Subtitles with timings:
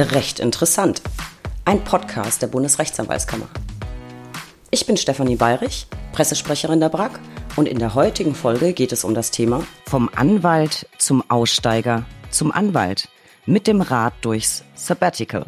[0.00, 1.02] Recht interessant.
[1.64, 3.48] Ein Podcast der Bundesrechtsanwaltskammer.
[4.70, 7.18] Ich bin Stefanie Bayrich, Pressesprecherin der BRAG
[7.56, 12.52] und in der heutigen Folge geht es um das Thema Vom Anwalt zum Aussteiger zum
[12.52, 13.08] Anwalt
[13.44, 15.46] mit dem Rad durchs Sabbatical.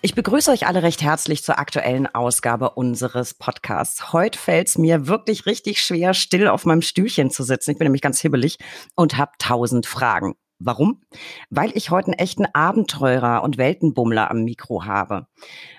[0.00, 4.14] Ich begrüße euch alle recht herzlich zur aktuellen Ausgabe unseres Podcasts.
[4.14, 7.72] Heute fällt es mir wirklich richtig schwer, still auf meinem Stühlchen zu sitzen.
[7.72, 8.56] Ich bin nämlich ganz hibbelig
[8.94, 10.34] und habe tausend Fragen.
[10.64, 11.00] Warum?
[11.50, 15.26] Weil ich heute einen echten Abenteurer und Weltenbummler am Mikro habe.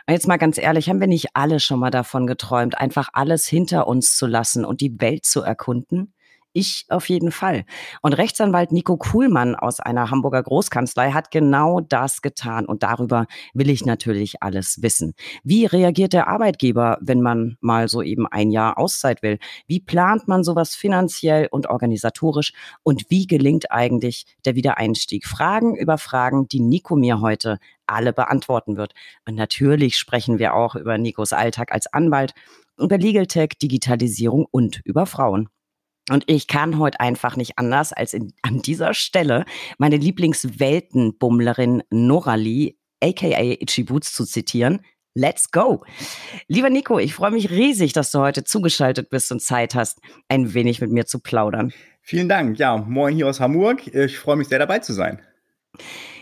[0.08, 3.48] Und jetzt mal ganz ehrlich, haben wir nicht alle schon mal davon geträumt, einfach alles
[3.48, 6.14] hinter uns zu lassen und die Welt zu erkunden?
[6.56, 7.66] Ich auf jeden Fall.
[8.04, 12.68] Und Rechtsanwalt Nico Kuhlmann aus einer Hamburger Großkanzlei hat genau das getan.
[12.68, 13.26] Und darüber
[13.56, 15.16] will ich natürlich alles wissen.
[15.44, 19.40] Wie reagiert der Arbeitgeber, wenn man mal so eben ein Jahr Auszeit will?
[19.66, 22.54] Wie plant man sowas finanziell und organisatorisch?
[22.84, 25.26] Und wie gelingt eigentlich der Wiedereinstieg?
[25.26, 28.94] Fragen über Fragen, die Nico mir heute alle beantworten wird.
[29.28, 32.36] Und natürlich sprechen wir auch über Nikos Alltag als Anwalt,
[32.78, 35.50] über Legal Tech, Digitalisierung und über Frauen.
[36.10, 39.46] Und ich kann heute einfach nicht anders, als in, an dieser Stelle
[39.78, 44.82] meine Lieblingsweltenbummlerin Noralie, aka Itchy Boots, zu zitieren.
[45.16, 45.84] Let's go!
[46.48, 50.54] Lieber Nico, ich freue mich riesig, dass du heute zugeschaltet bist und Zeit hast, ein
[50.54, 51.72] wenig mit mir zu plaudern.
[52.02, 52.58] Vielen Dank.
[52.58, 53.88] Ja, moin hier aus Hamburg.
[53.88, 55.22] Ich freue mich sehr dabei zu sein.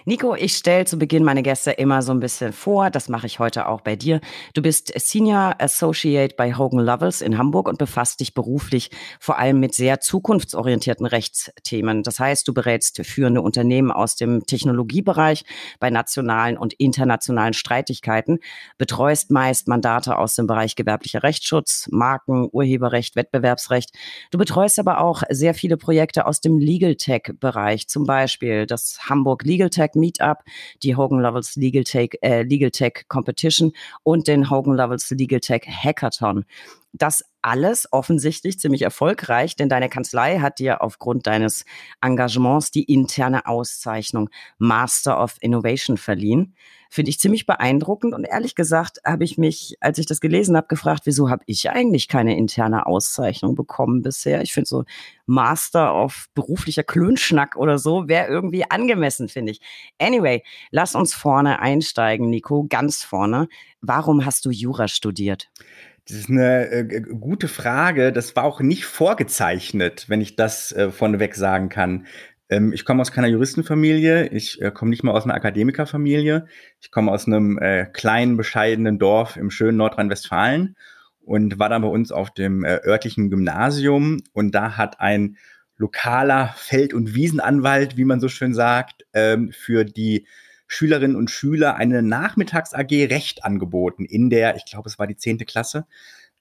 [0.03, 2.89] Nico, ich stelle zu Beginn meine Gäste immer so ein bisschen vor.
[2.89, 4.19] Das mache ich heute auch bei dir.
[4.55, 9.59] Du bist Senior Associate bei Hogan Lovells in Hamburg und befasst dich beruflich vor allem
[9.59, 12.01] mit sehr zukunftsorientierten Rechtsthemen.
[12.01, 15.43] Das heißt, du berätst führende Unternehmen aus dem Technologiebereich
[15.79, 18.39] bei nationalen und internationalen Streitigkeiten,
[18.79, 23.91] betreust meist Mandate aus dem Bereich gewerblicher Rechtsschutz, Marken, Urheberrecht, Wettbewerbsrecht.
[24.31, 28.97] Du betreust aber auch sehr viele Projekte aus dem Legal Tech Bereich, zum Beispiel das
[29.07, 30.39] Hamburg Legal Tech Tech Meetup,
[30.83, 35.63] die Hogan Lovells Legal Tech, äh, Legal Tech Competition und den Hogan Lovells Legal Tech
[35.67, 36.45] Hackathon.
[36.93, 41.65] Das alles offensichtlich ziemlich erfolgreich, denn deine Kanzlei hat dir aufgrund deines
[42.01, 46.55] Engagements die interne Auszeichnung Master of Innovation verliehen.
[46.93, 50.67] Finde ich ziemlich beeindruckend und ehrlich gesagt habe ich mich, als ich das gelesen habe,
[50.67, 54.41] gefragt, wieso habe ich eigentlich keine interne Auszeichnung bekommen bisher?
[54.41, 54.83] Ich finde so
[55.25, 59.61] Master of beruflicher Klönschnack oder so wäre irgendwie angemessen, finde ich.
[59.99, 63.47] Anyway, lass uns vorne einsteigen, Nico, ganz vorne.
[63.79, 65.49] Warum hast du Jura studiert?
[66.07, 68.11] Das ist eine äh, gute Frage.
[68.11, 72.07] Das war auch nicht vorgezeichnet, wenn ich das äh, vorneweg sagen kann.
[72.49, 74.27] Ähm, ich komme aus keiner Juristenfamilie.
[74.27, 76.47] Ich äh, komme nicht mal aus einer Akademikerfamilie.
[76.79, 80.75] Ich komme aus einem äh, kleinen, bescheidenen Dorf im schönen Nordrhein-Westfalen
[81.23, 84.21] und war dann bei uns auf dem äh, örtlichen Gymnasium.
[84.33, 85.37] Und da hat ein
[85.77, 90.27] lokaler Feld- und Wiesenanwalt, wie man so schön sagt, ähm, für die
[90.73, 95.43] Schülerinnen und Schüler eine Nachmittags-AG Recht angeboten in der, ich glaube, es war die zehnte
[95.43, 95.85] Klasse.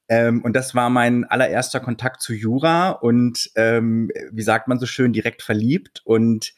[0.09, 4.87] Ähm, und das war mein allererster Kontakt zu Jura und ähm, wie sagt man so
[4.87, 6.55] schön, direkt verliebt und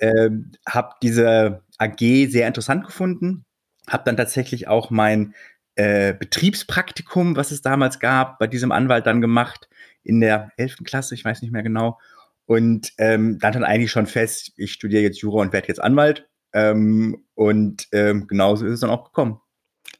[0.00, 3.44] ähm, habe diese AG sehr interessant gefunden.
[3.86, 5.34] Habe dann tatsächlich auch mein
[5.76, 9.68] äh, Betriebspraktikum, was es damals gab, bei diesem Anwalt dann gemacht
[10.02, 12.00] in der elften Klasse, ich weiß nicht mehr genau.
[12.46, 16.28] Und ähm, dann dann eigentlich schon fest, ich studiere jetzt Jura und werde jetzt Anwalt.
[16.52, 19.40] Ähm, und ähm, genauso ist es dann auch gekommen.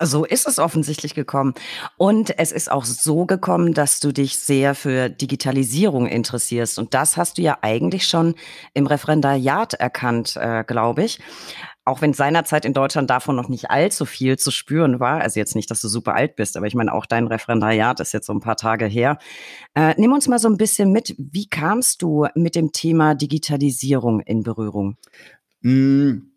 [0.00, 1.54] So ist es offensichtlich gekommen.
[1.96, 6.78] Und es ist auch so gekommen, dass du dich sehr für Digitalisierung interessierst.
[6.78, 8.34] Und das hast du ja eigentlich schon
[8.74, 11.20] im Referendariat erkannt, äh, glaube ich.
[11.84, 15.20] Auch wenn seinerzeit in Deutschland davon noch nicht allzu viel zu spüren war.
[15.20, 18.12] Also jetzt nicht, dass du super alt bist, aber ich meine, auch dein Referendariat ist
[18.12, 19.18] jetzt so ein paar Tage her.
[19.74, 21.14] Äh, nimm uns mal so ein bisschen mit.
[21.18, 24.96] Wie kamst du mit dem Thema Digitalisierung in Berührung?
[25.60, 26.31] Mm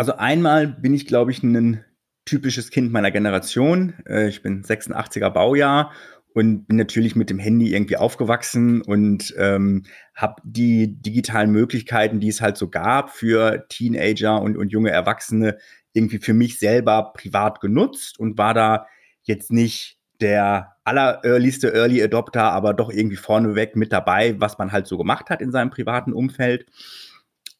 [0.00, 1.84] also einmal bin ich, glaube ich, ein
[2.24, 3.92] typisches Kind meiner Generation.
[4.08, 5.92] Äh, ich bin 86er Baujahr
[6.32, 9.84] und bin natürlich mit dem Handy irgendwie aufgewachsen und ähm,
[10.14, 15.58] habe die digitalen Möglichkeiten, die es halt so gab für Teenager und, und junge Erwachsene,
[15.92, 18.86] irgendwie für mich selber privat genutzt und war da
[19.24, 24.86] jetzt nicht der aller-earlyste Early Adopter, aber doch irgendwie vorneweg mit dabei, was man halt
[24.86, 26.64] so gemacht hat in seinem privaten Umfeld.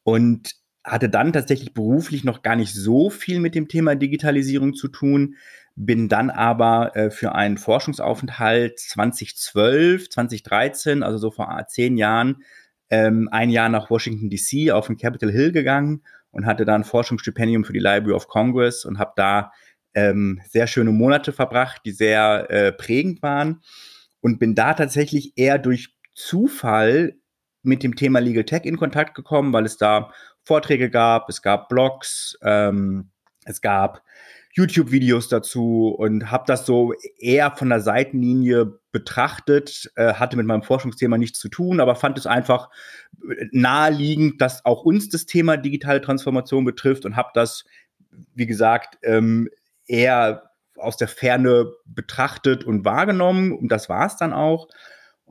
[0.05, 4.89] Und hatte dann tatsächlich beruflich noch gar nicht so viel mit dem Thema Digitalisierung zu
[4.89, 5.37] tun,
[5.77, 12.43] bin dann aber äh, für einen Forschungsaufenthalt 2012, 2013, also so vor zehn Jahren,
[12.91, 16.85] ähm, ein Jahr nach Washington DC auf den Capitol Hill gegangen und hatte da ein
[16.85, 19.53] Forschungsstipendium für die Library of Congress und habe da
[19.95, 23.61] ähm, sehr schöne Monate verbracht, die sehr äh, prägend waren
[24.21, 27.15] und bin da tatsächlich eher durch Zufall
[27.63, 30.13] mit dem Thema Legal Tech in Kontakt gekommen, weil es da
[30.45, 33.11] Vorträge gab, es gab Blogs, ähm,
[33.45, 34.03] Es gab
[34.53, 40.63] YouTube-Videos dazu und habe das so eher von der Seitenlinie betrachtet, äh, hatte mit meinem
[40.63, 42.69] Forschungsthema nichts zu tun, aber fand es einfach
[43.29, 47.65] äh, naheliegend, dass auch uns das Thema digitale Transformation betrifft und habe das,
[48.35, 49.49] wie gesagt, ähm,
[49.87, 54.69] eher aus der Ferne betrachtet und wahrgenommen und das war es dann auch.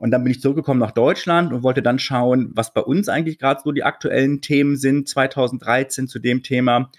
[0.00, 3.38] Und dann bin ich zurückgekommen nach Deutschland und wollte dann schauen, was bei uns eigentlich
[3.38, 6.90] gerade so die aktuellen Themen sind, 2013 zu dem Thema.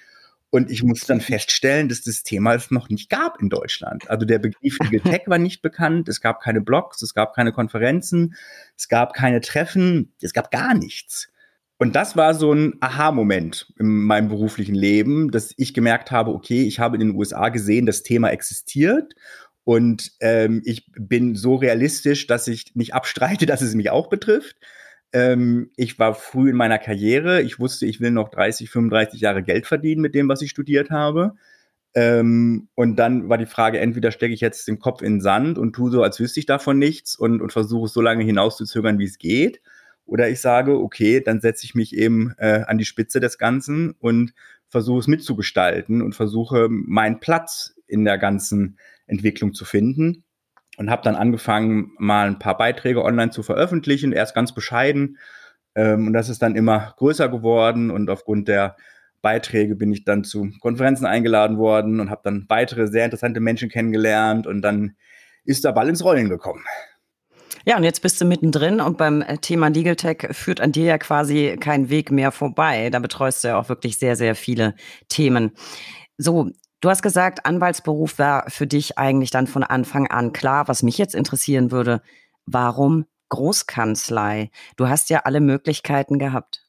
[0.51, 4.07] Und ich musste dann feststellen, dass das Thema es noch nicht gab in Deutschland.
[4.07, 7.51] Also der Begriff Legal Tech war nicht bekannt, es gab keine Blogs, es gab keine
[7.51, 8.35] Konferenzen,
[8.77, 11.29] es gab keine Treffen, es gab gar nichts.
[11.79, 16.67] Und das war so ein Aha-Moment in meinem beruflichen Leben, dass ich gemerkt habe, okay,
[16.67, 19.15] ich habe in den USA gesehen, das Thema existiert
[19.63, 24.57] und ähm, ich bin so realistisch, dass ich nicht abstreite, dass es mich auch betrifft.
[25.13, 27.41] Ähm, ich war früh in meiner Karriere.
[27.41, 30.89] Ich wusste, ich will noch 30, 35 Jahre Geld verdienen mit dem, was ich studiert
[30.89, 31.33] habe.
[31.93, 35.57] Ähm, und dann war die Frage, entweder stecke ich jetzt den Kopf in den Sand
[35.57, 38.97] und tue so, als wüsste ich davon nichts und, und versuche es so lange hinauszuzögern,
[38.97, 39.61] wie es geht.
[40.05, 43.91] Oder ich sage, okay, dann setze ich mich eben äh, an die Spitze des Ganzen
[43.99, 44.33] und
[44.67, 48.77] versuche es mitzugestalten und versuche meinen Platz in der ganzen
[49.11, 50.23] Entwicklung zu finden
[50.77, 55.17] und habe dann angefangen, mal ein paar Beiträge online zu veröffentlichen, erst ganz bescheiden.
[55.75, 58.75] Ähm, und das ist dann immer größer geworden und aufgrund der
[59.21, 63.69] Beiträge bin ich dann zu Konferenzen eingeladen worden und habe dann weitere sehr interessante Menschen
[63.69, 64.95] kennengelernt und dann
[65.43, 66.63] ist der Ball ins Rollen gekommen.
[67.65, 70.85] Ja, und jetzt bist du mittendrin und beim äh, Thema Legal Tech führt an dir
[70.85, 72.89] ja quasi kein Weg mehr vorbei.
[72.89, 74.73] Da betreust du ja auch wirklich sehr, sehr viele
[75.09, 75.51] Themen.
[76.17, 76.49] So,
[76.81, 80.67] Du hast gesagt, Anwaltsberuf war für dich eigentlich dann von Anfang an klar.
[80.67, 82.01] Was mich jetzt interessieren würde,
[82.47, 84.49] warum Großkanzlei?
[84.77, 86.65] Du hast ja alle Möglichkeiten gehabt.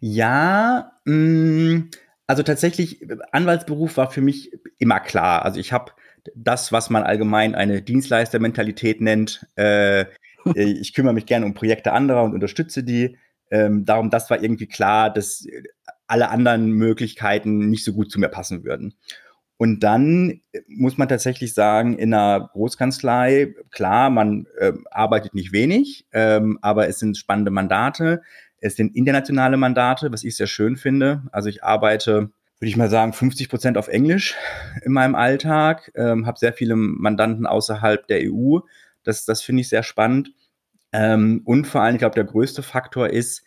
[0.00, 1.90] Ja, mh, mm,
[2.26, 5.44] also tatsächlich, Anwaltsberuf war für mich immer klar.
[5.44, 5.92] Also ich habe
[6.34, 9.46] das, was man allgemein eine Dienstleistermentalität nennt.
[9.56, 10.06] Äh,
[10.54, 13.18] ich kümmere mich gerne um Projekte anderer und unterstütze die.
[13.50, 15.46] Ähm, darum, das war irgendwie klar, dass
[16.06, 18.94] alle anderen Möglichkeiten nicht so gut zu mir passen würden.
[19.64, 25.52] Und dann äh, muss man tatsächlich sagen, in einer Großkanzlei, klar, man äh, arbeitet nicht
[25.52, 28.20] wenig, ähm, aber es sind spannende Mandate.
[28.58, 31.22] Es sind internationale Mandate, was ich sehr schön finde.
[31.32, 34.34] Also ich arbeite, würde ich mal sagen, 50 Prozent auf Englisch
[34.84, 38.58] in meinem Alltag, ähm, habe sehr viele Mandanten außerhalb der EU.
[39.02, 40.34] Das, das finde ich sehr spannend.
[40.92, 43.42] Ähm, und vor allem, ich glaube, der größte Faktor ist,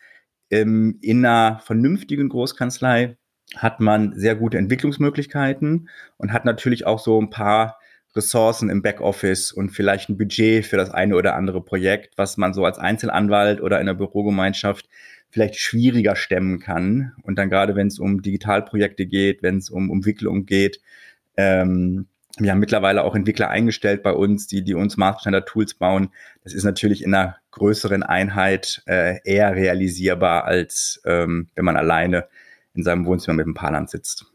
[0.49, 3.17] ähm, in einer vernünftigen Großkanzlei
[3.55, 7.79] hat man sehr gute Entwicklungsmöglichkeiten und hat natürlich auch so ein paar
[8.15, 12.53] Ressourcen im Backoffice und vielleicht ein Budget für das eine oder andere Projekt, was man
[12.53, 14.89] so als Einzelanwalt oder in der Bürogemeinschaft
[15.29, 17.13] vielleicht schwieriger stemmen kann.
[17.23, 20.81] Und dann gerade, wenn es um Digitalprojekte geht, wenn es um Entwicklung geht,
[21.37, 22.07] ähm,
[22.39, 26.09] wir haben mittlerweile auch Entwickler eingestellt bei uns, die, die uns Maßstandard-Tools bauen.
[26.43, 32.27] Das ist natürlich in einer größeren Einheit äh, eher realisierbar, als ähm, wenn man alleine
[32.77, 34.25] in seinem Wohnzimmer mit dem Paarland sitzt.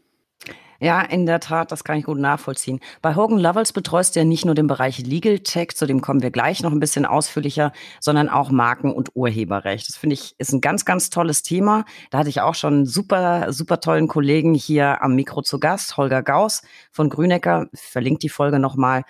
[0.83, 2.81] Ja, in der Tat, das kann ich gut nachvollziehen.
[3.01, 6.21] Bei Hogan Lovells betreust du ja nicht nur den Bereich Legal Tech, zu dem kommen
[6.21, 9.87] wir gleich noch ein bisschen ausführlicher, sondern auch Marken- und Urheberrecht.
[9.87, 11.85] Das finde ich ist ein ganz, ganz tolles Thema.
[12.11, 15.95] Da hatte ich auch schon einen super, super tollen Kollegen hier am Mikro zu Gast,
[15.95, 17.67] Holger Gauss von Grünecker.
[17.73, 19.03] Verlinkt die Folge nochmal.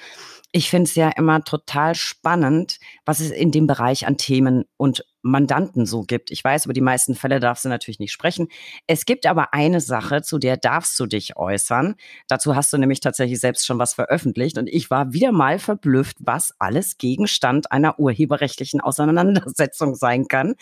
[0.56, 5.04] Ich finde es ja immer total spannend, was es in dem Bereich an Themen und
[5.24, 6.30] Mandanten so gibt.
[6.30, 8.50] Ich weiß, über die meisten Fälle darfst du natürlich nicht sprechen.
[8.86, 11.96] Es gibt aber eine Sache, zu der darfst du dich äußern.
[12.28, 16.18] Dazu hast du nämlich tatsächlich selbst schon was veröffentlicht und ich war wieder mal verblüfft,
[16.20, 20.54] was alles Gegenstand einer urheberrechtlichen Auseinandersetzung sein kann.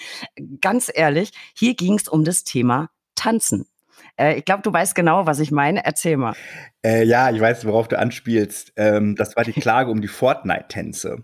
[0.62, 3.71] Ganz ehrlich, hier ging es um das Thema Tanzen.
[4.18, 5.84] Äh, ich glaube, du weißt genau, was ich meine.
[5.86, 6.34] Erzähl mal.
[6.84, 8.74] Äh, ja, ich weiß, worauf du anspielst.
[8.76, 11.24] Ähm, das war die Klage um die Fortnite-Tänze.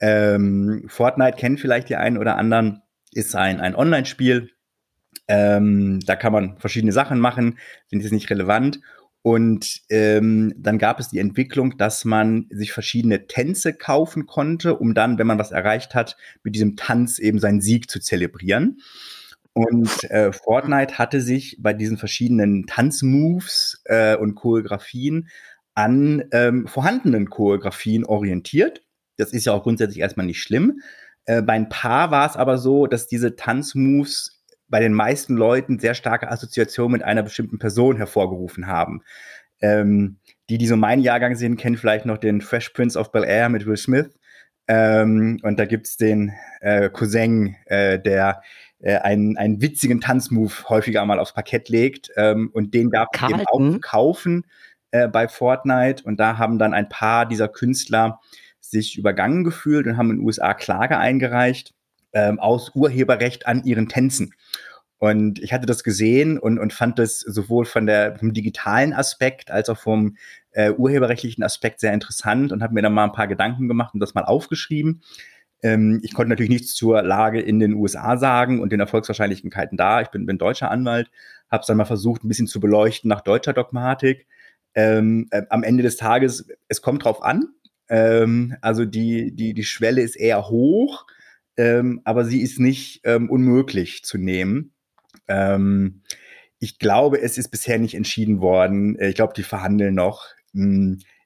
[0.00, 4.50] Ähm, Fortnite kennen vielleicht die einen oder anderen, ist ein, ein Online-Spiel.
[5.28, 8.80] Ähm, da kann man verschiedene Sachen machen, sind jetzt nicht relevant.
[9.22, 14.94] Und ähm, dann gab es die Entwicklung, dass man sich verschiedene Tänze kaufen konnte, um
[14.94, 18.78] dann, wenn man was erreicht hat, mit diesem Tanz eben seinen Sieg zu zelebrieren.
[19.52, 25.28] Und äh, Fortnite hatte sich bei diesen verschiedenen Tanzmoves äh, und Choreografien
[25.74, 28.82] an ähm, vorhandenen Choreografien orientiert.
[29.16, 30.80] Das ist ja auch grundsätzlich erstmal nicht schlimm.
[31.24, 35.78] Äh, bei ein paar war es aber so, dass diese Tanzmoves bei den meisten Leuten
[35.78, 39.02] sehr starke Assoziationen mit einer bestimmten Person hervorgerufen haben.
[39.60, 43.24] Ähm, die, die so mein Jahrgang sind, kennen vielleicht noch den Fresh Prince of Bel
[43.24, 44.10] Air mit Will Smith.
[44.68, 48.42] Ähm, und da gibt's den äh, Cousin, äh, der
[48.80, 52.10] äh, einen, einen witzigen Tanzmove häufiger mal aufs Parkett legt.
[52.16, 54.46] Ähm, und den gab es eben auch kaufen
[54.90, 56.04] äh, bei Fortnite.
[56.04, 58.20] Und da haben dann ein paar dieser Künstler
[58.60, 61.74] sich übergangen gefühlt und haben in den USA Klage eingereicht
[62.12, 64.34] ähm, aus Urheberrecht an ihren Tänzen.
[64.98, 69.50] Und ich hatte das gesehen und, und fand das sowohl von der, vom digitalen Aspekt
[69.50, 70.16] als auch vom
[70.52, 74.00] äh, urheberrechtlichen Aspekt sehr interessant und habe mir dann mal ein paar Gedanken gemacht und
[74.00, 75.02] das mal aufgeschrieben.
[75.62, 80.00] Ähm, ich konnte natürlich nichts zur Lage in den USA sagen und den Erfolgswahrscheinlichkeiten da.
[80.00, 81.10] Ich bin, bin deutscher Anwalt,
[81.50, 84.26] habe es dann mal versucht, ein bisschen zu beleuchten nach deutscher Dogmatik.
[84.74, 87.48] Ähm, äh, am Ende des Tages, es kommt drauf an.
[87.88, 91.06] Ähm, also die, die, die Schwelle ist eher hoch,
[91.56, 94.72] ähm, aber sie ist nicht ähm, unmöglich zu nehmen.
[95.28, 96.02] Ähm,
[96.60, 98.98] ich glaube, es ist bisher nicht entschieden worden.
[99.00, 100.26] Ich glaube, die verhandeln noch.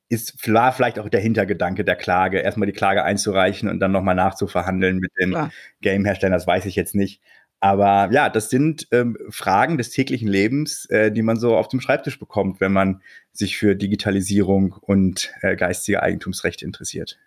[0.08, 4.98] Ist vielleicht auch der Hintergedanke der Klage, erstmal die Klage einzureichen und dann nochmal nachzuverhandeln
[4.98, 5.36] mit den
[5.80, 7.20] Game-Herstellern, das weiß ich jetzt nicht.
[7.64, 11.80] Aber ja, das sind ähm, Fragen des täglichen Lebens, äh, die man so auf dem
[11.80, 13.00] Schreibtisch bekommt, wenn man
[13.32, 17.18] sich für Digitalisierung und äh, geistige Eigentumsrechte interessiert.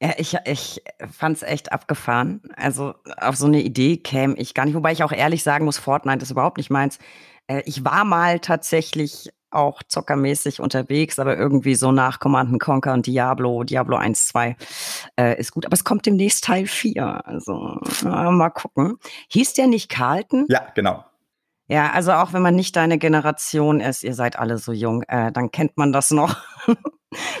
[0.00, 2.40] Ja, ich, ich fand es echt abgefahren.
[2.56, 5.76] Also auf so eine Idee käme ich gar nicht, wobei ich auch ehrlich sagen muss,
[5.76, 6.98] Fortnite ist überhaupt nicht meins.
[7.46, 13.06] Äh, ich war mal tatsächlich auch zockermäßig unterwegs, aber irgendwie so nach Command Conquer und
[13.06, 14.56] Diablo, Diablo 1, 2
[15.18, 15.66] äh, ist gut.
[15.66, 17.26] Aber es kommt demnächst Teil 4.
[17.26, 18.98] Also äh, mal gucken.
[19.28, 20.46] Hieß der nicht Carlton?
[20.48, 21.04] Ja, genau.
[21.68, 25.32] Ja, also auch wenn man nicht deine Generation ist, ihr seid alle so jung, äh,
[25.32, 26.36] dann kennt man das noch.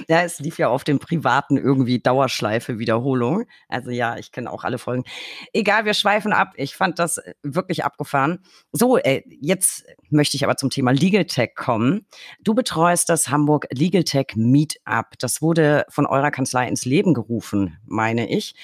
[0.08, 3.44] ja, es lief ja auf dem privaten irgendwie Dauerschleife Wiederholung.
[3.68, 5.04] Also ja, ich kenne auch alle Folgen.
[5.52, 6.54] Egal, wir schweifen ab.
[6.56, 8.40] Ich fand das äh, wirklich abgefahren.
[8.72, 12.06] So, äh, jetzt möchte ich aber zum Thema Legal Tech kommen.
[12.40, 15.18] Du betreust das Hamburg Legal Tech Meetup.
[15.20, 18.54] Das wurde von eurer Kanzlei ins Leben gerufen, meine ich.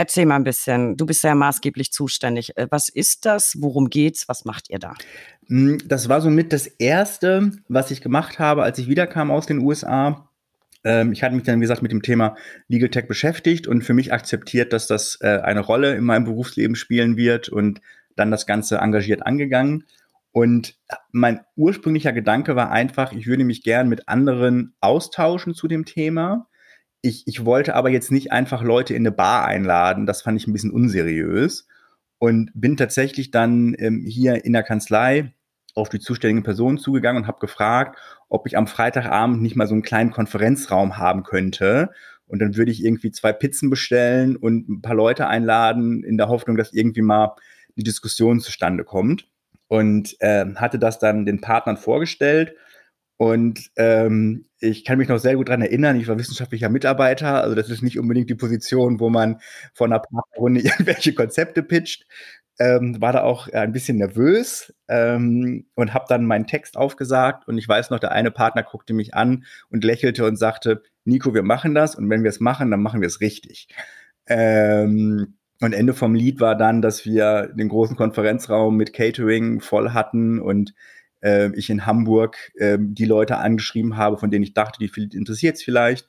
[0.00, 0.96] Erzähl mal ein bisschen.
[0.96, 2.56] Du bist ja maßgeblich zuständig.
[2.56, 3.58] Äh, was ist das?
[3.60, 4.28] Worum geht's?
[4.28, 4.94] Was macht ihr da?
[5.46, 9.58] Hm, das war somit das erste, was ich gemacht habe, als ich wiederkam aus den
[9.58, 10.26] USA.
[10.84, 12.34] Ähm, ich hatte mich dann, wie gesagt, mit dem Thema
[12.66, 16.76] Legal Tech beschäftigt und für mich akzeptiert, dass das äh, eine Rolle in meinem Berufsleben
[16.76, 17.82] spielen wird und
[18.16, 19.84] dann das Ganze engagiert angegangen.
[20.32, 20.78] Und
[21.12, 26.46] mein ursprünglicher Gedanke war einfach, ich würde mich gern mit anderen austauschen zu dem Thema.
[27.02, 30.06] Ich, ich wollte aber jetzt nicht einfach Leute in eine Bar einladen.
[30.06, 31.66] Das fand ich ein bisschen unseriös.
[32.18, 35.32] Und bin tatsächlich dann ähm, hier in der Kanzlei
[35.74, 39.74] auf die zuständigen Personen zugegangen und habe gefragt, ob ich am Freitagabend nicht mal so
[39.74, 41.90] einen kleinen Konferenzraum haben könnte.
[42.26, 46.28] Und dann würde ich irgendwie zwei Pizzen bestellen und ein paar Leute einladen, in der
[46.28, 47.34] Hoffnung, dass irgendwie mal
[47.76, 49.26] die Diskussion zustande kommt.
[49.68, 52.54] Und äh, hatte das dann den Partnern vorgestellt.
[53.20, 57.54] Und ähm, ich kann mich noch sehr gut daran erinnern, ich war wissenschaftlicher Mitarbeiter, also
[57.54, 59.42] das ist nicht unbedingt die Position, wo man
[59.74, 62.06] von einer Partnerrunde irgendwelche Konzepte pitcht,
[62.58, 67.46] ähm, war da auch ein bisschen nervös ähm, und habe dann meinen Text aufgesagt.
[67.46, 71.34] Und ich weiß noch, der eine Partner guckte mich an und lächelte und sagte, Nico,
[71.34, 73.68] wir machen das und wenn wir es machen, dann machen wir es richtig.
[74.28, 79.90] Ähm, und Ende vom Lied war dann, dass wir den großen Konferenzraum mit Catering voll
[79.90, 80.72] hatten und
[81.22, 85.56] äh, ich in Hamburg äh, die Leute angeschrieben habe, von denen ich dachte, die interessiert
[85.56, 86.08] es vielleicht.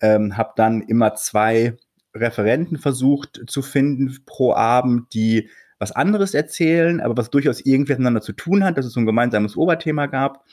[0.00, 1.76] Ähm, habe dann immer zwei
[2.14, 5.48] Referenten versucht zu finden pro Abend, die
[5.78, 9.06] was anderes erzählen, aber was durchaus irgendwie miteinander zu tun hat, dass es so ein
[9.06, 10.44] gemeinsames Oberthema gab.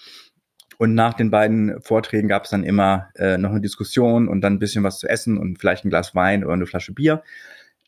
[0.78, 4.54] Und nach den beiden Vorträgen gab es dann immer äh, noch eine Diskussion und dann
[4.54, 7.24] ein bisschen was zu essen und vielleicht ein Glas Wein oder eine Flasche Bier.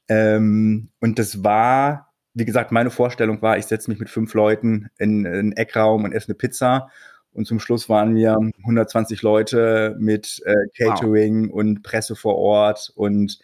[0.08, 4.90] Ähm, und das war, wie gesagt, meine Vorstellung war, ich setze mich mit fünf Leuten
[4.98, 6.90] in, in einen Eckraum und esse eine Pizza.
[7.32, 11.56] Und zum Schluss waren wir 120 Leute mit äh, Catering wow.
[11.56, 13.40] und Presse vor Ort und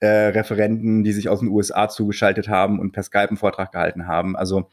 [0.00, 4.06] äh, Referenten, die sich aus den USA zugeschaltet haben und per Skype einen Vortrag gehalten
[4.06, 4.36] haben.
[4.36, 4.68] Also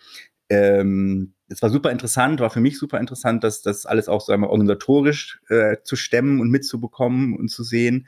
[0.50, 4.32] ähm, es war super interessant, war für mich super interessant, dass das alles auch so
[4.34, 8.08] einmal organisatorisch äh, zu stemmen und mitzubekommen und zu sehen,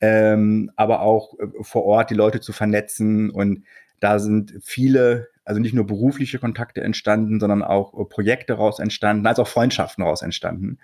[0.00, 3.64] ähm, aber auch äh, vor Ort die Leute zu vernetzen und
[4.00, 9.26] da sind viele, also nicht nur berufliche Kontakte entstanden, sondern auch äh, Projekte raus entstanden,
[9.26, 10.78] als auch Freundschaften raus entstanden.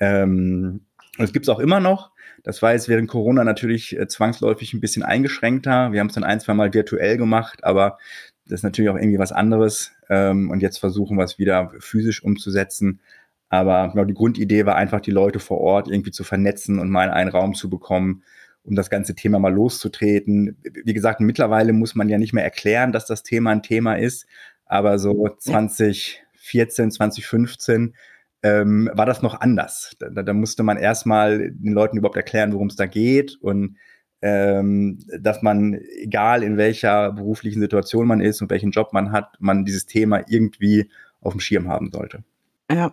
[0.00, 0.82] Ähm,
[1.18, 2.10] und gibt es auch immer noch.
[2.42, 5.92] Das war jetzt während Corona natürlich äh, zwangsläufig ein bisschen eingeschränkter.
[5.92, 7.98] Wir haben es dann ein, zwei Mal virtuell gemacht, aber
[8.44, 9.92] das ist natürlich auch irgendwie was anderes.
[10.08, 13.00] Ähm, und jetzt versuchen wir es wieder physisch umzusetzen.
[13.48, 17.10] Aber genau, die Grundidee war einfach, die Leute vor Ort irgendwie zu vernetzen und mal
[17.10, 18.22] einen Raum zu bekommen,
[18.66, 20.56] um das ganze Thema mal loszutreten.
[20.84, 24.26] Wie gesagt, mittlerweile muss man ja nicht mehr erklären, dass das Thema ein Thema ist.
[24.66, 27.94] Aber so 2014, 2015
[28.42, 29.96] ähm, war das noch anders.
[29.98, 33.76] Da, da musste man erstmal den Leuten überhaupt erklären, worum es da geht und
[34.22, 39.36] ähm, dass man, egal in welcher beruflichen Situation man ist und welchen Job man hat,
[39.38, 42.24] man dieses Thema irgendwie auf dem Schirm haben sollte.
[42.70, 42.92] Ja,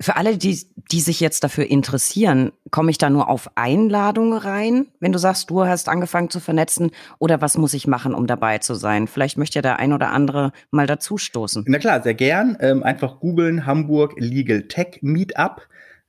[0.00, 4.86] für alle, die, die sich jetzt dafür interessieren, komme ich da nur auf Einladung rein,
[5.00, 8.58] wenn du sagst, du hast angefangen zu vernetzen oder was muss ich machen, um dabei
[8.58, 9.08] zu sein?
[9.08, 11.64] Vielleicht möchte ja der ein oder andere mal dazu stoßen.
[11.66, 12.56] Na klar, sehr gern.
[12.60, 15.66] Ähm, einfach googeln Hamburg Legal Tech Meetup.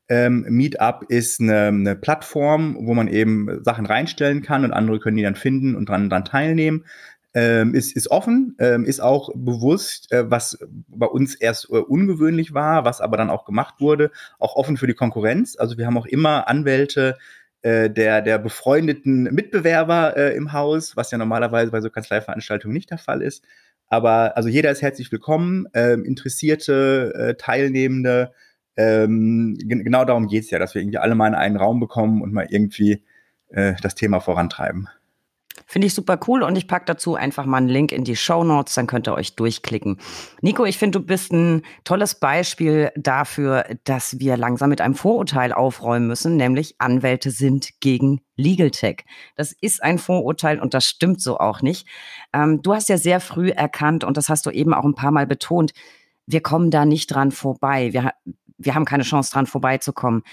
[0.08, 5.18] Ähm, Meetup ist eine, eine, Plattform, wo man eben Sachen reinstellen kann und andere können
[5.18, 6.86] die dann finden und dran, dran teilnehmen
[7.34, 12.54] ähm, ist, ist offen, ähm, ist auch bewusst, äh, was bei uns erst äh, ungewöhnlich
[12.54, 15.56] war, was aber dann auch gemacht wurde, auch offen für die Konkurrenz.
[15.58, 17.18] Also wir haben auch immer Anwälte
[17.62, 22.92] äh, der, der befreundeten Mitbewerber äh, im Haus, was ja normalerweise bei so Kanzleiveranstaltungen nicht
[22.92, 23.46] der Fall ist.
[23.88, 28.32] Aber also jeder ist herzlich willkommen, ähm, interessierte äh, Teilnehmende.
[28.78, 32.34] Ähm, genau darum geht's ja, dass wir irgendwie alle mal in einen Raum bekommen und
[32.34, 33.04] mal irgendwie
[33.50, 34.88] äh, das Thema vorantreiben.
[35.66, 38.44] Finde ich super cool und ich packe dazu einfach mal einen Link in die Show
[38.44, 39.98] Notes, dann könnt ihr euch durchklicken.
[40.42, 45.54] Nico, ich finde, du bist ein tolles Beispiel dafür, dass wir langsam mit einem Vorurteil
[45.54, 49.04] aufräumen müssen, nämlich Anwälte sind gegen Legal Tech.
[49.36, 51.88] Das ist ein Vorurteil und das stimmt so auch nicht.
[52.34, 55.12] Ähm, du hast ja sehr früh erkannt und das hast du eben auch ein paar
[55.12, 55.72] Mal betont,
[56.28, 57.94] wir kommen da nicht dran vorbei.
[57.94, 58.12] Wir,
[58.58, 60.24] wir haben keine Chance dran vorbeizukommen.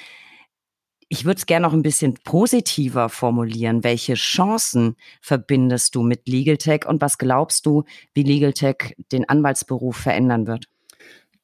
[1.10, 3.82] Ich würde es gerne noch ein bisschen positiver formulieren.
[3.82, 9.26] Welche Chancen verbindest du mit Legal Tech und was glaubst du, wie Legal Tech den
[9.26, 10.68] Anwaltsberuf verändern wird?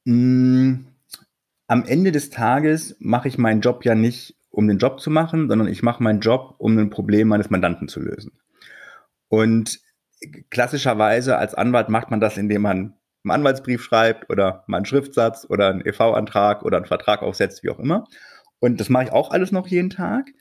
[0.04, 0.85] Mm,
[1.66, 5.49] am Ende des Tages mache ich meinen Job ja nicht, um den Job zu machen,
[5.49, 8.33] sondern ich mache meinen Job, um ein Problem meines Mandanten zu lösen.
[9.28, 9.80] Und
[10.50, 12.94] klassischerweise als Anwalt macht man das, indem man
[13.25, 17.71] einen Anwaltsbrief schreibt oder mal einen Schriftsatz oder einen EV-Antrag oder einen Vertrag aufsetzt, wie
[17.71, 18.04] auch immer.
[18.64, 20.33] Und das mache ich auch alles noch jeden Tag.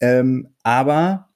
[0.00, 1.28] Ähm, aber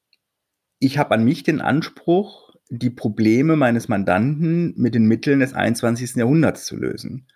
[0.80, 6.16] ich habe an mich den Anspruch, die Probleme meines Mandanten mit den Mitteln des 21.
[6.16, 7.28] Jahrhunderts zu lösen.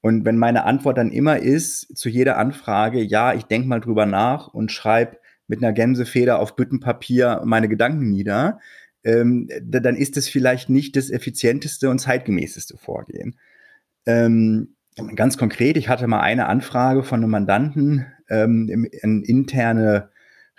[0.00, 4.06] Und wenn meine Antwort dann immer ist, zu jeder Anfrage, ja, ich denke mal drüber
[4.06, 8.58] nach und schreibe mit einer Gänsefeder auf Büttenpapier meine Gedanken nieder,
[9.04, 13.38] ähm, dann ist es vielleicht nicht das effizienteste und zeitgemäßeste Vorgehen.
[14.06, 14.76] Ähm,
[15.14, 20.10] ganz konkret, ich hatte mal eine Anfrage von einem Mandanten, ähm, eine interne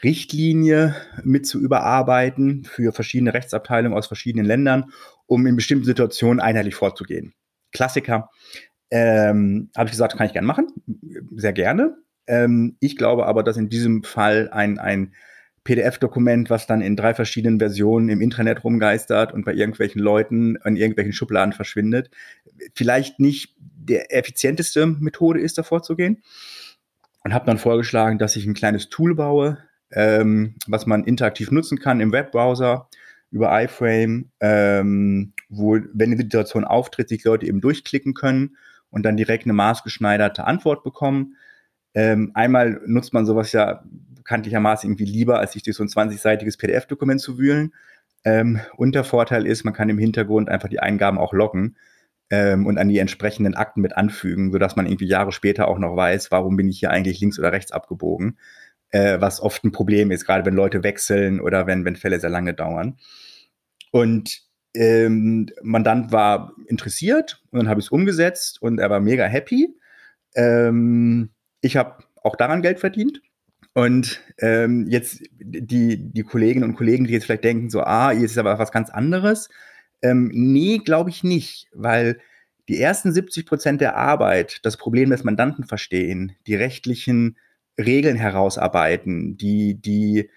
[0.03, 4.91] Richtlinie mit zu überarbeiten für verschiedene Rechtsabteilungen aus verschiedenen Ländern,
[5.27, 7.33] um in bestimmten Situationen einheitlich vorzugehen.
[7.71, 8.29] Klassiker.
[8.89, 10.67] Ähm, Habe ich gesagt, kann ich gerne machen,
[11.35, 11.95] sehr gerne.
[12.27, 15.13] Ähm, ich glaube aber, dass in diesem Fall ein, ein
[15.63, 20.75] PDF-Dokument, was dann in drei verschiedenen Versionen im Internet rumgeistert und bei irgendwelchen Leuten in
[20.75, 22.09] irgendwelchen Schubladen verschwindet,
[22.73, 26.21] vielleicht nicht der effizienteste Methode ist, davor zu gehen
[27.23, 29.57] und habe dann vorgeschlagen, dass ich ein kleines Tool baue,
[29.91, 32.87] ähm, was man interaktiv nutzen kann im Webbrowser
[33.29, 38.57] über iFrame, ähm, wo, wenn eine Situation auftritt, sich Leute eben durchklicken können
[38.89, 41.35] und dann direkt eine maßgeschneiderte Antwort bekommen.
[41.93, 43.83] Ähm, einmal nutzt man sowas ja
[44.15, 47.73] bekanntlichermaßen irgendwie lieber, als sich durch so ein 20-seitiges PDF-Dokument zu wühlen.
[48.23, 51.75] Ähm, und der Vorteil ist, man kann im Hintergrund einfach die Eingaben auch loggen
[52.31, 55.95] ähm, und an die entsprechenden Akten mit anfügen, sodass man irgendwie Jahre später auch noch
[55.95, 58.39] weiß, warum bin ich hier eigentlich links oder rechts abgebogen,
[58.89, 62.29] äh, was oft ein Problem ist, gerade wenn Leute wechseln oder wenn, wenn Fälle sehr
[62.29, 62.97] lange dauern.
[63.91, 69.25] Und ähm, Mandant war interessiert und dann habe ich es umgesetzt und er war mega
[69.25, 69.75] happy.
[70.33, 73.21] Ähm, ich habe auch daran Geld verdient.
[73.73, 78.25] Und ähm, jetzt die, die Kolleginnen und Kollegen, die jetzt vielleicht denken, so, ah, hier
[78.25, 79.49] ist aber was ganz anderes.
[80.01, 82.19] Ähm, nee, glaube ich nicht, weil
[82.69, 87.37] die ersten 70 Prozent der Arbeit das Problem des Mandanten verstehen, die rechtlichen
[87.77, 90.29] Regeln herausarbeiten, die, die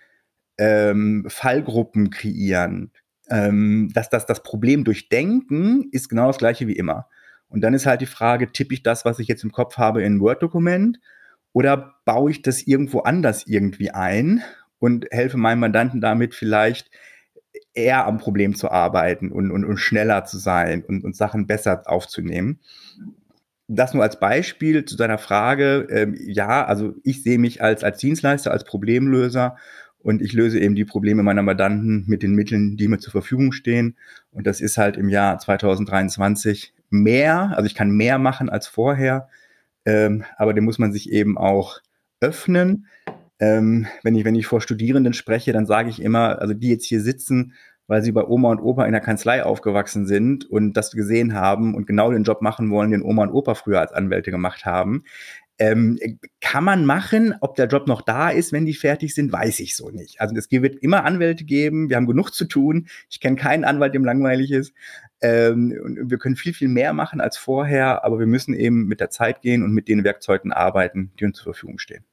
[0.58, 2.92] ähm, Fallgruppen kreieren,
[3.28, 7.08] ähm, dass das, das Problem durchdenken ist genau das gleiche wie immer.
[7.48, 10.02] Und dann ist halt die Frage, tippe ich das, was ich jetzt im Kopf habe,
[10.02, 10.98] in ein Word-Dokument
[11.52, 14.42] oder baue ich das irgendwo anders irgendwie ein
[14.78, 16.90] und helfe meinem Mandanten damit vielleicht
[17.74, 21.82] eher am Problem zu arbeiten und, und, und schneller zu sein und, und Sachen besser
[21.86, 22.60] aufzunehmen.
[23.66, 25.86] Das nur als Beispiel zu deiner Frage.
[25.90, 29.56] Ähm, ja, also ich sehe mich als, als Dienstleister, als Problemlöser
[29.98, 33.52] und ich löse eben die Probleme meiner Mandanten mit den Mitteln, die mir zur Verfügung
[33.52, 33.96] stehen.
[34.32, 39.28] Und das ist halt im Jahr 2023 mehr, also ich kann mehr machen als vorher,
[39.86, 41.80] ähm, aber dem muss man sich eben auch
[42.20, 42.86] öffnen
[43.44, 46.86] ähm, wenn, ich, wenn ich vor Studierenden spreche, dann sage ich immer, also die jetzt
[46.86, 47.52] hier sitzen,
[47.86, 51.74] weil sie bei Oma und Opa in der Kanzlei aufgewachsen sind und das gesehen haben
[51.74, 55.04] und genau den Job machen wollen, den Oma und Opa früher als Anwälte gemacht haben.
[55.58, 55.98] Ähm,
[56.40, 59.76] kann man machen, ob der Job noch da ist, wenn die fertig sind, weiß ich
[59.76, 60.20] so nicht.
[60.20, 62.88] Also es wird immer Anwälte geben, wir haben genug zu tun.
[63.10, 64.72] Ich kenne keinen Anwalt, dem langweilig ist.
[65.20, 69.00] Ähm, und wir können viel, viel mehr machen als vorher, aber wir müssen eben mit
[69.00, 72.04] der Zeit gehen und mit den Werkzeugen arbeiten, die uns zur Verfügung stehen.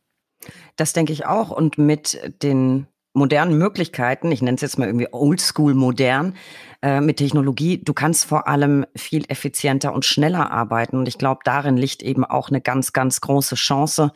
[0.76, 1.52] Das denke ich auch.
[1.52, 6.36] Und mit den modernen Möglichkeiten, ich nenne es jetzt mal irgendwie oldschool modern,
[6.82, 10.98] äh, mit Technologie, du kannst vor allem viel effizienter und schneller arbeiten.
[10.98, 14.12] Und ich glaube, darin liegt eben auch eine ganz, ganz große Chance,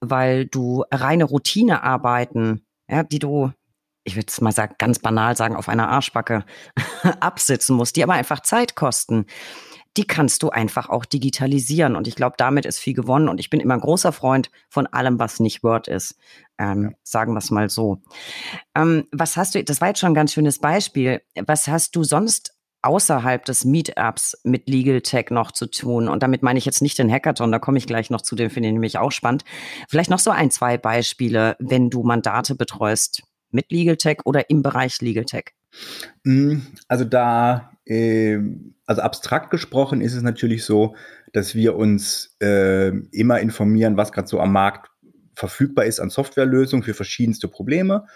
[0.00, 3.50] weil du reine Routinearbeiten, ja, die du,
[4.04, 6.44] ich würde es mal sagen, ganz banal sagen, auf einer Arschbacke
[7.20, 9.26] absitzen musst, die aber einfach Zeit kosten
[9.98, 11.96] die kannst du einfach auch digitalisieren.
[11.96, 13.28] Und ich glaube, damit ist viel gewonnen.
[13.28, 16.14] Und ich bin immer ein großer Freund von allem, was nicht Word ist.
[16.56, 16.90] Ähm, ja.
[17.02, 18.00] Sagen wir es mal so.
[18.76, 21.20] Ähm, was hast du, das war jetzt schon ein ganz schönes Beispiel.
[21.46, 26.08] Was hast du sonst außerhalb des Meetups mit Legal Tech noch zu tun?
[26.08, 28.50] Und damit meine ich jetzt nicht den Hackathon, da komme ich gleich noch zu, den
[28.50, 29.42] finde ich nämlich auch spannend.
[29.88, 34.62] Vielleicht noch so ein, zwei Beispiele, wenn du Mandate betreust mit Legal Tech oder im
[34.62, 35.46] Bereich Legal Tech.
[36.22, 40.94] Mm, also da also abstrakt gesprochen ist es natürlich so,
[41.32, 44.90] dass wir uns äh, immer informieren, was gerade so am Markt
[45.34, 48.06] verfügbar ist an Softwarelösungen für verschiedenste Probleme.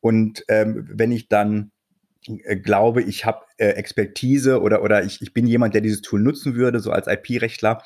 [0.00, 1.70] Und ähm, wenn ich dann
[2.26, 6.20] äh, glaube, ich habe äh, Expertise oder, oder ich, ich bin jemand, der dieses Tool
[6.20, 7.82] nutzen würde, so als IP-Rechtler,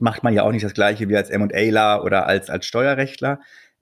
[0.00, 3.40] macht man ja auch nicht das gleiche wie als M&A-ler oder als, als Steuerrechtler.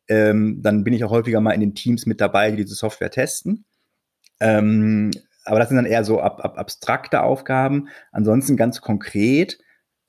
[0.09, 3.11] Ähm, dann bin ich auch häufiger mal in den Teams mit dabei, die diese Software
[3.11, 3.65] testen.
[4.41, 5.11] Ähm,
[5.47, 7.89] aber das sind dann eher so ab, ab abstrakte Aufgaben.
[8.13, 9.59] Ansonsten ganz konkret,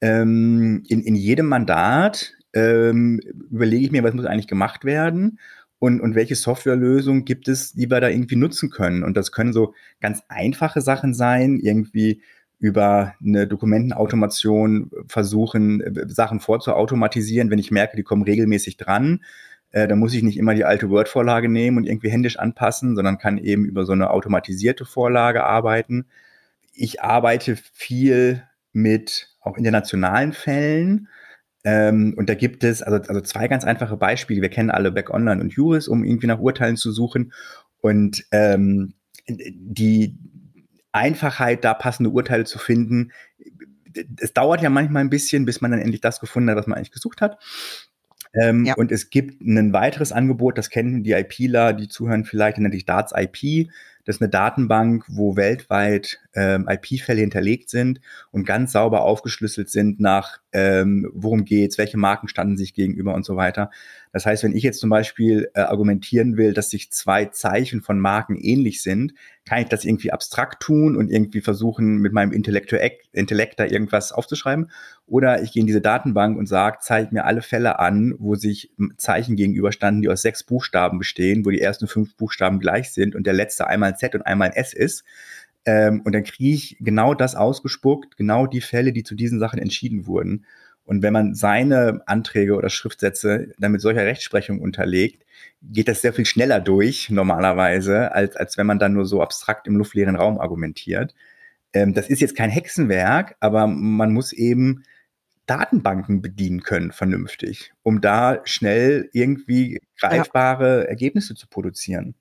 [0.01, 3.19] ähm, in, in jedem Mandat ähm,
[3.49, 5.39] überlege ich mir, was muss eigentlich gemacht werden
[5.79, 9.03] und, und welche Softwarelösung gibt es, die wir da irgendwie nutzen können.
[9.03, 12.21] Und das können so ganz einfache Sachen sein, irgendwie
[12.59, 19.23] über eine Dokumentenautomation versuchen, äh, Sachen vorzuautomatisieren, wenn ich merke, die kommen regelmäßig dran.
[19.71, 23.17] Äh, da muss ich nicht immer die alte Word-Vorlage nehmen und irgendwie händisch anpassen, sondern
[23.17, 26.07] kann eben über so eine automatisierte Vorlage arbeiten.
[26.73, 31.07] Ich arbeite viel mit auch internationalen Fällen.
[31.63, 34.41] Ähm, und da gibt es also, also zwei ganz einfache Beispiele.
[34.41, 37.33] Wir kennen alle Back Online und Juris, um irgendwie nach Urteilen zu suchen.
[37.81, 38.93] Und ähm,
[39.27, 40.17] die
[40.91, 43.11] Einfachheit, da passende Urteile zu finden,
[44.19, 46.77] es dauert ja manchmal ein bisschen, bis man dann endlich das gefunden hat, was man
[46.77, 47.39] eigentlich gesucht hat.
[48.33, 48.75] Ähm, ja.
[48.75, 52.85] Und es gibt ein weiteres Angebot, das kennen die IPler, die zuhören vielleicht, nennt sich
[52.85, 53.69] Darts IP.
[54.05, 57.99] Das ist eine Datenbank, wo weltweit ähm, IP-Fälle hinterlegt sind
[58.31, 63.25] und ganz sauber aufgeschlüsselt sind nach, ähm, worum geht's, welche Marken standen sich gegenüber und
[63.25, 63.71] so weiter.
[64.13, 67.99] Das heißt, wenn ich jetzt zum Beispiel äh, argumentieren will, dass sich zwei Zeichen von
[67.99, 69.13] Marken ähnlich sind,
[69.47, 72.71] kann ich das irgendwie abstrakt tun und irgendwie versuchen, mit meinem Intellekt,
[73.59, 74.69] da irgendwas aufzuschreiben.
[75.07, 78.71] Oder ich gehe in diese Datenbank und sage, zeig mir alle Fälle an, wo sich
[78.97, 83.25] Zeichen gegenüberstanden, die aus sechs Buchstaben bestehen, wo die ersten fünf Buchstaben gleich sind und
[83.25, 85.03] der letzte einmal ein Z und einmal ein S ist.
[85.67, 89.59] Ähm, und dann kriege ich genau das ausgespuckt, genau die Fälle, die zu diesen Sachen
[89.59, 90.45] entschieden wurden.
[90.85, 95.25] Und wenn man seine Anträge oder Schriftsätze dann mit solcher Rechtsprechung unterlegt,
[95.61, 99.67] geht das sehr viel schneller durch normalerweise, als, als wenn man dann nur so abstrakt
[99.67, 101.13] im luftleeren Raum argumentiert.
[101.73, 104.83] Ähm, das ist jetzt kein Hexenwerk, aber man muss eben
[105.47, 110.83] Datenbanken bedienen können, vernünftig, um da schnell irgendwie greifbare ja.
[110.83, 112.15] Ergebnisse zu produzieren.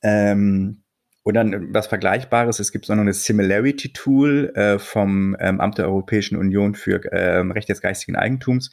[0.00, 0.82] Ähm,
[1.28, 6.74] oder was Vergleichbares, es gibt so eine Similarity-Tool äh, vom ähm, Amt der Europäischen Union
[6.74, 8.70] für ähm, Recht des geistigen Eigentums,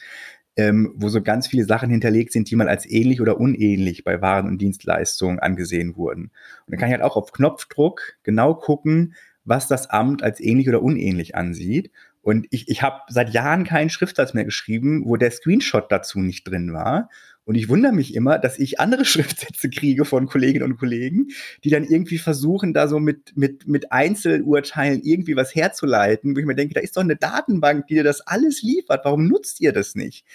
[0.55, 4.21] ähm, wo so ganz viele Sachen hinterlegt sind, die mal als ähnlich oder unähnlich bei
[4.21, 6.31] Waren und Dienstleistungen angesehen wurden.
[6.65, 10.69] Und dann kann ich halt auch auf Knopfdruck genau gucken, was das Amt als ähnlich
[10.69, 11.91] oder unähnlich ansieht.
[12.21, 16.47] Und ich, ich habe seit Jahren keinen Schriftsatz mehr geschrieben, wo der Screenshot dazu nicht
[16.47, 17.09] drin war.
[17.45, 21.29] Und ich wundere mich immer, dass ich andere Schriftsätze kriege von Kolleginnen und Kollegen,
[21.63, 26.45] die dann irgendwie versuchen, da so mit, mit, mit Einzelurteilen irgendwie was herzuleiten, wo ich
[26.45, 29.05] mir denke, da ist doch eine Datenbank, die dir das alles liefert.
[29.05, 30.25] Warum nutzt ihr das nicht?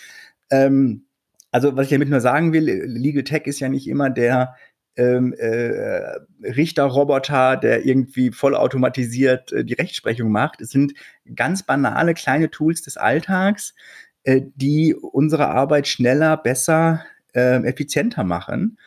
[0.51, 1.05] Ähm,
[1.51, 4.55] also, was ich damit nur sagen will, Legal Tech ist ja nicht immer der,
[4.97, 10.61] ähm, äh, Richterroboter, der irgendwie vollautomatisiert äh, die Rechtsprechung macht.
[10.61, 10.95] Es sind
[11.35, 13.75] ganz banale kleine Tools des Alltags,
[14.25, 17.05] äh, die unsere Arbeit schneller, besser,
[17.35, 18.79] äh, effizienter machen.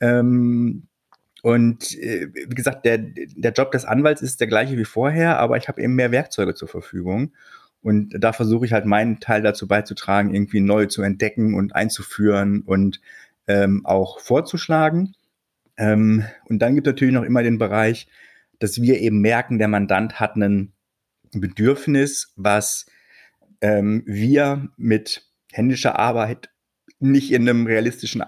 [0.00, 0.86] Ähm,
[1.42, 5.56] und äh, wie gesagt, der, der Job des Anwalts ist der gleiche wie vorher, aber
[5.56, 7.32] ich habe eben mehr Werkzeuge zur Verfügung.
[7.82, 12.62] Und da versuche ich halt meinen Teil dazu beizutragen, irgendwie neu zu entdecken und einzuführen
[12.62, 13.00] und
[13.46, 15.14] ähm, auch vorzuschlagen.
[15.78, 18.06] Ähm, und dann gibt es natürlich noch immer den Bereich,
[18.58, 20.72] dass wir eben merken, der Mandant hat ein
[21.32, 22.86] Bedürfnis, was
[23.60, 26.50] ähm, wir mit händische Arbeit
[26.98, 28.22] nicht in einem realistischen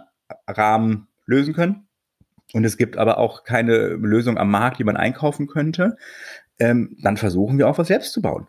[0.49, 1.87] Rahmen lösen können.
[2.53, 5.97] Und es gibt aber auch keine Lösung am Markt, die man einkaufen könnte.
[6.59, 8.47] Ähm, dann versuchen wir auch was selbst zu bauen.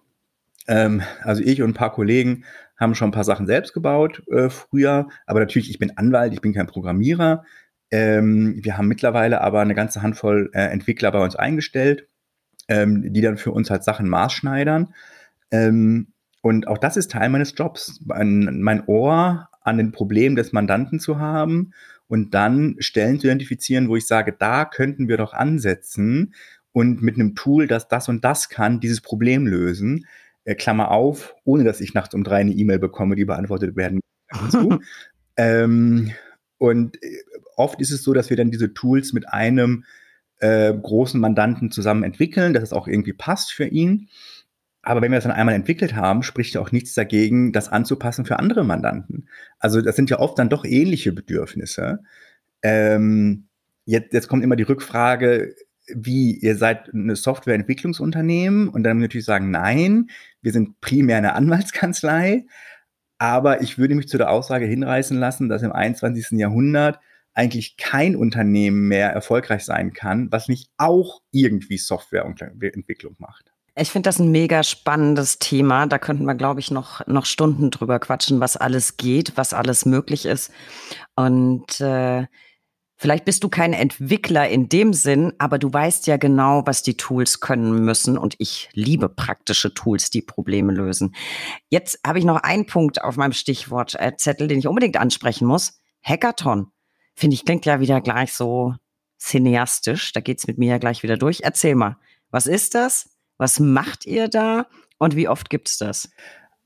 [0.68, 2.46] Ähm, also ich und ein paar Kollegen
[2.78, 5.08] haben schon ein paar Sachen selbst gebaut äh, früher.
[5.26, 7.46] Aber natürlich, ich bin Anwalt, ich bin kein Programmierer.
[7.92, 12.08] Ähm, wir haben mittlerweile aber eine ganze Handvoll äh, Entwickler bei uns eingestellt,
[12.68, 14.94] ähm, die dann für uns halt Sachen maßschneidern.
[15.52, 16.13] Ähm,
[16.44, 21.00] und auch das ist Teil meines Jobs, mein, mein Ohr an den Problemen des Mandanten
[21.00, 21.72] zu haben
[22.08, 26.36] und dann Stellen zu identifizieren, wo ich sage, da könnten wir doch ansetzen
[26.74, 30.06] und mit einem Tool, das das und das kann, dieses Problem lösen.
[30.44, 34.02] Äh, Klammer auf, ohne dass ich nachts um drei eine E-Mail bekomme, die beantwortet werden
[35.38, 36.12] ähm,
[36.58, 37.24] und äh,
[37.56, 39.86] oft ist es so, dass wir dann diese Tools mit einem
[40.40, 44.10] äh, großen Mandanten zusammen entwickeln, dass es auch irgendwie passt für ihn.
[44.84, 48.26] Aber wenn wir das dann einmal entwickelt haben, spricht ja auch nichts dagegen, das anzupassen
[48.26, 49.30] für andere Mandanten.
[49.58, 52.00] Also das sind ja oft dann doch ähnliche Bedürfnisse.
[52.62, 53.48] Ähm,
[53.86, 55.56] jetzt, jetzt kommt immer die Rückfrage,
[55.88, 60.10] wie, ihr seid eine Softwareentwicklungsunternehmen und dann natürlich sagen, nein,
[60.42, 62.46] wir sind primär eine Anwaltskanzlei.
[63.18, 66.32] Aber ich würde mich zu der Aussage hinreißen lassen, dass im 21.
[66.32, 67.00] Jahrhundert
[67.34, 73.53] eigentlich kein Unternehmen mehr erfolgreich sein kann, was nicht auch irgendwie Softwareentwicklung macht.
[73.76, 75.88] Ich finde das ein mega spannendes Thema.
[75.88, 79.86] Da könnten wir, glaube ich, noch, noch Stunden drüber quatschen, was alles geht, was alles
[79.86, 80.52] möglich ist.
[81.16, 82.28] Und äh,
[82.98, 86.98] vielleicht bist du kein Entwickler in dem Sinn, aber du weißt ja genau, was die
[86.98, 88.16] Tools können müssen.
[88.16, 91.16] Und ich liebe praktische Tools, die Probleme lösen.
[91.70, 95.80] Jetzt habe ich noch einen Punkt auf meinem Stichwortzettel, den ich unbedingt ansprechen muss.
[96.04, 96.68] Hackathon.
[97.16, 98.76] Finde ich, klingt ja wieder gleich so
[99.20, 100.12] cineastisch.
[100.14, 101.42] Da geht's mit mir ja gleich wieder durch.
[101.42, 101.98] Erzähl mal,
[102.30, 103.13] was ist das?
[103.38, 104.68] Was macht ihr da
[104.98, 106.10] und wie oft gibt es das?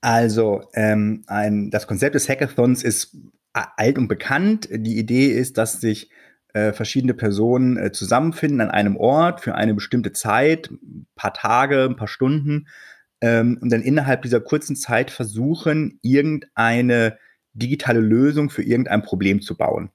[0.02, 3.18] Also, ähm, ein, das Konzept des Hackathons ist
[3.54, 4.70] alt und bekannt.
[4.72, 6.12] Die Idee ist, dass sich
[6.54, 11.86] äh, verschiedene Personen äh, zusammenfinden an einem Ort für eine bestimmte Zeit, ein paar Tage,
[11.86, 12.68] ein paar Stunden,
[13.22, 17.18] ähm, und dann innerhalb dieser kurzen Zeit versuchen, irgendeine
[17.54, 19.92] digitale Lösung für irgendein Problem zu bauen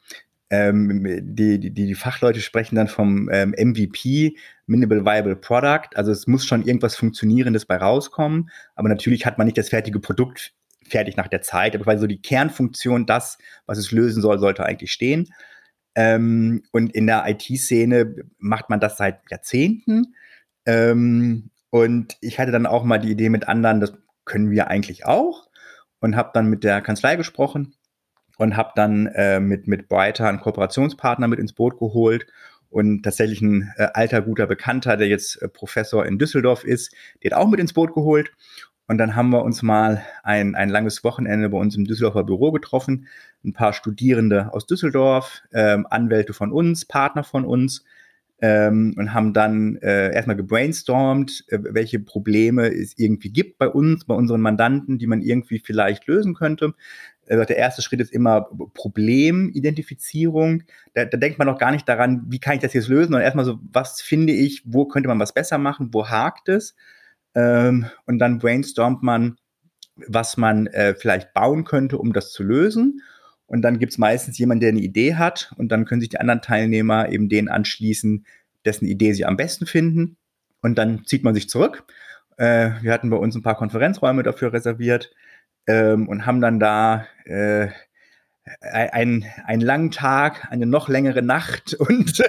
[0.53, 5.89] ähm, die, die, die Fachleute sprechen dann vom ähm, MVP, Minimal Viable Product.
[5.95, 8.51] Also es muss schon irgendwas Funktionierendes bei rauskommen.
[8.75, 10.55] Aber natürlich hat man nicht das fertige Produkt
[10.87, 11.75] fertig nach der Zeit.
[11.75, 15.29] Aber weil so die Kernfunktion, das, was es lösen soll, sollte eigentlich stehen.
[15.95, 20.15] Ähm, und in der IT-Szene macht man das seit Jahrzehnten.
[20.65, 23.95] Ähm, und ich hatte dann auch mal die Idee mit anderen, das
[24.25, 25.49] können wir eigentlich auch.
[26.01, 27.75] Und habe dann mit der Kanzlei gesprochen
[28.39, 32.27] und habe dann äh, mit, mit Brighter einen Kooperationspartner mit ins Boot geholt
[32.73, 37.33] und tatsächlich ein äh, alter, guter Bekannter, der jetzt äh, Professor in Düsseldorf ist, den
[37.33, 38.33] hat auch mit ins Boot geholt.
[38.89, 42.51] Und dann haben wir uns mal ein, ein langes Wochenende bei uns im Düsseldorfer Büro
[42.51, 43.07] getroffen.
[43.45, 47.85] Ein paar Studierende aus Düsseldorf, ähm, Anwälte von uns, Partner von uns
[48.43, 54.05] ähm, und haben dann äh, erstmal gebrainstormt, äh, welche Probleme es irgendwie gibt bei uns,
[54.05, 56.75] bei unseren Mandanten, die man irgendwie vielleicht lösen könnte.
[57.33, 60.65] Äh, der erste Schritt ist immer Problemidentifizierung.
[60.95, 63.23] Da, da denkt man noch gar nicht daran, wie kann ich das jetzt lösen, sondern
[63.23, 66.75] erstmal so, was finde ich, wo könnte man was besser machen, wo hakt es?
[67.35, 69.37] Ähm, und dann brainstormt man,
[69.97, 73.01] was man äh, vielleicht bauen könnte, um das zu lösen.
[73.47, 76.21] Und dann gibt es meistens jemanden, der eine Idee hat und dann können sich die
[76.21, 78.27] anderen Teilnehmer eben denen anschließen,
[78.65, 80.17] dessen Idee sie am besten finden.
[80.61, 81.85] Und dann zieht man sich zurück.
[82.37, 85.13] Äh, wir hatten bei uns ein paar Konferenzräume dafür reserviert
[85.67, 87.69] ähm, und haben dann da äh,
[88.61, 92.23] einen, einen langen Tag, eine noch längere Nacht und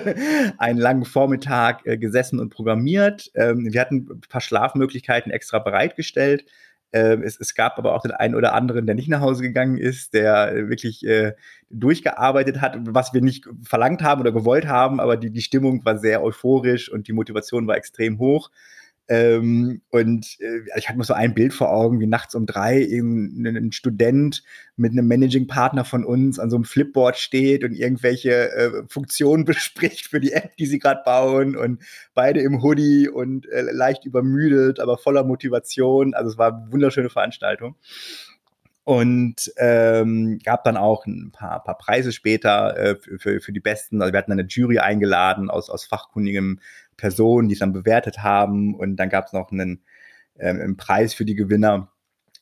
[0.57, 3.31] einen langen Vormittag äh, gesessen und programmiert.
[3.35, 6.45] Ähm, wir hatten ein paar Schlafmöglichkeiten extra bereitgestellt.
[6.91, 9.77] Ähm, es, es, gab aber auch den einen oder anderen, der nicht nach Hause gegangen
[9.77, 11.33] ist, der wirklich äh,
[11.71, 15.97] durchgearbeitet hat, was wir nicht verlangt haben oder gewollt haben, aber die, die Stimmung war
[15.97, 18.51] sehr euphorisch und die Motivation war extrem hoch.
[19.09, 22.81] Ähm, und äh, ich hatte mir so ein Bild vor Augen, wie nachts um drei
[22.81, 24.43] eben ein Student
[24.77, 30.07] mit einem Managing-Partner von uns an so einem Flipboard steht und irgendwelche äh, Funktionen bespricht
[30.07, 34.79] für die App, die sie gerade bauen und beide im Hoodie und äh, leicht übermüdet,
[34.79, 36.13] aber voller Motivation.
[36.13, 37.75] Also es war eine wunderschöne Veranstaltung.
[38.85, 43.61] Und ähm, gab dann auch ein paar, paar Preise später äh, für, für, für die
[43.61, 44.01] Besten.
[44.01, 46.59] Also wir hatten eine Jury eingeladen aus, aus fachkundigem
[46.97, 48.75] Personen, die es dann bewertet haben.
[48.75, 49.83] Und dann gab es noch einen,
[50.39, 51.91] ähm, einen Preis für die Gewinner.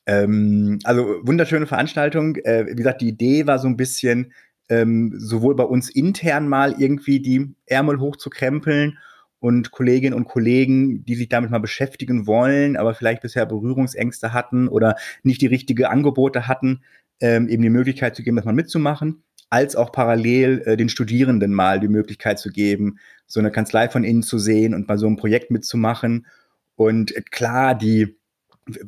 [0.06, 2.36] Ähm, also wunderschöne Veranstaltung.
[2.36, 4.32] Äh, wie gesagt, die Idee war so ein bisschen,
[4.68, 8.98] ähm, sowohl bei uns intern mal irgendwie die Ärmel hochzukrempeln
[9.42, 14.68] und Kolleginnen und Kollegen, die sich damit mal beschäftigen wollen, aber vielleicht bisher Berührungsängste hatten
[14.68, 16.82] oder nicht die richtige Angebote hatten,
[17.20, 21.52] ähm, eben die Möglichkeit zu geben, das mal mitzumachen, als auch parallel äh, den Studierenden
[21.52, 25.06] mal die Möglichkeit zu geben, so eine Kanzlei von innen zu sehen und mal so
[25.06, 26.26] ein Projekt mitzumachen.
[26.74, 28.16] Und äh, klar, die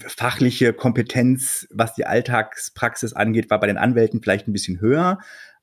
[0.07, 5.19] fachliche Kompetenz, was die Alltagspraxis angeht, war bei den Anwälten vielleicht ein bisschen höher,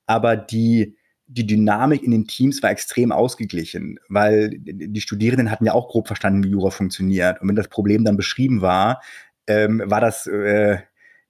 [0.06, 0.96] aber die
[1.34, 6.08] die Dynamik in den Teams war extrem ausgeglichen, weil die Studierenden hatten ja auch grob
[6.08, 7.42] verstanden, wie Jura funktioniert.
[7.42, 9.02] Und wenn das Problem dann beschrieben war,
[9.48, 10.80] ähm, war das äh,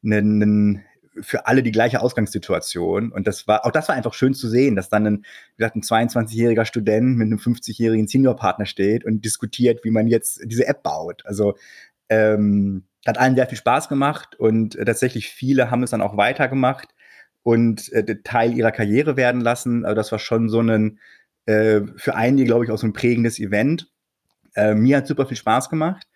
[0.01, 0.81] ne,
[1.19, 3.11] für alle die gleiche Ausgangssituation.
[3.11, 5.17] Und das war, auch das war einfach schön zu sehen, dass dann ein,
[5.55, 10.41] wie gesagt, ein 22-jähriger Student mit einem 50-jährigen Seniorpartner steht und diskutiert, wie man jetzt
[10.45, 11.25] diese App baut.
[11.25, 11.55] Also
[12.09, 16.17] ähm, hat allen sehr viel Spaß gemacht und äh, tatsächlich viele haben es dann auch
[16.17, 16.89] weitergemacht
[17.43, 19.85] und äh, Teil ihrer Karriere werden lassen.
[19.85, 20.99] Also das war schon so ein,
[21.45, 23.91] äh, für einige, glaube ich, auch so ein prägendes Event.
[24.55, 26.07] Äh, mir hat super viel Spaß gemacht.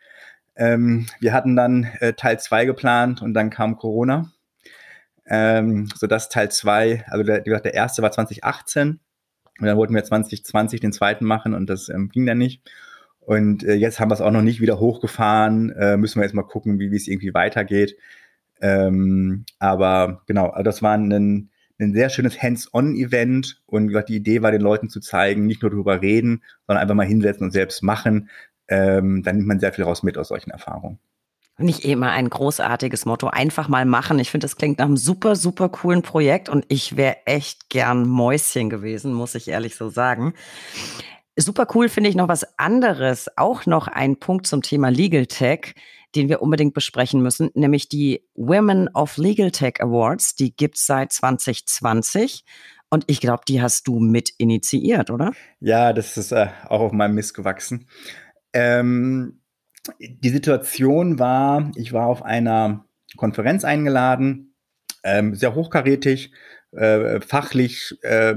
[0.55, 4.31] Ähm, wir hatten dann äh, Teil zwei geplant und dann kam Corona.
[5.27, 8.99] Ähm, sodass Teil zwei, also der, der erste war 2018
[9.59, 12.61] und dann wollten wir 2020 den zweiten machen und das ähm, ging dann nicht.
[13.19, 15.71] Und äh, jetzt haben wir es auch noch nicht wieder hochgefahren.
[15.71, 17.95] Äh, müssen wir jetzt mal gucken, wie es irgendwie weitergeht.
[18.61, 24.51] Ähm, aber genau, also das war ein, ein sehr schönes Hands-on-Event und die Idee war,
[24.51, 28.29] den Leuten zu zeigen, nicht nur darüber reden, sondern einfach mal hinsetzen und selbst machen.
[28.67, 30.99] Ähm, dann nimmt man sehr viel raus mit aus solchen Erfahrungen.
[31.57, 34.19] Nicht immer ein großartiges Motto, einfach mal machen.
[34.19, 38.07] Ich finde, das klingt nach einem super, super coolen Projekt und ich wäre echt gern
[38.07, 40.33] Mäuschen gewesen, muss ich ehrlich so sagen.
[41.37, 45.75] Super cool finde ich noch was anderes, auch noch ein Punkt zum Thema Legal Tech
[46.15, 50.35] den wir unbedingt besprechen müssen, nämlich die Women of Legal Tech Awards.
[50.35, 52.45] Die gibt's seit 2020.
[52.89, 55.33] Und ich glaube, die hast du mit initiiert, oder?
[55.59, 57.87] Ja, das ist äh, auch auf meinem Mist gewachsen.
[58.53, 59.41] Ähm,
[59.99, 62.85] die Situation war, ich war auf einer
[63.17, 64.55] Konferenz eingeladen,
[65.03, 66.31] ähm, sehr hochkarätig,
[66.71, 68.35] äh, fachlich äh,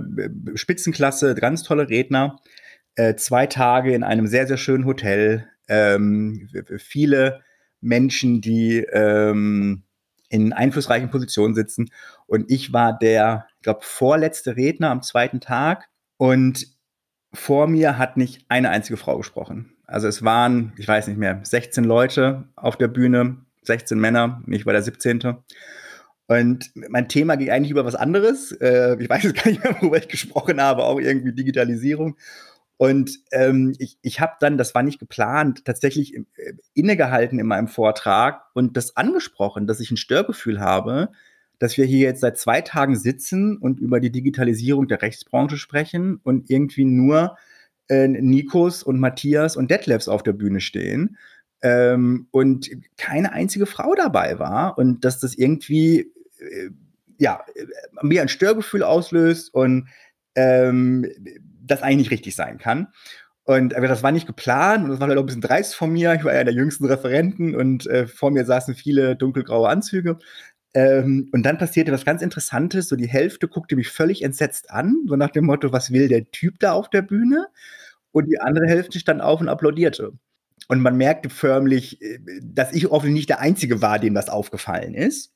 [0.54, 2.37] Spitzenklasse, ganz tolle Redner.
[2.94, 7.42] Äh, zwei Tage in einem sehr, sehr schönen Hotel, ähm, viele
[7.80, 9.84] Menschen, die ähm,
[10.28, 11.90] in einflussreichen Positionen sitzen.
[12.26, 15.88] Und ich war der, ich glaube, vorletzte Redner am zweiten Tag.
[16.16, 16.66] Und
[17.32, 19.78] vor mir hat nicht eine einzige Frau gesprochen.
[19.88, 24.66] Also es waren, ich weiß nicht mehr, 16 Leute auf der Bühne, 16 Männer, ich
[24.66, 25.35] war der 17.
[26.27, 28.53] Und mein Thema ging eigentlich über was anderes.
[28.53, 32.18] Äh, ich weiß jetzt gar nicht mehr, worüber ich gesprochen habe, auch irgendwie Digitalisierung.
[32.77, 36.22] Und ähm, ich, ich habe dann, das war nicht geplant, tatsächlich äh,
[36.74, 41.09] innegehalten in meinem Vortrag und das angesprochen, dass ich ein Störgefühl habe,
[41.59, 46.20] dass wir hier jetzt seit zwei Tagen sitzen und über die Digitalisierung der Rechtsbranche sprechen
[46.22, 47.38] und irgendwie nur
[47.88, 51.16] äh, Nikos und Matthias und Detlefs auf der Bühne stehen
[51.62, 56.70] ähm, und keine einzige Frau dabei war und dass das irgendwie äh,
[57.18, 57.66] ja äh,
[58.03, 59.88] mir ein Störgefühl auslöst und
[60.35, 61.07] ähm,
[61.64, 62.88] das eigentlich nicht richtig sein kann.
[63.44, 65.90] Und aber das war nicht geplant und das war halt auch ein bisschen dreist von
[65.90, 66.14] mir.
[66.14, 70.18] Ich war ja der jüngsten Referenten und äh, vor mir saßen viele dunkelgraue Anzüge.
[70.74, 72.88] Ähm, und dann passierte was ganz Interessantes.
[72.88, 76.31] So die Hälfte guckte mich völlig entsetzt an, so nach dem Motto, was will der
[76.31, 77.48] Typ da auf der Bühne?
[78.12, 80.12] Und die andere Hälfte stand auf und applaudierte.
[80.68, 84.94] Und man merkte förmlich, äh, dass ich offensichtlich nicht der Einzige war, dem das aufgefallen
[84.94, 85.33] ist.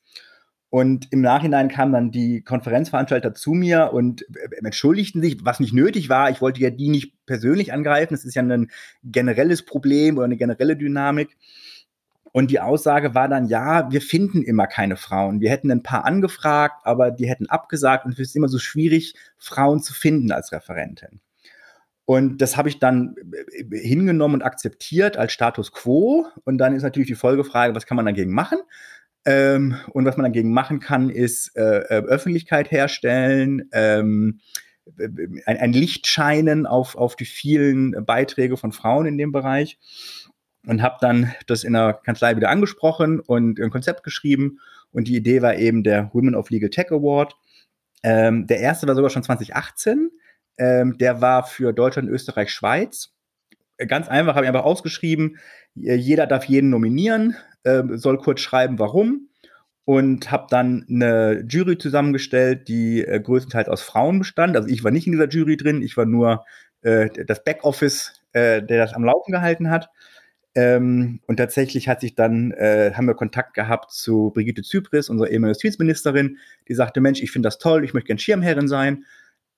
[0.68, 5.74] Und im Nachhinein kamen dann die Konferenzveranstalter zu mir und äh, entschuldigten sich, was nicht
[5.74, 6.30] nötig war.
[6.30, 8.14] Ich wollte ja die nicht persönlich angreifen.
[8.14, 8.70] Das ist ja ein
[9.04, 11.36] generelles Problem oder eine generelle Dynamik.
[12.32, 15.42] Und die Aussage war dann, ja, wir finden immer keine Frauen.
[15.42, 19.14] Wir hätten ein paar angefragt, aber die hätten abgesagt und es ist immer so schwierig,
[19.36, 21.20] Frauen zu finden als Referentin.
[22.04, 26.26] Und das habe ich dann äh, hingenommen und akzeptiert als Status quo.
[26.44, 28.58] Und dann ist natürlich die Folgefrage, was kann man dagegen machen?
[29.24, 34.40] Ähm, und was man dagegen machen kann, ist äh, äh Öffentlichkeit herstellen, ähm,
[35.46, 39.78] ein, ein Licht scheinen auf, auf die vielen Beiträge von Frauen in dem Bereich.
[40.66, 44.58] Und habe dann das in der Kanzlei wieder angesprochen und ein Konzept geschrieben.
[44.92, 47.34] Und die Idee war eben der Women of Legal Tech Award.
[48.04, 50.10] Ähm, der erste war sogar schon 2018.
[50.58, 53.12] Ähm, der war für Deutschland, Österreich, Schweiz.
[53.88, 55.38] Ganz einfach, habe ich einfach ausgeschrieben,
[55.74, 57.34] jeder darf jeden nominieren
[57.64, 59.28] äh, soll kurz schreiben, warum.
[59.84, 64.56] Und habe dann eine Jury zusammengestellt, die äh, größtenteils aus Frauen bestand.
[64.56, 66.44] Also ich war nicht in dieser Jury drin, ich war nur
[66.82, 69.90] äh, das Backoffice, äh, der das am Laufen gehalten hat.
[70.54, 75.30] Ähm, und tatsächlich hat sich dann, äh, haben wir Kontakt gehabt zu Brigitte Zypris, unserer
[75.30, 76.38] ehemaligen Justizministerin,
[76.68, 79.04] die sagte, Mensch, ich finde das toll, ich möchte gern Schirmherrin sein.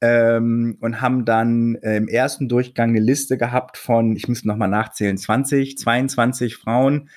[0.05, 4.69] Ähm, und haben dann äh, im ersten Durchgang eine Liste gehabt von, ich müsste nochmal
[4.69, 7.09] nachzählen, 20, 22 Frauen,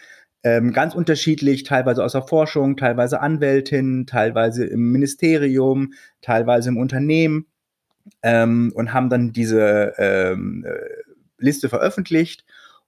[0.43, 7.47] Ähm, ganz unterschiedlich, teilweise aus der Forschung, teilweise Anwältin, teilweise im Ministerium, teilweise im Unternehmen
[8.23, 10.71] ähm, und haben dann diese ähm, äh,
[11.39, 12.45] Liste veröffentlicht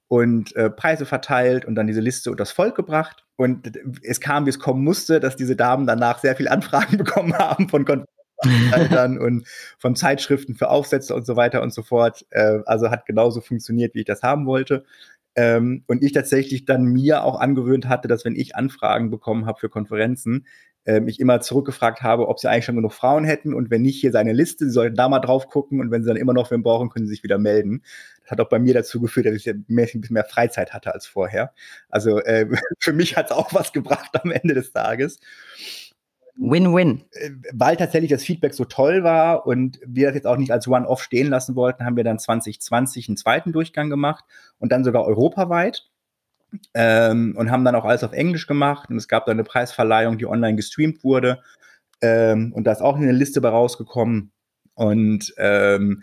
[0.08, 3.26] und äh, Preise verteilt und dann diese Liste unter das Volk gebracht.
[3.36, 3.72] Und
[4.04, 7.68] es kam, wie es kommen musste, dass diese Damen danach sehr viel Anfragen bekommen haben
[7.68, 7.86] von
[8.42, 12.26] Konferenzleitern und von Zeitschriften für Aufsätze und so weiter und so fort.
[12.32, 14.86] Äh, also hat genauso funktioniert, wie ich das haben wollte.
[15.36, 19.60] Ähm, und ich tatsächlich dann mir auch angewöhnt hatte, dass wenn ich Anfragen bekommen habe
[19.60, 20.46] für Konferenzen,
[20.86, 24.00] äh, mich immer zurückgefragt habe, ob sie eigentlich schon genug Frauen hätten und wenn nicht,
[24.00, 26.52] hier seine Liste, sie sollten da mal drauf gucken und wenn sie dann immer noch
[26.52, 27.84] wen brauchen, können sie sich wieder melden.
[28.22, 31.06] Das hat auch bei mir dazu geführt, dass ich ein bisschen mehr Freizeit hatte als
[31.06, 31.54] vorher.
[31.90, 32.48] Also äh,
[32.80, 35.20] für mich hat es auch was gebracht am Ende des Tages.
[36.40, 37.04] Win-win.
[37.12, 40.68] Äh, weil tatsächlich das Feedback so toll war und wir das jetzt auch nicht als
[40.68, 44.24] One-Off stehen lassen wollten, haben wir dann 2020 einen zweiten Durchgang gemacht
[44.58, 45.86] und dann sogar europaweit.
[46.74, 50.18] Ähm, und haben dann auch alles auf Englisch gemacht und es gab dann eine Preisverleihung,
[50.18, 51.44] die online gestreamt wurde
[52.02, 54.32] ähm, und da ist auch eine Liste bei rausgekommen
[54.74, 56.02] und ähm,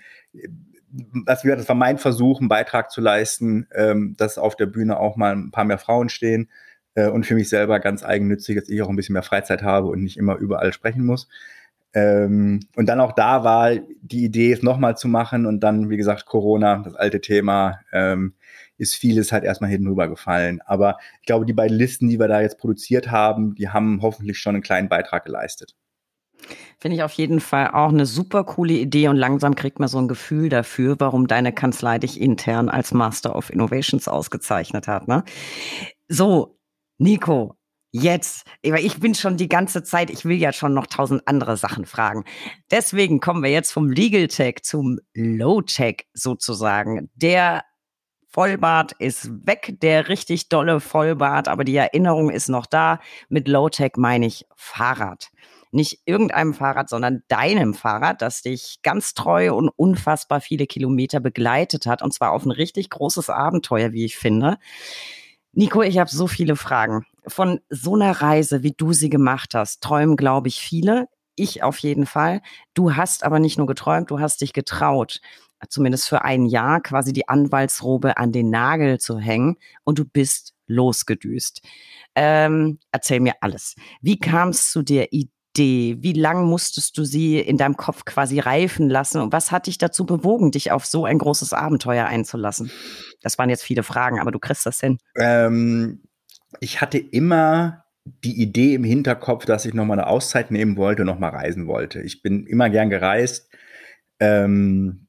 [1.26, 5.34] das, war mein Versuch, einen Beitrag zu leisten, ähm, dass auf der Bühne auch mal
[5.34, 6.48] ein paar mehr Frauen stehen
[6.96, 9.86] äh, und für mich selber ganz eigennützig, dass ich auch ein bisschen mehr Freizeit habe
[9.86, 11.28] und nicht immer überall sprechen muss.
[11.94, 15.96] Ähm, und dann auch da war die Idee, es nochmal zu machen und dann, wie
[15.96, 18.34] gesagt, Corona, das alte Thema, ähm,
[18.76, 20.60] ist vieles halt erstmal hinten rübergefallen.
[20.66, 24.38] Aber ich glaube, die beiden Listen, die wir da jetzt produziert haben, die haben hoffentlich
[24.38, 25.74] schon einen kleinen Beitrag geleistet.
[26.78, 29.98] Finde ich auf jeden Fall auch eine super coole Idee und langsam kriegt man so
[29.98, 35.08] ein Gefühl dafür, warum deine Kanzlei dich intern als Master of Innovations ausgezeichnet hat.
[35.08, 35.24] Ne?
[36.08, 36.55] So,
[36.98, 37.56] Nico,
[37.92, 41.86] jetzt, ich bin schon die ganze Zeit, ich will ja schon noch tausend andere Sachen
[41.86, 42.24] fragen.
[42.70, 47.10] Deswegen kommen wir jetzt vom Legal Tech zum Low Tech sozusagen.
[47.14, 47.64] Der
[48.28, 53.00] Vollbart ist weg, der richtig dolle Vollbart, aber die Erinnerung ist noch da.
[53.28, 55.30] Mit Low Tech meine ich Fahrrad.
[55.72, 61.86] Nicht irgendeinem Fahrrad, sondern deinem Fahrrad, das dich ganz treu und unfassbar viele Kilometer begleitet
[61.86, 62.02] hat.
[62.02, 64.58] Und zwar auf ein richtig großes Abenteuer, wie ich finde.
[65.58, 67.06] Nico, ich habe so viele Fragen.
[67.26, 71.08] Von so einer Reise, wie du sie gemacht hast, träumen, glaube ich, viele.
[71.34, 72.42] Ich auf jeden Fall.
[72.74, 75.20] Du hast aber nicht nur geträumt, du hast dich getraut,
[75.70, 80.52] zumindest für ein Jahr quasi die Anwaltsrobe an den Nagel zu hängen und du bist
[80.66, 81.62] losgedüst.
[82.14, 83.76] Ähm, erzähl mir alles.
[84.02, 85.30] Wie kam es zu der Idee?
[85.58, 89.20] Wie lang musstest du sie in deinem Kopf quasi reifen lassen?
[89.20, 92.70] Und was hat dich dazu bewogen, dich auf so ein großes Abenteuer einzulassen?
[93.22, 94.98] Das waren jetzt viele Fragen, aber du kriegst das hin.
[95.16, 96.02] Ähm,
[96.60, 101.06] ich hatte immer die Idee im Hinterkopf, dass ich nochmal eine Auszeit nehmen wollte und
[101.06, 102.00] nochmal reisen wollte.
[102.02, 103.50] Ich bin immer gern gereist.
[104.20, 105.06] Ähm,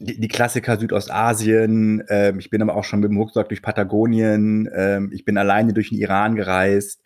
[0.00, 2.02] die, die, Klassiker Südostasien.
[2.08, 4.68] Ähm, ich bin aber auch schon mit dem Rucksack durch Patagonien.
[4.74, 7.02] Ähm, ich bin alleine durch den Iran gereist.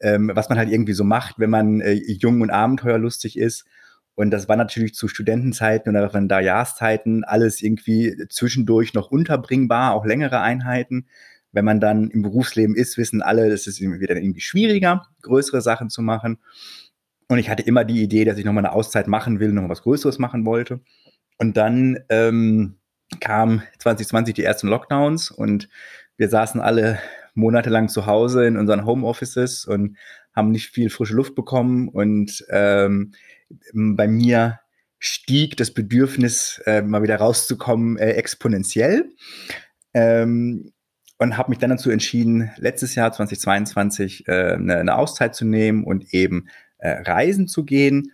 [0.00, 3.64] Ähm, was man halt irgendwie so macht, wenn man äh, jung und abenteuerlustig ist.
[4.14, 10.40] Und das war natürlich zu Studentenzeiten oder Jahreszeiten alles irgendwie zwischendurch noch unterbringbar, auch längere
[10.40, 11.06] Einheiten.
[11.52, 15.90] Wenn man dann im Berufsleben ist, wissen alle, das ist wieder irgendwie schwieriger, größere Sachen
[15.90, 16.38] zu machen.
[17.28, 19.82] Und ich hatte immer die Idee, dass ich nochmal eine Auszeit machen will, noch was
[19.82, 20.80] Größeres machen wollte.
[21.38, 22.76] Und dann ähm,
[23.20, 25.68] kam 2020 die ersten Lockdowns und
[26.16, 26.98] wir saßen alle
[27.36, 29.96] monatelang zu Hause in unseren Homeoffices und
[30.34, 33.12] haben nicht viel frische Luft bekommen und ähm,
[33.72, 34.60] bei mir
[34.98, 39.10] stieg das Bedürfnis, äh, mal wieder rauszukommen, äh, exponentiell.
[39.94, 40.72] Ähm,
[41.18, 45.84] und habe mich dann dazu entschieden, letztes Jahr 2022 äh, eine, eine Auszeit zu nehmen
[45.84, 48.12] und eben äh, reisen zu gehen.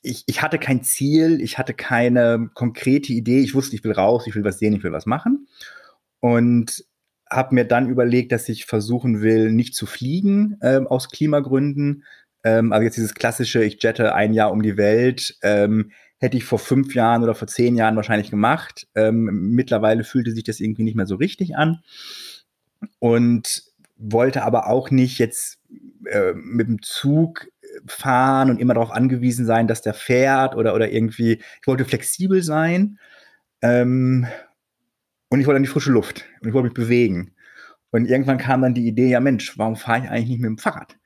[0.00, 3.40] Ich, ich hatte kein Ziel, ich hatte keine konkrete Idee.
[3.40, 5.46] Ich wusste, ich will raus, ich will was sehen, ich will was machen.
[6.20, 6.84] Und
[7.30, 12.04] habe mir dann überlegt, dass ich versuchen will, nicht zu fliegen äh, aus Klimagründen,
[12.44, 16.44] ähm, also jetzt dieses klassische, ich jette ein Jahr um die Welt, ähm, hätte ich
[16.44, 18.88] vor fünf Jahren oder vor zehn Jahren wahrscheinlich gemacht.
[18.94, 21.80] Ähm, mittlerweile fühlte sich das irgendwie nicht mehr so richtig an.
[22.98, 23.64] Und
[23.96, 25.58] wollte aber auch nicht jetzt
[26.06, 27.48] äh, mit dem Zug
[27.86, 32.42] fahren und immer darauf angewiesen sein, dass der fährt oder, oder irgendwie, ich wollte flexibel
[32.42, 32.98] sein.
[33.60, 34.26] Ähm,
[35.30, 37.34] und ich wollte an die frische Luft und ich wollte mich bewegen.
[37.90, 40.58] Und irgendwann kam dann die Idee, ja Mensch, warum fahre ich eigentlich nicht mit dem
[40.58, 40.96] Fahrrad?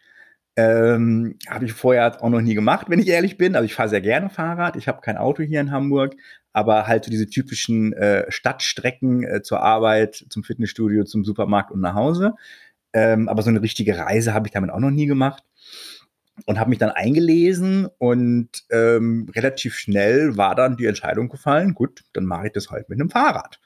[0.54, 3.56] Ähm, habe ich vorher auch noch nie gemacht, wenn ich ehrlich bin.
[3.56, 4.76] Also ich fahre sehr gerne Fahrrad.
[4.76, 6.14] Ich habe kein Auto hier in Hamburg,
[6.52, 11.80] aber halt so diese typischen äh, Stadtstrecken äh, zur Arbeit, zum Fitnessstudio, zum Supermarkt und
[11.80, 12.34] nach Hause.
[12.92, 15.42] Ähm, aber so eine richtige Reise habe ich damit auch noch nie gemacht.
[16.46, 22.04] Und habe mich dann eingelesen und ähm, relativ schnell war dann die Entscheidung gefallen, gut,
[22.14, 23.60] dann mache ich das halt mit einem Fahrrad.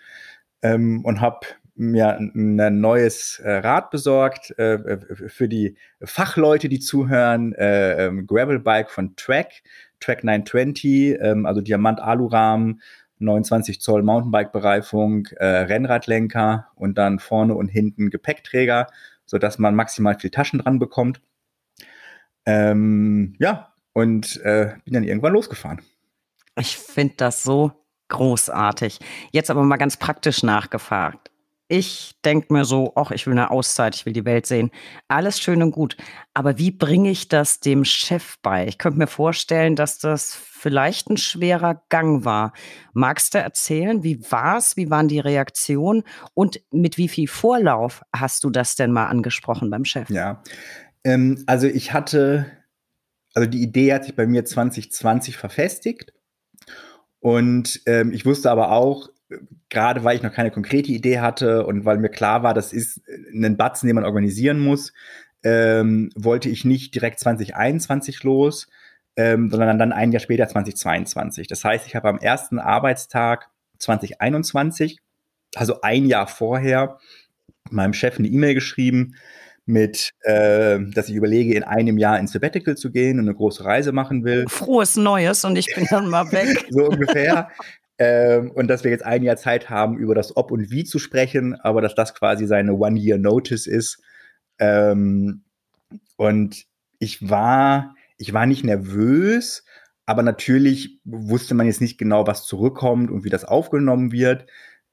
[0.74, 1.46] Ähm, und habe
[1.76, 7.52] mir ein neues äh, Rad besorgt äh, äh, für die Fachleute, die zuhören.
[7.52, 9.62] Äh, ähm, Gravelbike von Track,
[10.00, 12.80] Track 920, ähm, also Diamant-Alurahmen,
[13.18, 18.86] 29 Zoll Mountainbike-Bereifung, äh, Rennradlenker und dann vorne und hinten Gepäckträger,
[19.26, 21.20] sodass man maximal viel Taschen dran bekommt.
[22.46, 25.82] Ähm, ja, und äh, bin dann irgendwann losgefahren.
[26.58, 27.72] Ich finde das so
[28.08, 28.98] großartig.
[29.32, 31.30] Jetzt aber mal ganz praktisch nachgefragt.
[31.68, 34.70] Ich denke mir so, ach, ich will eine Auszeit, ich will die Welt sehen.
[35.08, 35.96] Alles schön und gut.
[36.32, 38.68] Aber wie bringe ich das dem Chef bei?
[38.68, 42.52] Ich könnte mir vorstellen, dass das vielleicht ein schwerer Gang war.
[42.92, 44.76] Magst du erzählen, wie war es?
[44.76, 46.04] Wie waren die Reaktionen?
[46.34, 50.08] Und mit wie viel Vorlauf hast du das denn mal angesprochen beim Chef?
[50.08, 50.44] Ja,
[51.02, 52.46] ähm, also ich hatte,
[53.34, 56.12] also die Idee hat sich bei mir 2020 verfestigt.
[57.26, 59.08] Und ähm, ich wusste aber auch,
[59.68, 63.02] gerade weil ich noch keine konkrete Idee hatte und weil mir klar war, das ist
[63.34, 64.92] ein Batzen, den man organisieren muss,
[65.42, 68.68] ähm, wollte ich nicht direkt 2021 los,
[69.16, 71.48] ähm, sondern dann ein Jahr später 2022.
[71.48, 73.50] Das heißt, ich habe am ersten Arbeitstag
[73.80, 75.00] 2021,
[75.56, 77.00] also ein Jahr vorher,
[77.70, 79.16] meinem Chef eine E-Mail geschrieben
[79.66, 83.64] mit, äh, dass ich überlege, in einem Jahr ins Sabbatical zu gehen und eine große
[83.64, 84.46] Reise machen will.
[84.48, 86.66] Frohes Neues und ich bin dann mal weg.
[86.70, 87.50] so ungefähr.
[87.98, 90.98] Ähm, und dass wir jetzt ein Jahr Zeit haben, über das Ob und Wie zu
[90.98, 94.00] sprechen, aber dass das quasi seine One-Year-Notice ist.
[94.58, 95.42] Ähm,
[96.16, 96.64] und
[96.98, 99.64] ich war, ich war nicht nervös,
[100.06, 104.46] aber natürlich wusste man jetzt nicht genau, was zurückkommt und wie das aufgenommen wird.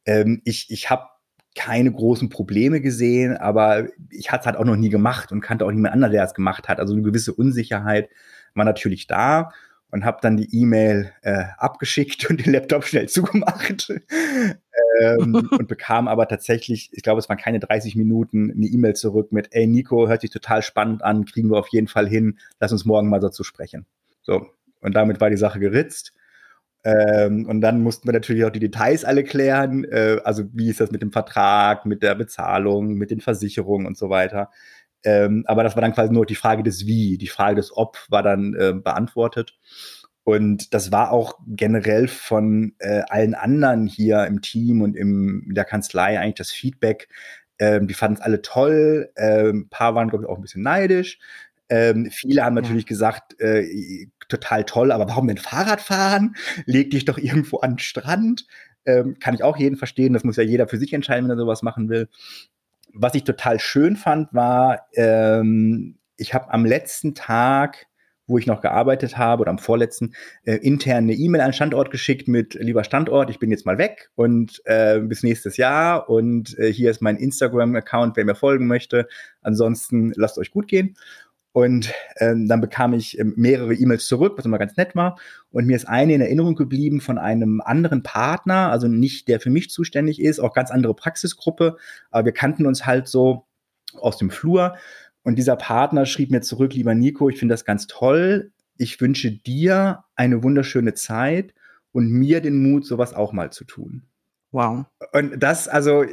[0.05, 1.05] Ähm, ich ich habe
[1.55, 5.65] keine großen Probleme gesehen, aber ich hatte es halt auch noch nie gemacht und kannte
[5.65, 6.79] auch niemand anderen, der es gemacht hat.
[6.79, 8.09] Also eine gewisse Unsicherheit
[8.55, 9.51] war natürlich da
[9.91, 13.93] und habe dann die E-Mail äh, abgeschickt und den Laptop schnell zugemacht
[15.01, 19.31] ähm, und bekam aber tatsächlich, ich glaube, es waren keine 30 Minuten, eine E-Mail zurück
[19.31, 22.71] mit, ey Nico, hört sich total spannend an, kriegen wir auf jeden Fall hin, lass
[22.71, 23.85] uns morgen mal dazu sprechen.
[24.23, 24.47] So,
[24.81, 26.13] und damit war die Sache geritzt.
[26.83, 29.85] Ähm, und dann mussten wir natürlich auch die Details alle klären.
[29.85, 33.97] Äh, also wie ist das mit dem Vertrag, mit der Bezahlung, mit den Versicherungen und
[33.97, 34.49] so weiter.
[35.03, 37.17] Ähm, aber das war dann quasi nur die Frage des Wie.
[37.17, 39.57] Die Frage des Ob war dann äh, beantwortet.
[40.23, 45.55] Und das war auch generell von äh, allen anderen hier im Team und im, in
[45.55, 47.09] der Kanzlei eigentlich das Feedback.
[47.59, 49.11] Ähm, die fanden es alle toll.
[49.17, 51.19] Ähm, ein paar waren, glaube ich, auch ein bisschen neidisch.
[51.73, 52.89] Ähm, viele haben natürlich ja.
[52.89, 56.35] gesagt, äh, total toll, aber warum denn Fahrrad fahren?
[56.65, 58.45] Leg dich doch irgendwo an den Strand.
[58.85, 60.13] Ähm, kann ich auch jeden verstehen.
[60.13, 62.09] Das muss ja jeder für sich entscheiden, wenn er sowas machen will
[62.93, 67.87] was ich total schön fand, war, ähm, ich habe am letzten Tag,
[68.27, 70.13] wo ich noch gearbeitet habe, oder am vorletzten,
[70.45, 73.77] äh, intern eine E-Mail an den Standort geschickt mit, lieber Standort, ich bin jetzt mal
[73.77, 78.67] weg und äh, bis nächstes Jahr und äh, hier ist mein Instagram-Account, wer mir folgen
[78.67, 79.07] möchte.
[79.41, 80.95] Ansonsten lasst euch gut gehen.
[81.53, 85.19] Und ähm, dann bekam ich ähm, mehrere E-Mails zurück, was immer ganz nett war.
[85.51, 89.51] Und mir ist eine in Erinnerung geblieben von einem anderen Partner, also nicht der für
[89.51, 91.77] mich zuständig ist, auch ganz andere Praxisgruppe.
[92.09, 93.45] Aber wir kannten uns halt so
[93.93, 94.75] aus dem Flur.
[95.21, 98.51] Und dieser Partner schrieb mir zurück, lieber Nico, ich finde das ganz toll.
[98.77, 101.53] Ich wünsche dir eine wunderschöne Zeit
[101.91, 104.07] und mir den Mut, sowas auch mal zu tun.
[104.51, 104.85] Wow.
[105.13, 106.03] Und das, also,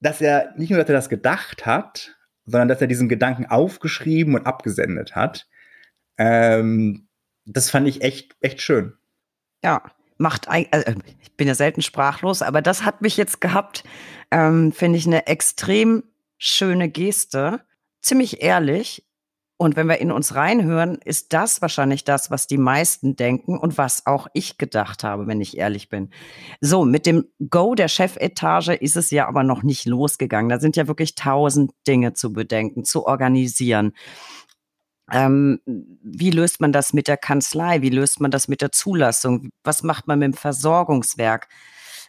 [0.00, 4.34] dass er nicht nur, dass er das gedacht hat, sondern dass er diesen Gedanken aufgeschrieben
[4.34, 5.48] und abgesendet hat.
[6.18, 7.08] Ähm,
[7.44, 8.94] das fand ich echt, echt schön.
[9.62, 9.82] Ja,
[10.18, 10.66] macht, also
[11.20, 13.84] ich bin ja selten sprachlos, aber das hat mich jetzt gehabt,
[14.30, 16.04] ähm, finde ich eine extrem
[16.38, 17.60] schöne Geste,
[18.00, 19.06] ziemlich ehrlich.
[19.60, 23.76] Und wenn wir in uns reinhören, ist das wahrscheinlich das, was die meisten denken und
[23.76, 26.08] was auch ich gedacht habe, wenn ich ehrlich bin.
[26.62, 30.48] So, mit dem Go der Chefetage ist es ja aber noch nicht losgegangen.
[30.48, 33.92] Da sind ja wirklich tausend Dinge zu bedenken, zu organisieren.
[35.12, 37.82] Ähm, wie löst man das mit der Kanzlei?
[37.82, 39.50] Wie löst man das mit der Zulassung?
[39.62, 41.48] Was macht man mit dem Versorgungswerk?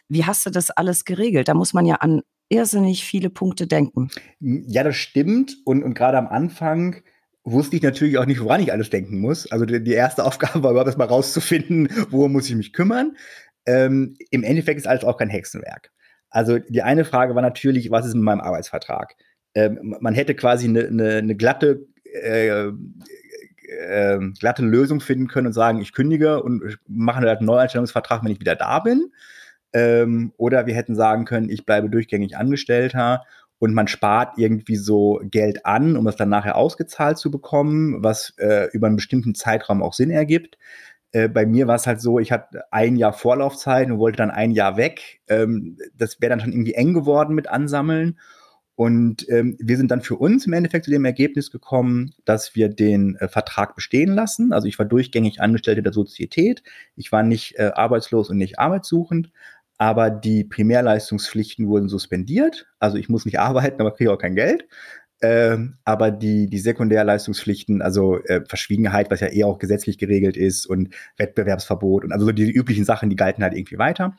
[0.08, 1.48] Wie hast du das alles geregelt?
[1.48, 4.08] Da muss man ja an irrsinnig viele Punkte denken.
[4.40, 5.58] Ja, das stimmt.
[5.66, 7.02] Und, und gerade am Anfang
[7.44, 9.50] wusste ich natürlich auch nicht, woran ich alles denken muss.
[9.50, 13.16] Also die, die erste Aufgabe war überhaupt erstmal rauszufinden, worum muss ich mich kümmern.
[13.66, 15.90] Ähm, Im Endeffekt ist alles auch kein Hexenwerk.
[16.30, 19.14] Also die eine Frage war natürlich, was ist mit meinem Arbeitsvertrag?
[19.54, 25.52] Ähm, man hätte quasi eine, eine, eine glatte, äh, äh, glatte Lösung finden können und
[25.52, 29.12] sagen, ich kündige und mache einen Neueinstellungsvertrag, wenn ich wieder da bin.
[29.74, 33.24] Ähm, oder wir hätten sagen können, ich bleibe durchgängig Angestellter
[33.62, 38.34] und man spart irgendwie so Geld an, um es dann nachher ausgezahlt zu bekommen, was
[38.38, 40.58] äh, über einen bestimmten Zeitraum auch Sinn ergibt.
[41.12, 44.32] Äh, bei mir war es halt so, ich hatte ein Jahr Vorlaufzeit und wollte dann
[44.32, 45.20] ein Jahr weg.
[45.28, 48.18] Ähm, das wäre dann schon irgendwie eng geworden mit Ansammeln.
[48.74, 52.68] Und ähm, wir sind dann für uns im Endeffekt zu dem Ergebnis gekommen, dass wir
[52.68, 54.52] den äh, Vertrag bestehen lassen.
[54.52, 56.64] Also ich war durchgängig Angestellte der Sozietät.
[56.96, 59.30] Ich war nicht äh, arbeitslos und nicht arbeitssuchend.
[59.82, 62.68] Aber die Primärleistungspflichten wurden suspendiert.
[62.78, 64.68] Also ich muss nicht arbeiten, aber kriege auch kein Geld.
[65.20, 70.66] Ähm, aber die, die Sekundärleistungspflichten, also äh, Verschwiegenheit, was ja eh auch gesetzlich geregelt ist
[70.66, 74.16] und Wettbewerbsverbot und also so die üblichen Sachen, die galten halt irgendwie weiter.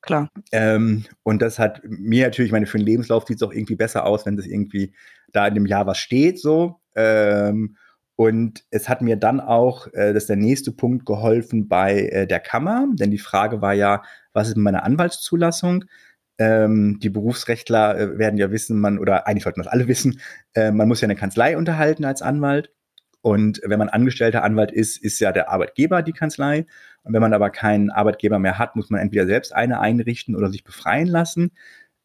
[0.00, 0.32] Klar.
[0.50, 3.76] Ähm, und das hat mir natürlich, ich meine, für den Lebenslauf sieht es auch irgendwie
[3.76, 4.94] besser aus, wenn das irgendwie
[5.30, 6.80] da in dem Jahr was steht, so.
[6.96, 7.76] Ähm,
[8.16, 12.26] und es hat mir dann auch, äh, das ist der nächste Punkt, geholfen bei äh,
[12.26, 14.02] der Kammer, denn die Frage war ja,
[14.32, 15.84] was ist mit meiner Anwaltszulassung?
[16.38, 20.20] Ähm, die Berufsrechtler äh, werden ja wissen, man, oder eigentlich sollten das alle wissen,
[20.54, 22.70] äh, man muss ja eine Kanzlei unterhalten als Anwalt.
[23.20, 26.66] Und wenn man angestellter Anwalt ist, ist ja der Arbeitgeber die Kanzlei.
[27.04, 30.50] Und wenn man aber keinen Arbeitgeber mehr hat, muss man entweder selbst eine einrichten oder
[30.50, 31.52] sich befreien lassen.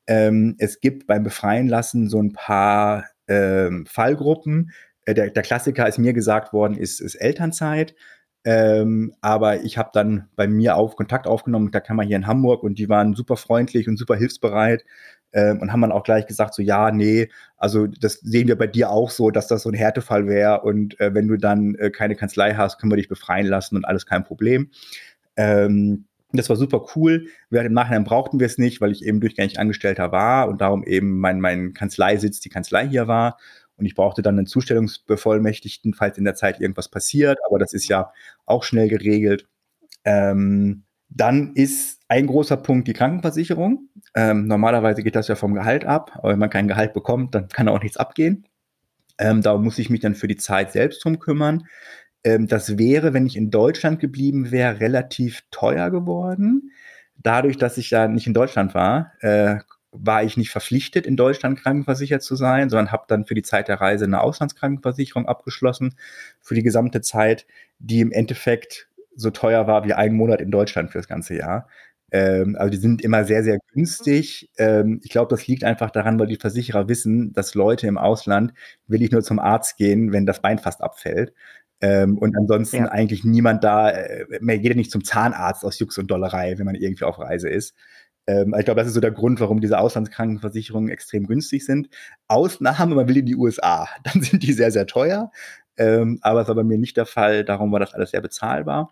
[0.07, 4.71] Ähm, es gibt beim Befreien lassen so ein paar ähm, Fallgruppen.
[5.09, 7.95] Äh, der, der, Klassiker ist mir gesagt worden, ist, ist Elternzeit.
[8.45, 12.27] Ähm, aber ich habe dann bei mir auf Kontakt aufgenommen mit der Kammer hier in
[12.27, 14.85] Hamburg und die waren super freundlich und super hilfsbereit
[15.33, 18.67] ähm, und haben dann auch gleich gesagt, so ja, nee, also das sehen wir bei
[18.67, 21.89] dir auch so, dass das so ein Härtefall wäre und äh, wenn du dann äh,
[21.89, 24.69] keine Kanzlei hast, können wir dich befreien lassen und alles kein Problem.
[25.35, 27.27] Ähm, das war super cool.
[27.49, 30.83] Wir, Im Nachhinein brauchten wir es nicht, weil ich eben durchgängig Angestellter war und darum
[30.83, 33.37] eben mein, mein Kanzleisitz die Kanzlei hier war.
[33.79, 37.39] Und ich brauchte dann einen Zustellungsbevollmächtigten, falls in der Zeit irgendwas passiert.
[37.45, 38.11] Aber das ist ja
[38.45, 39.47] auch schnell geregelt.
[40.03, 43.89] Ähm, dann ist ein großer Punkt die Krankenversicherung.
[44.15, 47.47] Ähm, normalerweise geht das ja vom Gehalt ab, aber wenn man kein Gehalt bekommt, dann
[47.47, 48.45] kann auch nichts abgehen.
[49.17, 51.65] Ähm, da muss ich mich dann für die Zeit selbst drum kümmern.
[52.23, 56.71] Ähm, das wäre, wenn ich in Deutschland geblieben wäre, relativ teuer geworden.
[57.17, 59.57] Dadurch, dass ich ja nicht in Deutschland war, äh,
[59.91, 63.67] war ich nicht verpflichtet, in Deutschland krankenversichert zu sein, sondern habe dann für die Zeit
[63.67, 65.95] der Reise eine Auslandskrankenversicherung abgeschlossen
[66.41, 67.47] für die gesamte Zeit,
[67.79, 71.67] die im Endeffekt so teuer war wie ein Monat in Deutschland für das ganze Jahr.
[72.11, 74.49] Ähm, also die sind immer sehr, sehr günstig.
[74.57, 78.53] Ähm, ich glaube, das liegt einfach daran, weil die Versicherer wissen, dass Leute im Ausland
[78.87, 81.33] will ich nur zum Arzt gehen, wenn das Bein fast abfällt.
[81.81, 82.85] Ähm, und ansonsten ja.
[82.87, 86.75] eigentlich niemand da, äh, mehr jeder nicht zum Zahnarzt aus Jux und Dollerei, wenn man
[86.75, 87.75] irgendwie auf Reise ist.
[88.29, 91.89] Ähm, ich glaube, das ist so der Grund, warum diese Auslandskrankenversicherungen extrem günstig sind.
[92.27, 95.31] Ausnahme, man will in die USA, dann sind die sehr, sehr teuer.
[95.77, 98.91] Ähm, aber es war bei mir nicht der Fall, darum war das alles sehr bezahlbar.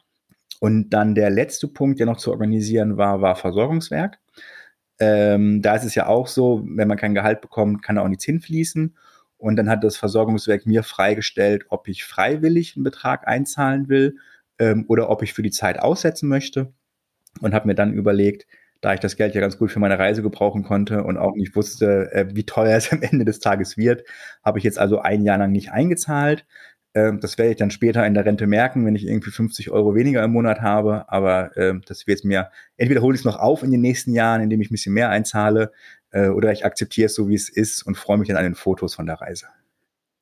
[0.59, 4.17] Und dann der letzte Punkt, der noch zu organisieren war, war Versorgungswerk.
[4.99, 8.07] Ähm, da ist es ja auch so, wenn man kein Gehalt bekommt, kann er auch
[8.07, 8.97] nichts hinfließen.
[9.37, 14.15] Und dann hat das Versorgungswerk mir freigestellt, ob ich freiwillig einen Betrag einzahlen will
[14.57, 16.73] ähm, oder ob ich für die Zeit aussetzen möchte.
[17.39, 18.47] Und habe mir dann überlegt,
[18.81, 21.55] da ich das Geld ja ganz gut für meine Reise gebrauchen konnte und auch nicht
[21.55, 24.03] wusste, äh, wie teuer es am Ende des Tages wird,
[24.43, 26.45] habe ich jetzt also ein Jahr lang nicht eingezahlt,
[26.97, 29.93] ähm, das werde ich dann später in der Rente merken, wenn ich irgendwie 50 Euro
[29.93, 31.05] weniger im Monat habe.
[31.09, 34.41] Aber äh, das wird mir, entweder hole ich es noch auf in den nächsten Jahren,
[34.41, 35.71] indem ich ein bisschen mehr einzahle,
[36.11, 38.55] äh, oder ich akzeptiere es so, wie es ist und freue mich dann an den
[38.55, 39.45] Fotos von der Reise.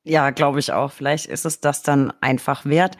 [0.08, 0.92] Ja, glaube ich auch.
[0.92, 2.96] Vielleicht ist es das dann einfach wert.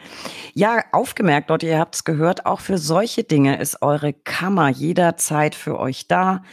[0.53, 5.55] Ja, aufgemerkt, Leute, ihr habt es gehört, auch für solche Dinge ist eure Kammer jederzeit
[5.55, 6.43] für euch da.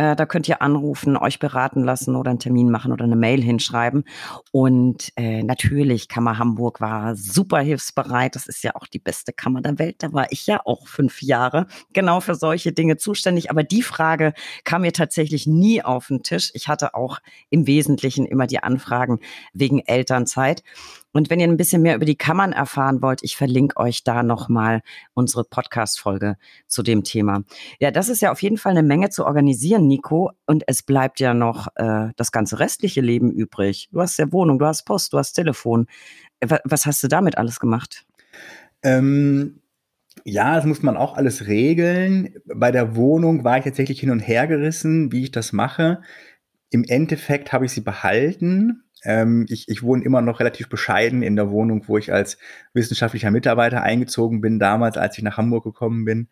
[0.00, 3.42] Äh, da könnt ihr anrufen, euch beraten lassen oder einen Termin machen oder eine Mail
[3.42, 4.04] hinschreiben.
[4.50, 8.34] Und äh, natürlich, Kammer Hamburg war super hilfsbereit.
[8.34, 9.96] Das ist ja auch die beste Kammer der Welt.
[10.02, 13.50] Da war ich ja auch fünf Jahre genau für solche Dinge zuständig.
[13.50, 14.32] Aber die Frage
[14.64, 16.50] kam mir tatsächlich nie auf den Tisch.
[16.54, 17.18] Ich hatte auch
[17.50, 19.20] im Wesentlichen immer die Anfragen
[19.52, 20.62] wegen Eltern Elternzeit.
[21.12, 24.22] Und wenn ihr ein bisschen mehr über die Kammern erfahren wollt, ich verlinke euch da
[24.22, 24.82] nochmal
[25.14, 26.36] unsere Podcast-Folge
[26.66, 27.42] zu dem Thema.
[27.80, 30.30] Ja, das ist ja auf jeden Fall eine Menge zu organisieren, Nico.
[30.46, 33.88] Und es bleibt ja noch äh, das ganze restliche Leben übrig.
[33.92, 35.86] Du hast ja Wohnung, du hast Post, du hast Telefon.
[36.64, 38.06] Was hast du damit alles gemacht?
[38.82, 39.60] Ähm,
[40.24, 42.34] ja, das muss man auch alles regeln.
[42.44, 46.02] Bei der Wohnung war ich tatsächlich hin und her gerissen, wie ich das mache.
[46.70, 51.36] Im Endeffekt habe ich sie behalten, ähm, ich, ich wohne immer noch relativ bescheiden in
[51.36, 52.38] der Wohnung, wo ich als
[52.74, 56.28] wissenschaftlicher Mitarbeiter eingezogen bin, damals, als ich nach Hamburg gekommen bin.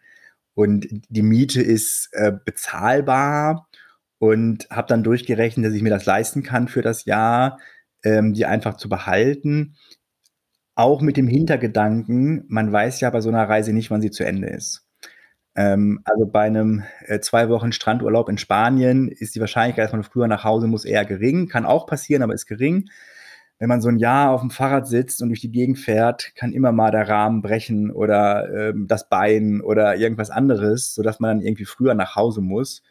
[0.55, 3.69] Und die Miete ist äh, bezahlbar
[4.19, 7.59] und habe dann durchgerechnet, dass ich mir das leisten kann für das Jahr,
[8.03, 9.77] ähm, die einfach zu behalten.
[10.75, 14.25] Auch mit dem Hintergedanken, man weiß ja bei so einer Reise nicht, wann sie zu
[14.25, 14.88] Ende ist.
[15.59, 20.05] Ähm, also bei einem äh, zwei Wochen Strandurlaub in Spanien ist die Wahrscheinlichkeit, dass man
[20.05, 21.49] früher nach Hause muss, eher gering.
[21.49, 22.89] Kann auch passieren, aber ist gering.
[23.59, 26.53] wenn man so ein Jahr auf dem Fahrrad sitzt und durch die Gegend fährt, kann
[26.53, 31.47] immer mal der Rahmen brechen oder ähm, das Bein oder irgendwas anderes, sodass man dann
[31.47, 32.85] irgendwie früher nach Hause muss.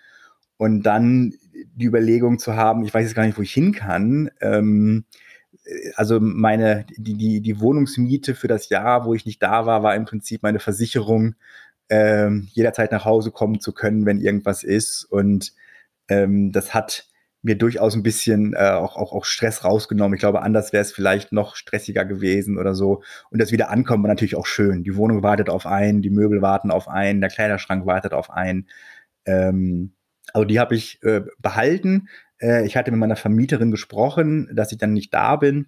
[0.58, 1.36] Und dann
[1.76, 4.30] die Überlegung zu haben, ich weiß jetzt gar nicht, wo ich hin kann.
[4.42, 5.06] Ähm,
[5.96, 9.96] also meine, die, die, die Wohnungsmiete für das Jahr, wo ich nicht da war, war
[9.96, 11.36] im Prinzip meine Versicherung,
[11.90, 15.04] ähm, jederzeit nach Hause kommen zu können, wenn irgendwas ist.
[15.06, 15.54] Und
[16.10, 17.08] ähm, das hat
[17.42, 20.16] mir durchaus ein bisschen äh, auch, auch, auch Stress rausgenommen.
[20.16, 23.04] Ich glaube, anders wäre es vielleicht noch stressiger gewesen oder so.
[23.30, 24.84] Und das wieder ankommen war natürlich auch schön.
[24.84, 28.68] Die Wohnung wartet auf einen, die Möbel warten auf einen, der Kleiderschrank wartet auf einen.
[29.26, 29.94] Ähm,
[30.34, 32.10] also die habe ich äh, behalten.
[32.40, 35.68] Äh, ich hatte mit meiner Vermieterin gesprochen, dass ich dann nicht da bin.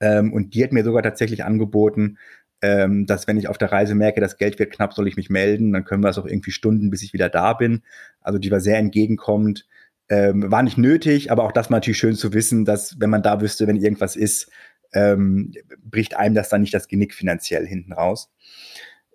[0.00, 2.18] Ähm, und die hat mir sogar tatsächlich angeboten,
[2.66, 5.30] ähm, dass wenn ich auf der Reise merke, das Geld wird knapp, soll ich mich
[5.30, 5.72] melden.
[5.72, 7.82] Dann können wir es auch irgendwie Stunden, bis ich wieder da bin.
[8.20, 9.66] Also die war sehr entgegenkommend.
[10.08, 13.22] Ähm, war nicht nötig, aber auch das war natürlich schön zu wissen, dass wenn man
[13.22, 14.50] da wüsste, wenn irgendwas ist,
[14.92, 15.52] ähm,
[15.84, 18.32] bricht einem das dann nicht das Genick finanziell hinten raus.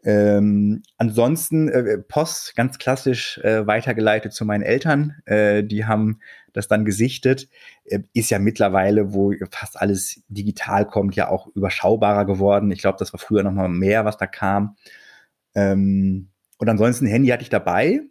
[0.04, 5.18] Ähm, ansonsten äh, Post ganz klassisch äh, weitergeleitet zu meinen Eltern.
[5.26, 6.20] Äh, die haben
[6.54, 7.48] das dann gesichtet.
[7.86, 12.72] Äh, ist ja mittlerweile, wo fast alles digital kommt, ja auch überschaubarer geworden.
[12.72, 14.76] Ich glaube, das war früher noch mal mehr, was da kam.
[15.54, 18.02] Ähm, und ansonsten Handy hatte ich dabei.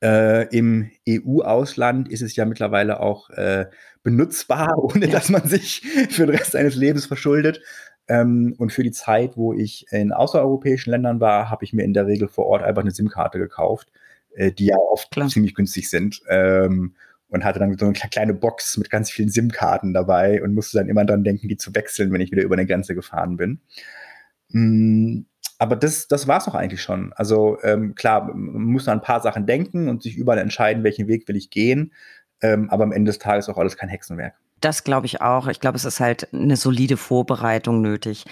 [0.00, 3.66] Äh, Im EU-Ausland ist es ja mittlerweile auch äh,
[4.04, 7.60] benutzbar, ohne dass man sich für den Rest seines Lebens verschuldet.
[8.08, 11.92] Ähm, und für die Zeit, wo ich in außereuropäischen Ländern war, habe ich mir in
[11.92, 13.88] der Regel vor Ort einfach eine SIM-Karte gekauft,
[14.34, 15.28] äh, die ja oft Klar.
[15.28, 16.22] ziemlich günstig sind.
[16.28, 16.94] Ähm,
[17.30, 20.88] und hatte dann so eine kleine Box mit ganz vielen SIM-Karten dabei und musste dann
[20.88, 23.60] immer dran denken, die zu wechseln, wenn ich wieder über eine Grenze gefahren bin.
[24.50, 25.26] Mm,
[25.58, 27.12] aber das, das war es auch eigentlich schon.
[27.14, 31.08] Also ähm, klar, man muss an ein paar Sachen denken und sich überall entscheiden, welchen
[31.08, 31.92] Weg will ich gehen.
[32.40, 34.34] Ähm, aber am Ende des Tages auch alles kein Hexenwerk.
[34.60, 35.46] Das glaube ich auch.
[35.46, 38.24] Ich glaube, es ist halt eine solide Vorbereitung nötig.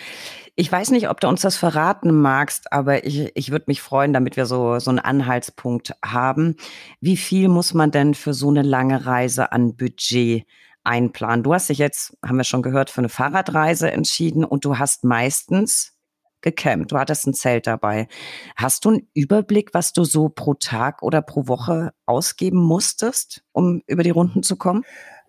[0.56, 4.14] Ich weiß nicht, ob du uns das verraten magst, aber ich, ich würde mich freuen,
[4.14, 6.56] damit wir so, so einen Anhaltspunkt haben.
[7.00, 10.46] Wie viel muss man denn für so eine lange Reise an Budget
[10.82, 11.42] einplanen?
[11.42, 15.04] Du hast dich jetzt, haben wir schon gehört, für eine Fahrradreise entschieden und du hast
[15.04, 15.92] meistens
[16.40, 16.92] gecampt.
[16.92, 18.08] Du hattest ein Zelt dabei.
[18.56, 23.82] Hast du einen Überblick, was du so pro Tag oder pro Woche ausgeben musstest, um
[23.86, 24.84] über die Runden zu kommen?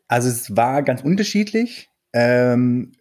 [0.08, 1.90] Also es war ganz unterschiedlich.
[2.14, 2.94] Ähm,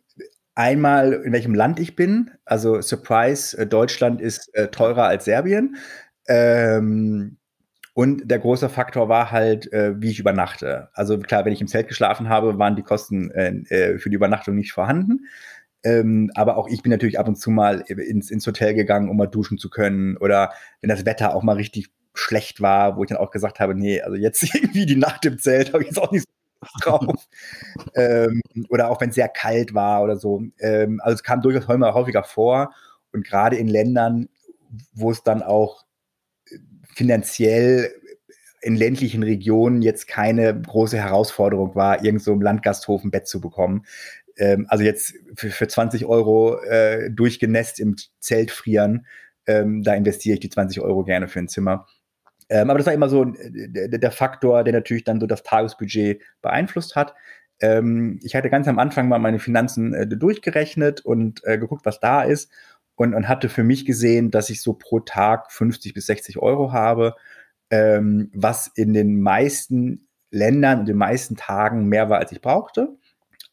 [0.54, 2.30] einmal, in welchem Land ich bin.
[2.44, 5.76] Also Surprise, äh, Deutschland ist äh, teurer als Serbien.
[6.26, 7.38] Ähm,
[7.94, 10.90] und der große Faktor war halt, äh, wie ich übernachte.
[10.92, 14.16] Also klar, wenn ich im Zelt geschlafen habe, waren die Kosten äh, äh für die
[14.16, 15.26] Übernachtung nicht vorhanden.
[15.84, 19.16] Ähm, aber auch ich bin natürlich ab und zu mal ins, ins Hotel gegangen, um
[19.16, 20.16] mal duschen zu können.
[20.18, 23.74] Oder wenn das Wetter auch mal richtig schlecht war, wo ich dann auch gesagt habe,
[23.74, 26.36] nee, also jetzt irgendwie die Nacht im Zelt habe ich jetzt auch nicht so
[26.82, 27.28] drauf.
[27.94, 30.42] ähm, oder auch wenn es sehr kalt war oder so.
[30.58, 32.72] Ähm, also es kam durchaus häufiger vor.
[33.12, 34.28] Und gerade in Ländern,
[34.92, 35.84] wo es dann auch
[36.94, 37.92] finanziell
[38.62, 43.40] in ländlichen Regionen jetzt keine große Herausforderung war, irgend so im Landgasthof ein Bett zu
[43.40, 43.86] bekommen.
[44.36, 49.06] Ähm, also jetzt für, für 20 Euro äh, durchgenässt im Zelt frieren,
[49.46, 51.86] ähm, da investiere ich die 20 Euro gerne für ein Zimmer.
[52.49, 55.42] Ähm, aber das war immer so äh, der, der, Faktor, der natürlich dann so das
[55.42, 57.14] Tagesbudget beeinflusst hat.
[57.61, 62.01] Ähm, ich hatte ganz am Anfang mal meine Finanzen äh, durchgerechnet und äh, geguckt, was
[62.01, 62.51] da ist
[62.97, 66.72] und, und hatte für mich gesehen, dass ich so pro Tag 50 bis 60 Euro
[66.72, 67.14] habe,
[67.70, 72.97] ähm, was in den meisten Ländern und den meisten Tagen mehr war, als ich brauchte.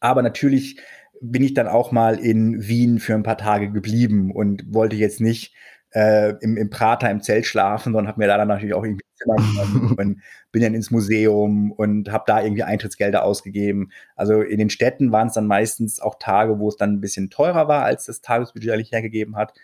[0.00, 0.80] Aber natürlich
[1.20, 5.20] bin ich dann auch mal in Wien für ein paar Tage geblieben und wollte jetzt
[5.20, 5.54] nicht
[5.94, 9.04] äh, im, im Prater im Zelt schlafen, sondern habe mir da dann natürlich auch irgendwie
[9.14, 13.90] Zimmer genommen und bin dann ins Museum und habe da irgendwie Eintrittsgelder ausgegeben.
[14.16, 17.30] Also in den Städten waren es dann meistens auch Tage, wo es dann ein bisschen
[17.30, 19.54] teurer war, als das Tagesbudget eigentlich hergegeben hat.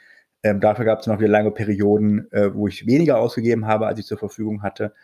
[0.42, 3.98] Ähm, dafür gab es noch wieder lange Perioden, äh, wo ich weniger ausgegeben habe, als
[3.98, 4.94] ich zur Verfügung hatte.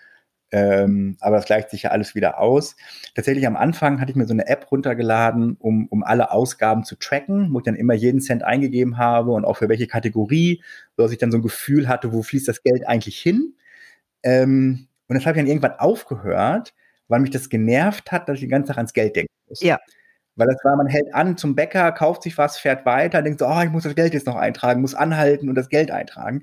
[0.53, 2.77] Ähm, aber das gleicht sich ja alles wieder aus.
[3.15, 6.97] Tatsächlich am Anfang hatte ich mir so eine App runtergeladen, um, um alle Ausgaben zu
[6.97, 10.63] tracken, wo ich dann immer jeden Cent eingegeben habe und auch für welche Kategorie,
[10.97, 13.55] sodass ich dann so ein Gefühl hatte, wo fließt das Geld eigentlich hin.
[14.23, 16.75] Ähm, und das habe ich dann irgendwann aufgehört,
[17.09, 19.61] weil mich das genervt hat, dass ich den ganzen Tag ans Geld denken muss.
[19.61, 19.79] Ja.
[20.37, 23.47] Weil das war, man hält an zum Bäcker, kauft sich was, fährt weiter, denkt so,
[23.47, 26.43] oh, ich muss das Geld jetzt noch eintragen, muss anhalten und das Geld eintragen.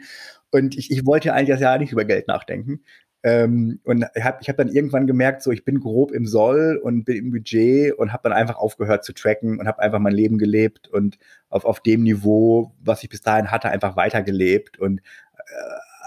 [0.51, 2.81] Und ich, ich wollte eigentlich das Jahr nicht über Geld nachdenken.
[3.24, 6.80] Ähm, und ich habe ich hab dann irgendwann gemerkt, so ich bin grob im Soll
[6.84, 10.13] und bin im Budget und habe dann einfach aufgehört zu tracken und habe einfach mein
[10.13, 11.17] Leben gelebt und
[11.49, 14.78] auf, auf dem Niveau, was ich bis dahin hatte, einfach weitergelebt.
[14.78, 15.43] Und äh,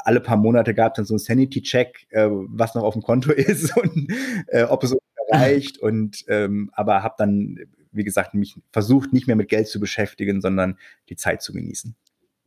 [0.04, 3.32] alle paar Monate gab es dann so einen Sanity-Check, äh, was noch auf dem Konto
[3.32, 4.12] ist und
[4.48, 4.98] äh, ob es so
[5.30, 5.78] erreicht.
[5.78, 7.58] Und ähm, aber habe dann
[7.96, 11.96] wie gesagt, mich versucht nicht mehr mit Geld zu beschäftigen, sondern die Zeit zu genießen.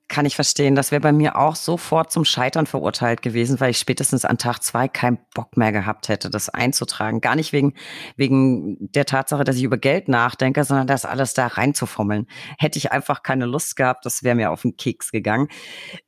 [0.10, 0.74] Kann ich verstehen.
[0.74, 4.64] Das wäre bei mir auch sofort zum Scheitern verurteilt gewesen, weil ich spätestens an Tag
[4.64, 7.22] zwei keinen Bock mehr gehabt hätte, das einzutragen.
[7.22, 7.76] Gar nicht wegen,
[8.18, 12.26] wegen der Tatsache, dass ich über Geld nachdenke, sondern das alles da reinzufummeln.
[12.58, 15.48] Hätte ich einfach keine Lust gehabt, das wäre mir auf den Keks gegangen.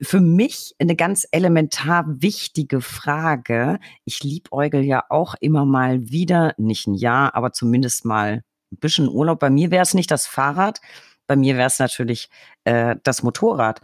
[0.02, 3.78] Für mich eine ganz elementar wichtige Frage.
[4.04, 9.08] Ich liebäugel ja auch immer mal wieder, nicht ein Jahr, aber zumindest mal ein bisschen
[9.08, 9.40] Urlaub.
[9.40, 10.82] Bei mir wäre es nicht das Fahrrad,
[11.32, 12.30] bei mir wäre es natürlich
[12.66, 13.80] äh, das Motorrad.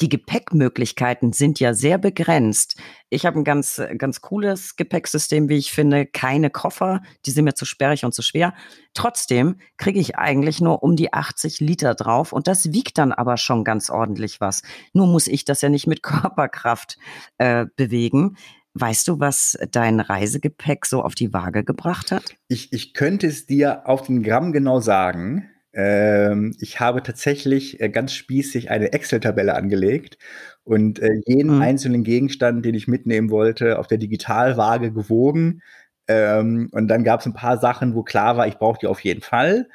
[0.00, 2.80] Die Gepäckmöglichkeiten sind ja sehr begrenzt.
[3.10, 6.06] Ich habe ein ganz, ganz cooles Gepäcksystem, wie ich finde.
[6.06, 8.54] Keine Koffer, die sind mir zu sperrig und zu schwer.
[8.94, 13.36] Trotzdem kriege ich eigentlich nur um die 80 Liter drauf und das wiegt dann aber
[13.36, 14.62] schon ganz ordentlich was.
[14.94, 16.96] Nur muss ich das ja nicht mit Körperkraft
[17.36, 18.38] äh, bewegen.
[18.72, 22.34] Weißt du, was dein Reisegepäck so auf die Waage gebracht hat?
[22.48, 25.51] Ich, ich könnte es dir auf den Gramm genau sagen.
[25.74, 30.18] Ähm, ich habe tatsächlich äh, ganz spießig eine Excel-Tabelle angelegt
[30.64, 31.62] und äh, jeden mhm.
[31.62, 35.62] einzelnen Gegenstand, den ich mitnehmen wollte, auf der Digitalwaage gewogen.
[36.08, 39.00] Ähm, und dann gab es ein paar Sachen, wo klar war, ich brauche die auf
[39.00, 39.68] jeden Fall.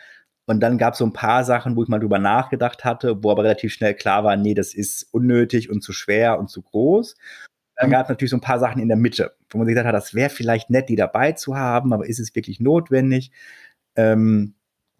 [0.45, 3.31] Und dann gab es so ein paar Sachen, wo ich mal drüber nachgedacht hatte, wo
[3.31, 7.15] aber relativ schnell klar war, nee, das ist unnötig und zu schwer und zu groß.
[7.75, 7.93] Dann mhm.
[7.93, 9.95] gab es natürlich so ein paar Sachen in der Mitte, wo man sich gedacht hat,
[9.95, 13.31] das wäre vielleicht nett, die dabei zu haben, aber ist es wirklich notwendig?
[13.95, 14.55] Ähm,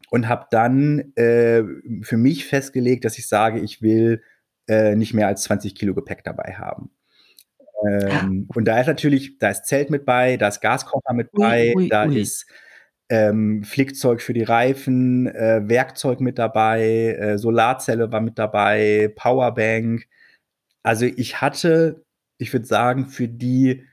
[0.09, 1.63] und habe dann äh,
[2.01, 4.21] für mich festgelegt, dass ich sage, ich will
[4.67, 6.91] äh, nicht mehr als 20 Kilo Gepäck dabei haben.
[7.85, 11.73] Ähm, und da ist natürlich, da ist Zelt mit bei, da ist Gaskocher mit bei,
[11.75, 12.19] ui, ui, da ui.
[12.19, 12.47] ist
[13.09, 20.07] ähm, Flickzeug für die Reifen, äh, Werkzeug mit dabei, äh, Solarzelle war mit dabei, Powerbank.
[20.83, 22.03] Also ich hatte,
[22.37, 23.85] ich würde sagen, für die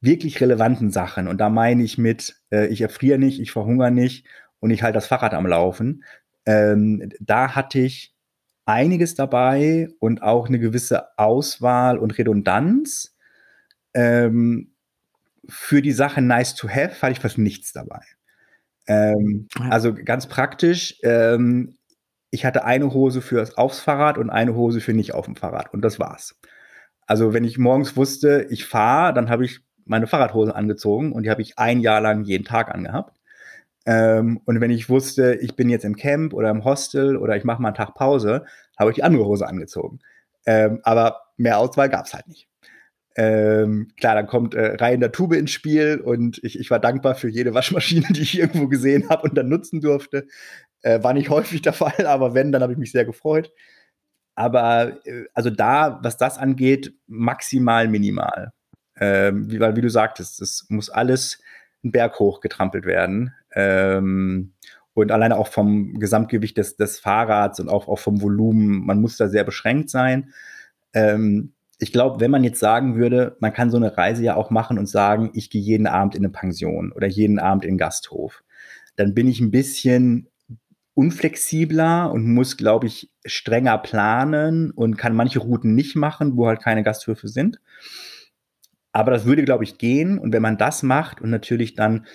[0.00, 4.26] wirklich relevanten Sachen, und da meine ich mit, äh, ich erfriere nicht, ich verhungere nicht
[4.60, 6.04] und ich halte das Fahrrad am Laufen.
[6.46, 8.14] Ähm, da hatte ich
[8.64, 13.16] einiges dabei und auch eine gewisse Auswahl und Redundanz.
[13.94, 14.72] Ähm,
[15.48, 18.02] für die Sache nice to have hatte ich fast nichts dabei.
[18.86, 21.76] Ähm, also ganz praktisch, ähm,
[22.30, 25.72] ich hatte eine Hose fürs aufs Fahrrad und eine Hose für nicht auf dem Fahrrad
[25.74, 26.38] und das war's.
[27.06, 31.30] Also wenn ich morgens wusste, ich fahre, dann habe ich meine Fahrradhose angezogen und die
[31.30, 33.19] habe ich ein Jahr lang jeden Tag angehabt.
[33.86, 37.44] Ähm, und wenn ich wusste, ich bin jetzt im Camp oder im Hostel oder ich
[37.44, 38.44] mache mal einen Tag Pause,
[38.78, 40.00] habe ich die andere Hose angezogen.
[40.46, 42.48] Ähm, aber mehr Auswahl gab es halt nicht.
[43.16, 47.14] Ähm, klar, dann kommt äh, Reihen der Tube ins Spiel und ich, ich war dankbar
[47.16, 50.26] für jede Waschmaschine, die ich irgendwo gesehen habe und dann nutzen durfte.
[50.82, 53.52] Äh, war nicht häufig der Fall, aber wenn, dann habe ich mich sehr gefreut.
[54.36, 58.52] Aber äh, also da, was das angeht, maximal minimal.
[58.98, 61.40] Ähm, wie, weil, wie du sagtest, es muss alles
[61.82, 63.34] einen Berg hoch getrampelt werden.
[63.54, 64.52] Ähm,
[64.94, 69.16] und alleine auch vom Gesamtgewicht des, des Fahrrads und auch, auch vom Volumen, man muss
[69.16, 70.32] da sehr beschränkt sein.
[70.92, 74.50] Ähm, ich glaube, wenn man jetzt sagen würde, man kann so eine Reise ja auch
[74.50, 77.78] machen und sagen, ich gehe jeden Abend in eine Pension oder jeden Abend in den
[77.78, 78.42] Gasthof,
[78.96, 80.28] dann bin ich ein bisschen
[80.94, 86.60] unflexibler und muss, glaube ich, strenger planen und kann manche Routen nicht machen, wo halt
[86.60, 87.60] keine Gasthöfe sind.
[88.92, 90.18] Aber das würde, glaube ich, gehen.
[90.18, 92.06] Und wenn man das macht und natürlich dann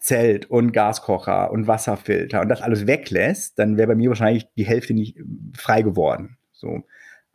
[0.00, 4.64] Zelt und Gaskocher und Wasserfilter und das alles weglässt, dann wäre bei mir wahrscheinlich die
[4.64, 5.22] Hälfte nicht äh,
[5.54, 6.38] frei geworden.
[6.52, 6.84] So.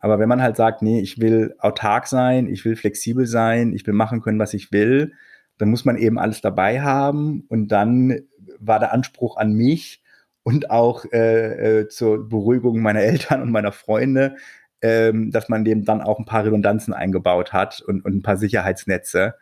[0.00, 3.86] Aber wenn man halt sagt, nee, ich will autark sein, ich will flexibel sein, ich
[3.86, 5.12] will machen können, was ich will,
[5.58, 7.44] dann muss man eben alles dabei haben.
[7.48, 8.20] Und dann
[8.58, 10.02] war der Anspruch an mich
[10.42, 14.36] und auch äh, äh, zur Beruhigung meiner Eltern und meiner Freunde,
[14.80, 18.36] ähm, dass man dem dann auch ein paar Redundanzen eingebaut hat und, und ein paar
[18.36, 19.34] Sicherheitsnetze.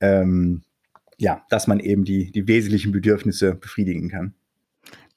[0.00, 0.62] Ähm,
[1.18, 4.34] ja, dass man eben die, die wesentlichen Bedürfnisse befriedigen kann.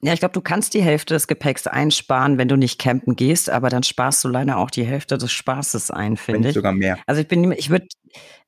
[0.04, 3.48] Ja, ich glaube, du kannst die Hälfte des Gepäcks einsparen, wenn du nicht campen gehst,
[3.48, 6.54] aber dann sparst du leider auch die Hälfte des Spaßes ein, finde ich.
[6.54, 6.98] sogar mehr.
[7.06, 7.86] Also ich bin, ich würde,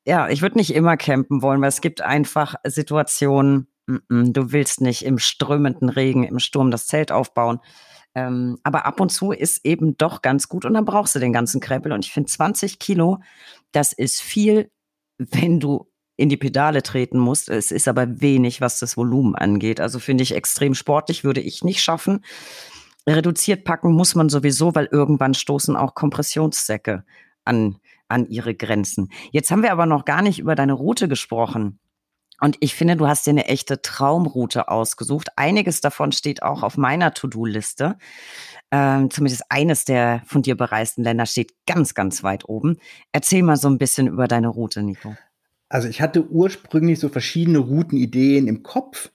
[0.05, 5.05] ja, ich würde nicht immer campen wollen, weil es gibt einfach Situationen, du willst nicht
[5.05, 7.61] im strömenden Regen, im Sturm das Zelt aufbauen.
[8.17, 11.33] Ähm, aber ab und zu ist eben doch ganz gut und dann brauchst du den
[11.33, 11.93] ganzen Krempel.
[11.93, 13.19] Und ich finde 20 Kilo,
[13.71, 14.71] das ist viel,
[15.19, 17.49] wenn du in die Pedale treten musst.
[17.49, 19.81] Es ist aber wenig, was das Volumen angeht.
[19.81, 22.25] Also finde ich extrem sportlich, würde ich nicht schaffen.
[23.07, 27.05] Reduziert packen muss man sowieso, weil irgendwann stoßen auch Kompressionssäcke
[27.45, 27.77] an,
[28.09, 29.11] an ihre Grenzen.
[29.31, 31.79] Jetzt haben wir aber noch gar nicht über deine Route gesprochen.
[32.41, 35.29] Und ich finde, du hast dir eine echte Traumroute ausgesucht.
[35.37, 37.97] Einiges davon steht auch auf meiner To-Do-Liste.
[38.71, 42.79] Ähm, zumindest eines der von dir bereisten Länder steht ganz, ganz weit oben.
[43.13, 45.17] Erzähl mal so ein bisschen über deine Route, Nico.
[45.75, 49.11] Also ich hatte ursprünglich so verschiedene Routenideen im Kopf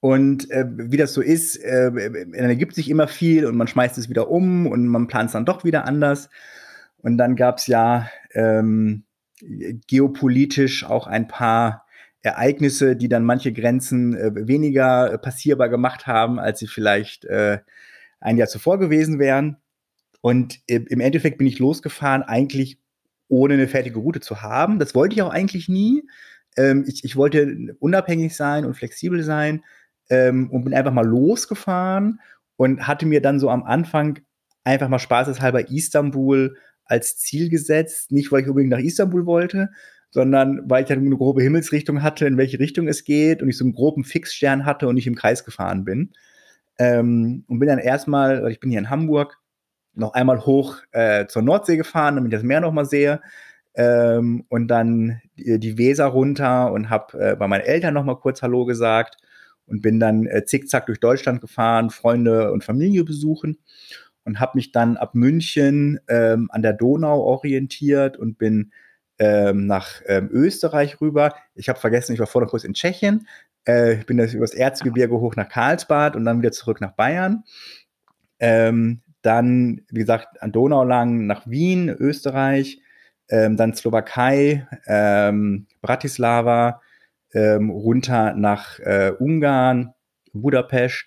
[0.00, 3.98] Und äh, wie das so ist, äh, dann ergibt sich immer viel und man schmeißt
[3.98, 6.30] es wieder um und man plant es dann doch wieder anders.
[6.98, 9.04] Und dann gab es ja ähm,
[9.88, 11.86] geopolitisch auch ein paar
[12.22, 17.60] Ereignisse, die dann manche Grenzen äh, weniger passierbar gemacht haben, als sie vielleicht äh,
[18.20, 19.58] ein Jahr zuvor gewesen wären.
[20.22, 22.81] Und äh, im Endeffekt bin ich losgefahren, eigentlich
[23.32, 24.78] ohne eine fertige Route zu haben.
[24.78, 26.06] Das wollte ich auch eigentlich nie.
[26.58, 29.64] Ähm, ich, ich wollte unabhängig sein und flexibel sein
[30.10, 32.20] ähm, und bin einfach mal losgefahren
[32.56, 34.20] und hatte mir dann so am Anfang
[34.64, 38.12] einfach mal spaßeshalber Istanbul als Ziel gesetzt.
[38.12, 39.70] Nicht, weil ich unbedingt nach Istanbul wollte,
[40.10, 43.56] sondern weil ich halt eine grobe Himmelsrichtung hatte, in welche Richtung es geht und ich
[43.56, 46.12] so einen groben Fixstern hatte und nicht im Kreis gefahren bin.
[46.78, 49.38] Ähm, und bin dann erstmal, ich bin hier in Hamburg,
[49.94, 53.20] noch einmal hoch äh, zur Nordsee gefahren, damit ich das Meer noch mal sehe.
[53.74, 58.16] Ähm, und dann die, die, Weser runter und habe äh, bei meinen Eltern noch mal
[58.16, 59.16] kurz Hallo gesagt
[59.66, 63.58] und bin dann äh, zickzack durch Deutschland gefahren, Freunde und Familie besuchen
[64.24, 68.72] und habe mich dann ab München ähm, an der Donau orientiert und bin
[69.18, 71.34] ähm, nach ähm, Österreich rüber.
[71.54, 73.26] Ich habe vergessen, ich war vorher kurz in Tschechien.
[73.66, 77.44] Äh, ich bin das übers Erzgebirge hoch nach Karlsbad und dann wieder zurück nach Bayern.
[78.38, 82.80] Ähm, dann, wie gesagt, an Donau lang nach Wien, Österreich,
[83.28, 86.80] ähm, dann Slowakei, ähm, Bratislava,
[87.32, 89.94] ähm, runter nach äh, Ungarn,
[90.32, 91.06] Budapest,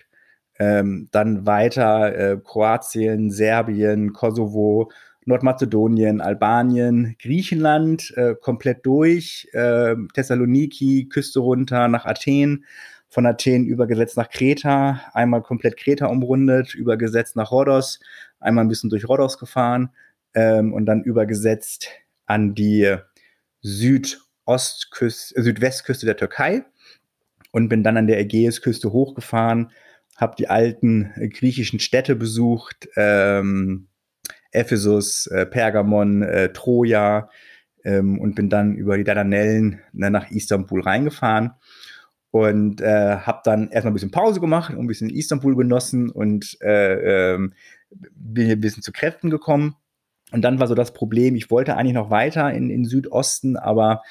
[0.58, 4.90] ähm, dann weiter äh, Kroatien, Serbien, Kosovo,
[5.26, 12.64] Nordmazedonien, Albanien, Griechenland äh, komplett durch, äh, Thessaloniki, Küste runter nach Athen,
[13.16, 17.98] von Athen übergesetzt nach Kreta, einmal komplett Kreta umrundet, übergesetzt nach Rhodos,
[18.40, 19.88] einmal ein bisschen durch Rhodos gefahren
[20.34, 21.88] ähm, und dann übergesetzt
[22.26, 22.94] an die
[23.62, 26.66] Südostküste, Südwestküste der Türkei
[27.52, 29.72] und bin dann an der Ägäisküste hochgefahren,
[30.14, 33.88] habe die alten äh, griechischen Städte besucht, ähm,
[34.50, 37.30] Ephesus, äh, Pergamon, äh, Troja
[37.82, 41.52] ähm, und bin dann über die Dardanellen ne, nach Istanbul reingefahren
[42.42, 46.56] und äh, habe dann erstmal ein bisschen Pause gemacht und ein bisschen Istanbul genossen und
[46.60, 47.54] äh, ähm,
[47.90, 49.76] bin ein bisschen zu Kräften gekommen.
[50.32, 54.02] Und dann war so das Problem, ich wollte eigentlich noch weiter in, in Südosten, aber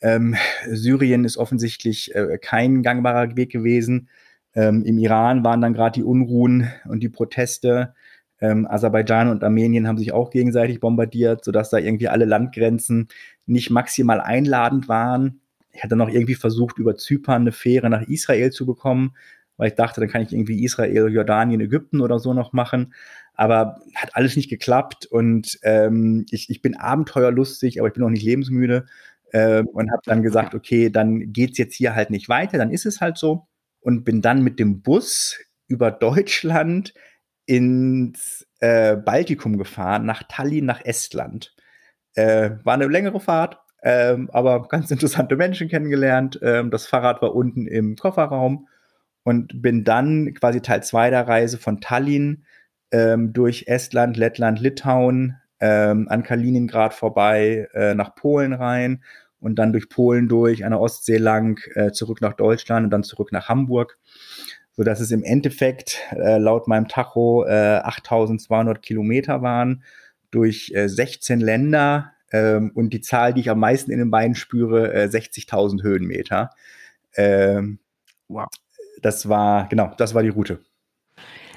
[0.00, 4.08] ähm, Syrien ist offensichtlich äh, kein gangbarer Weg gewesen.
[4.54, 7.94] Ähm, Im Iran waren dann gerade die Unruhen und die Proteste.
[8.40, 13.08] Ähm, Aserbaidschan und Armenien haben sich auch gegenseitig bombardiert, sodass da irgendwie alle Landgrenzen
[13.46, 15.39] nicht maximal einladend waren.
[15.72, 19.14] Ich hatte noch irgendwie versucht, über Zypern eine Fähre nach Israel zu bekommen,
[19.56, 22.94] weil ich dachte, dann kann ich irgendwie Israel, Jordanien, Ägypten oder so noch machen.
[23.34, 28.10] Aber hat alles nicht geklappt und ähm, ich, ich bin abenteuerlustig, aber ich bin auch
[28.10, 28.86] nicht lebensmüde
[29.32, 32.86] äh, und habe dann gesagt, okay, dann geht's jetzt hier halt nicht weiter, dann ist
[32.86, 33.46] es halt so
[33.80, 36.92] und bin dann mit dem Bus über Deutschland
[37.46, 41.54] ins äh, Baltikum gefahren, nach Tallinn, nach Estland.
[42.14, 46.38] Äh, war eine längere Fahrt, ähm, aber ganz interessante Menschen kennengelernt.
[46.42, 48.68] Ähm, das Fahrrad war unten im Kofferraum
[49.22, 52.44] und bin dann quasi Teil 2 der Reise von Tallinn
[52.90, 59.02] ähm, durch Estland, Lettland, Litauen ähm, an Kaliningrad vorbei, äh, nach Polen rein
[59.40, 63.04] und dann durch Polen durch, an der Ostsee lang, äh, zurück nach Deutschland und dann
[63.04, 63.98] zurück nach Hamburg,
[64.72, 69.82] so dass es im Endeffekt äh, laut meinem Tacho äh, 8200 Kilometer waren
[70.30, 74.34] durch äh, 16 Länder ähm, und die Zahl, die ich am meisten in den Beinen
[74.34, 76.50] spüre, äh, 60.000 Höhenmeter.
[77.16, 77.78] Ähm,
[78.28, 78.48] wow.
[79.02, 80.60] Das war, genau, das war die Route.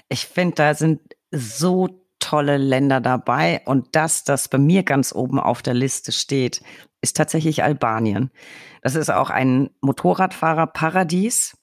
[0.10, 1.02] Ich finde, da sind
[1.32, 6.62] so tolle Länder dabei und das, das bei mir ganz oben auf der Liste steht,
[7.02, 8.32] ist tatsächlich Albanien.
[8.82, 11.58] Das ist auch ein Motorradfahrerparadies.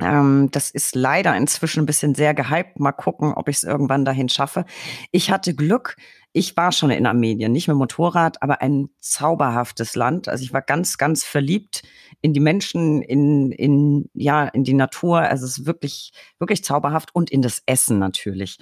[0.00, 2.80] Ähm, das ist leider inzwischen ein bisschen sehr gehypt.
[2.80, 4.64] Mal gucken, ob ich es irgendwann dahin schaffe.
[5.12, 5.96] Ich hatte Glück.
[6.32, 10.28] Ich war schon in Armenien, nicht mit Motorrad, aber ein zauberhaftes Land.
[10.28, 11.82] Also ich war ganz, ganz verliebt
[12.20, 15.20] in die Menschen, in, in, ja, in die Natur.
[15.20, 18.58] Also es ist wirklich, wirklich zauberhaft und in das Essen natürlich.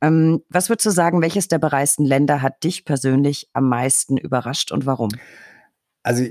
[0.00, 4.70] Ähm, was würdest du sagen, welches der bereisten Länder hat dich persönlich am meisten überrascht
[4.70, 5.10] und warum?
[6.02, 6.24] Also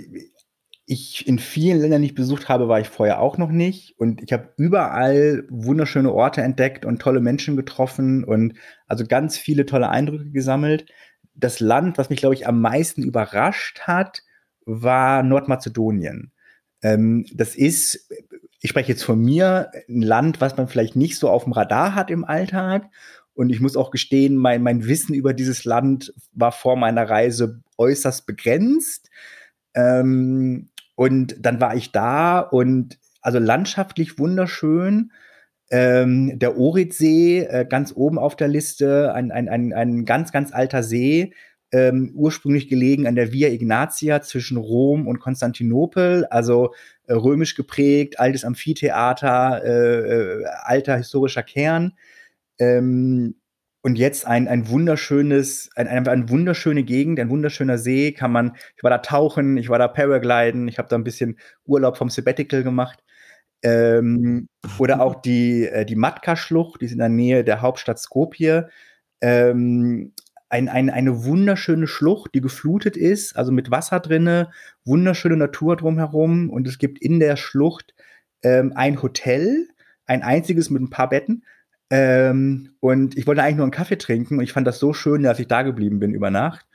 [0.89, 3.99] ich in vielen Ländern nicht besucht habe, war ich vorher auch noch nicht.
[3.99, 8.53] Und ich habe überall wunderschöne Orte entdeckt und tolle Menschen getroffen und
[8.87, 10.85] also ganz viele tolle Eindrücke gesammelt.
[11.35, 14.23] Das Land, was mich, glaube ich, am meisten überrascht hat,
[14.65, 16.31] war Nordmazedonien.
[16.81, 18.09] Ähm, das ist,
[18.61, 21.95] ich spreche jetzt von mir, ein Land, was man vielleicht nicht so auf dem Radar
[21.95, 22.85] hat im Alltag.
[23.33, 27.61] Und ich muss auch gestehen, mein, mein Wissen über dieses Land war vor meiner Reise
[27.77, 29.09] äußerst begrenzt.
[29.75, 35.11] Ähm, und dann war ich da und also landschaftlich wunderschön.
[35.69, 40.53] Ähm, der Oritsee, äh, ganz oben auf der Liste, ein, ein, ein, ein ganz, ganz
[40.53, 41.33] alter See,
[41.71, 46.73] ähm, ursprünglich gelegen an der Via Ignatia zwischen Rom und Konstantinopel, also
[47.05, 51.93] äh, römisch geprägt, altes Amphitheater, äh, äh, alter historischer Kern.
[52.57, 53.35] Ähm,
[53.87, 58.57] und jetzt ein, ein wunderschönes, ein, ein, eine wunderschöne Gegend, ein wunderschöner See, kann man,
[58.75, 62.09] ich war da tauchen, ich war da Paragliden, ich habe da ein bisschen Urlaub vom
[62.09, 63.01] Sabbatical gemacht.
[63.63, 68.67] Ähm, oder auch die, äh, die Matka-Schlucht, die ist in der Nähe der Hauptstadt Skopje.
[69.21, 70.11] Ähm,
[70.49, 74.51] ein, ein, eine wunderschöne Schlucht, die geflutet ist, also mit Wasser drinne,
[74.83, 77.95] wunderschöne Natur drumherum und es gibt in der Schlucht
[78.43, 79.69] ähm, ein Hotel,
[80.05, 81.45] ein einziges mit ein paar Betten.
[81.89, 85.23] Ähm, und ich wollte eigentlich nur einen Kaffee trinken und ich fand das so schön,
[85.23, 86.65] dass ich da geblieben bin über Nacht.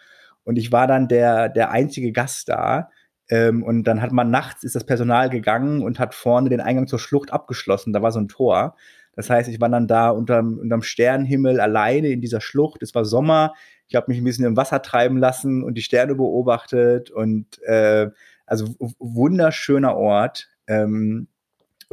[0.45, 2.91] Und ich war dann der, der einzige Gast da.
[3.29, 6.87] Ähm, und dann hat man nachts ist das Personal gegangen und hat vorne den Eingang
[6.87, 7.93] zur Schlucht abgeschlossen.
[7.93, 8.77] Da war so ein Tor.
[9.15, 12.83] Das heißt, ich war dann da unterm, unterm Sternenhimmel alleine in dieser Schlucht.
[12.83, 13.53] Es war Sommer.
[13.89, 17.11] Ich habe mich ein bisschen im Wasser treiben lassen und die Sterne beobachtet.
[17.11, 18.11] Und äh,
[18.47, 20.49] also wunderschöner Ort.
[20.67, 21.29] Ähm,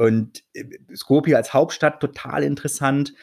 [0.00, 3.14] und äh, Skopje als Hauptstadt total interessant.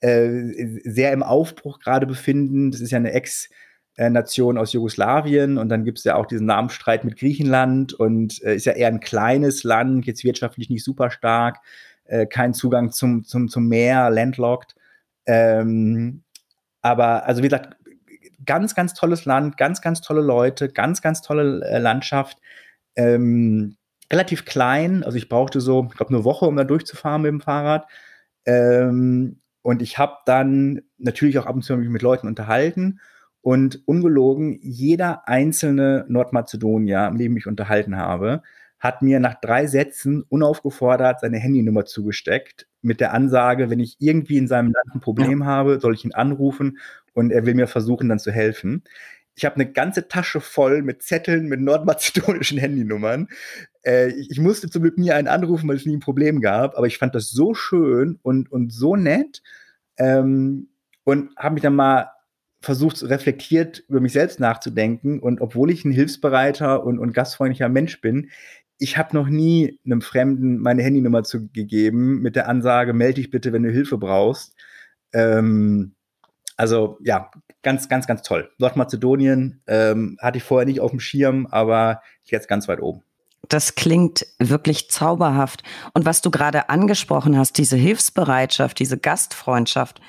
[0.00, 2.70] Äh, sehr im Aufbruch gerade befinden.
[2.70, 3.48] Das ist ja eine Ex-
[3.96, 8.56] Nation aus Jugoslawien und dann gibt es ja auch diesen Namensstreit mit Griechenland und äh,
[8.56, 11.58] ist ja eher ein kleines Land, jetzt wirtschaftlich nicht super stark,
[12.02, 14.74] äh, kein Zugang zum, zum, zum Meer, landlocked.
[15.26, 16.24] Ähm,
[16.82, 17.76] aber also wie gesagt,
[18.44, 22.38] ganz, ganz tolles Land, ganz, ganz tolle Leute, ganz, ganz tolle äh, Landschaft.
[22.96, 23.76] Ähm,
[24.14, 27.40] relativ klein, also ich brauchte so, ich glaube, eine Woche, um da durchzufahren mit dem
[27.40, 27.88] Fahrrad.
[28.46, 33.00] Ähm, und ich habe dann natürlich auch ab und zu mich mit Leuten unterhalten
[33.40, 38.42] und ungelogen, jeder einzelne Nordmazedonier, mit dem ich unterhalten habe,
[38.78, 44.36] hat mir nach drei Sätzen unaufgefordert seine Handynummer zugesteckt mit der Ansage, wenn ich irgendwie
[44.36, 45.46] in seinem Land ein Problem ja.
[45.46, 46.78] habe, soll ich ihn anrufen
[47.14, 48.84] und er will mir versuchen, dann zu helfen.
[49.34, 53.28] Ich habe eine ganze Tasche voll mit Zetteln mit nordmazedonischen Handynummern.
[53.82, 56.86] Äh, ich, musste zum Glück nie einen anrufen, weil es nie ein Problem gab, aber
[56.86, 59.42] ich fand das so schön und, und so nett
[59.98, 60.68] ähm,
[61.04, 62.10] und habe mich dann mal
[62.60, 65.20] versucht, reflektiert über mich selbst nachzudenken.
[65.20, 68.30] Und obwohl ich ein hilfsbereiter und, und gastfreundlicher Mensch bin,
[68.78, 73.52] ich habe noch nie einem Fremden meine Handynummer zugegeben mit der Ansage, melde dich bitte,
[73.52, 74.54] wenn du Hilfe brauchst.
[75.12, 75.94] Ähm,
[76.56, 77.30] also ja,
[77.62, 78.50] ganz, ganz, ganz toll.
[78.58, 83.02] Nordmazedonien ähm, hatte ich vorher nicht auf dem Schirm, aber jetzt ganz weit oben.
[83.48, 85.62] Das klingt wirklich zauberhaft.
[85.92, 90.00] Und was du gerade angesprochen hast, diese Hilfsbereitschaft, diese Gastfreundschaft.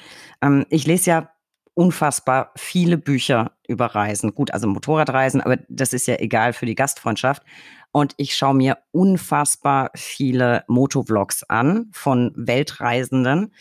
[0.42, 1.30] Ähm, ich lese ja
[1.74, 4.34] unfassbar viele Bücher über Reisen.
[4.34, 7.44] Gut, also Motorradreisen, aber das ist ja egal für die Gastfreundschaft.
[7.92, 13.54] Und ich schaue mir unfassbar viele Motovlogs an von Weltreisenden.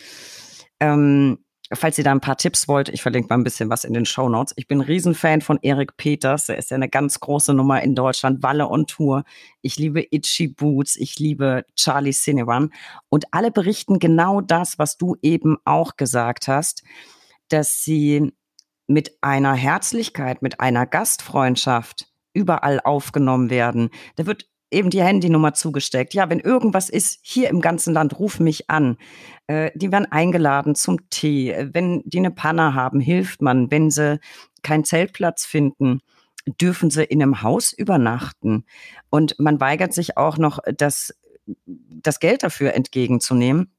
[0.80, 3.94] Ähm, falls ihr da ein paar Tipps wollt, ich verlinke mal ein bisschen was in
[3.94, 4.52] den Show Notes.
[4.56, 6.48] Ich bin ein Riesenfan von Erik Peters.
[6.48, 8.42] Er ist ja eine ganz große Nummer in Deutschland.
[8.42, 9.24] Walle on Tour.
[9.62, 10.96] Ich liebe Itchy Boots.
[10.96, 12.70] Ich liebe Charlie Cinewan.
[13.08, 16.82] Und alle berichten genau das, was du eben auch gesagt hast
[17.48, 18.32] dass sie
[18.86, 23.90] mit einer Herzlichkeit, mit einer Gastfreundschaft überall aufgenommen werden.
[24.16, 26.14] Da wird eben die Handynummer zugesteckt.
[26.14, 28.96] Ja, wenn irgendwas ist hier im ganzen Land, ruf mich an.
[29.46, 31.54] Äh, die werden eingeladen zum Tee.
[31.72, 33.70] Wenn die eine Panne haben, hilft man.
[33.70, 34.18] Wenn sie
[34.62, 36.00] keinen Zeltplatz finden,
[36.60, 38.64] dürfen sie in einem Haus übernachten.
[39.10, 41.14] Und man weigert sich auch noch, das,
[41.66, 43.72] das Geld dafür entgegenzunehmen.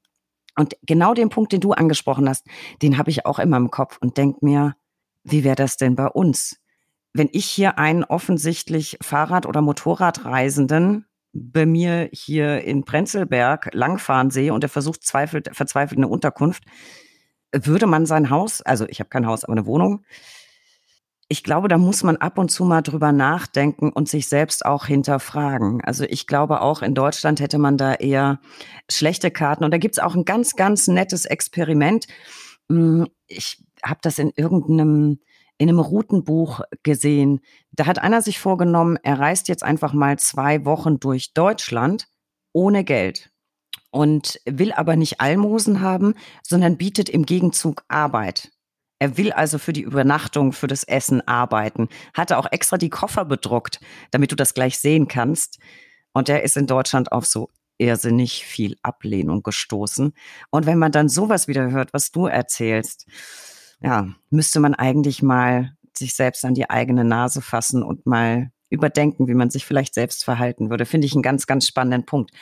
[0.56, 2.46] Und genau den Punkt, den du angesprochen hast,
[2.82, 4.74] den habe ich auch immer im Kopf und denke mir,
[5.22, 6.56] wie wäre das denn bei uns?
[7.16, 14.52] Wenn ich hier einen offensichtlich Fahrrad- oder Motorradreisenden bei mir hier in Prenzlberg langfahren sehe
[14.52, 16.64] und er versucht zweifelt, verzweifelt eine Unterkunft,
[17.52, 20.04] würde man sein Haus, also ich habe kein Haus, aber eine Wohnung,
[21.28, 24.84] ich glaube, da muss man ab und zu mal drüber nachdenken und sich selbst auch
[24.84, 25.82] hinterfragen.
[25.82, 28.40] Also ich glaube, auch in Deutschland hätte man da eher
[28.90, 29.64] schlechte Karten.
[29.64, 32.06] Und da gibt's auch ein ganz, ganz nettes Experiment.
[32.68, 35.18] Hm, ich habe das in irgendeinem
[35.58, 37.40] in einem Routenbuch gesehen.
[37.72, 42.08] Da hat einer sich vorgenommen, er reist jetzt einfach mal zwei Wochen durch Deutschland
[42.52, 43.30] ohne Geld
[43.90, 48.50] und will aber nicht Almosen haben, sondern bietet im Gegenzug Arbeit.
[48.98, 51.88] Er will also für die Übernachtung, für das Essen arbeiten.
[52.14, 53.80] Hatte auch extra die Koffer bedruckt,
[54.10, 55.58] damit du das gleich sehen kannst.
[56.12, 60.14] Und er ist in Deutschland auf so irrsinnig viel Ablehnung gestoßen.
[60.50, 63.06] Und wenn man dann sowas wieder hört, was du erzählst,
[63.80, 69.28] ja, müsste man eigentlich mal sich selbst an die eigene Nase fassen und mal überdenken,
[69.28, 70.86] wie man sich vielleicht selbst verhalten würde.
[70.86, 72.32] Finde ich einen ganz, ganz spannenden Punkt.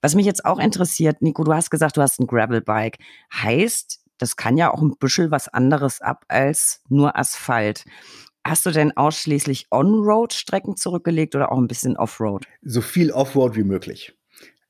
[0.00, 2.98] Was mich jetzt auch interessiert, Nico, du hast gesagt, du hast ein Gravelbike.
[3.32, 7.84] Heißt, das kann ja auch ein bisschen was anderes ab als nur Asphalt.
[8.46, 12.46] Hast du denn ausschließlich On-Road-Strecken zurückgelegt oder auch ein bisschen Off-Road?
[12.62, 14.16] So viel Off-Road wie möglich.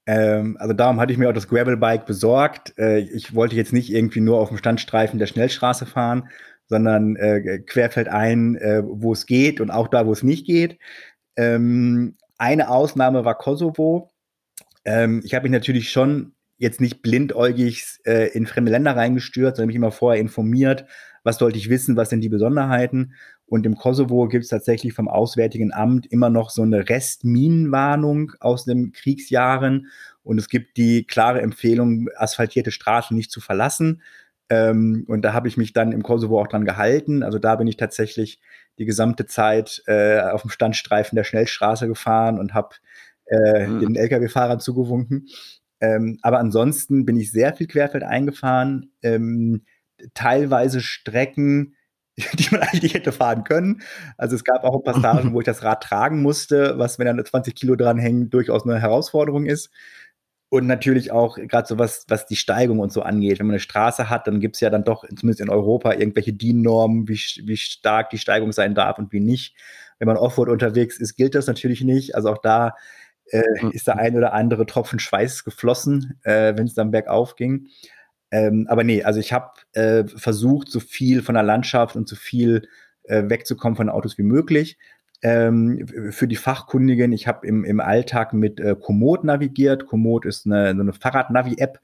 [0.06, 2.74] Ähm, also darum hatte ich mir auch das Gravelbike besorgt.
[2.78, 6.28] Äh, ich wollte jetzt nicht irgendwie nur auf dem Standstreifen der Schnellstraße fahren,
[6.68, 10.78] sondern äh, querfeldein, äh, wo es geht und auch da, wo es nicht geht.
[11.36, 14.10] Ähm, eine Ausnahme war Kosovo.
[14.84, 19.68] Ähm, ich habe mich natürlich schon jetzt nicht blindäugig äh, in fremde Länder reingestürzt, sondern
[19.68, 20.86] mich immer vorher informiert,
[21.22, 23.14] was sollte ich wissen, was sind die Besonderheiten.
[23.46, 28.64] Und im Kosovo gibt es tatsächlich vom Auswärtigen Amt immer noch so eine Restminenwarnung aus
[28.64, 29.88] den Kriegsjahren.
[30.22, 34.02] Und es gibt die klare Empfehlung, asphaltierte Straßen nicht zu verlassen.
[34.48, 37.22] Ähm, und da habe ich mich dann im Kosovo auch dran gehalten.
[37.22, 38.40] Also da bin ich tatsächlich
[38.78, 42.76] die gesamte Zeit äh, auf dem Standstreifen der Schnellstraße gefahren und habe
[43.26, 43.80] äh, mhm.
[43.80, 45.28] den Lkw-Fahrern zugewunken.
[45.80, 49.62] Ähm, aber ansonsten bin ich sehr viel Querfeld eingefahren, ähm,
[50.14, 51.74] teilweise Strecken,
[52.16, 53.82] die man eigentlich hätte fahren können.
[54.16, 57.54] Also es gab auch Passagen, wo ich das Rad tragen musste, was, wenn dann 20
[57.54, 59.70] Kilo dranhängen, durchaus eine Herausforderung ist.
[60.48, 63.40] Und natürlich auch gerade so was, was die Steigung und so angeht.
[63.40, 66.32] Wenn man eine Straße hat, dann gibt es ja dann doch, zumindest in Europa, irgendwelche
[66.32, 69.56] DIN-Normen, wie, wie stark die Steigung sein darf und wie nicht.
[69.98, 72.14] Wenn man Offroad unterwegs ist, gilt das natürlich nicht.
[72.14, 72.74] Also auch da
[73.30, 73.70] äh, mhm.
[73.72, 77.68] ist der ein oder andere Tropfen Schweiß geflossen, äh, wenn es dann bergauf ging.
[78.30, 82.16] Ähm, aber nee, also ich habe äh, versucht, so viel von der Landschaft und so
[82.16, 82.68] viel
[83.04, 84.78] äh, wegzukommen von Autos wie möglich
[85.22, 87.12] ähm, für die Fachkundigen.
[87.12, 89.86] Ich habe im, im Alltag mit äh, Komoot navigiert.
[89.86, 91.80] Komoot ist eine, so eine Fahrradnavi-App.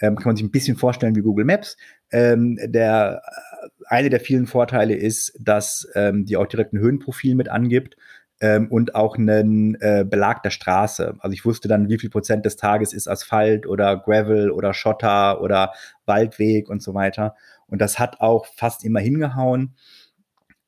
[0.00, 1.76] Ähm, kann man sich ein bisschen vorstellen wie Google Maps.
[2.10, 7.34] Ähm, der, äh, eine der vielen Vorteile ist, dass ähm, die auch direkt ein Höhenprofil
[7.34, 7.96] mit angibt
[8.40, 11.14] ähm, und auch einen äh, Belag der Straße.
[11.18, 15.40] Also ich wusste dann, wie viel Prozent des Tages ist Asphalt oder Gravel oder Schotter
[15.40, 15.72] oder
[16.04, 17.34] Waldweg und so weiter.
[17.66, 19.74] Und das hat auch fast immer hingehauen.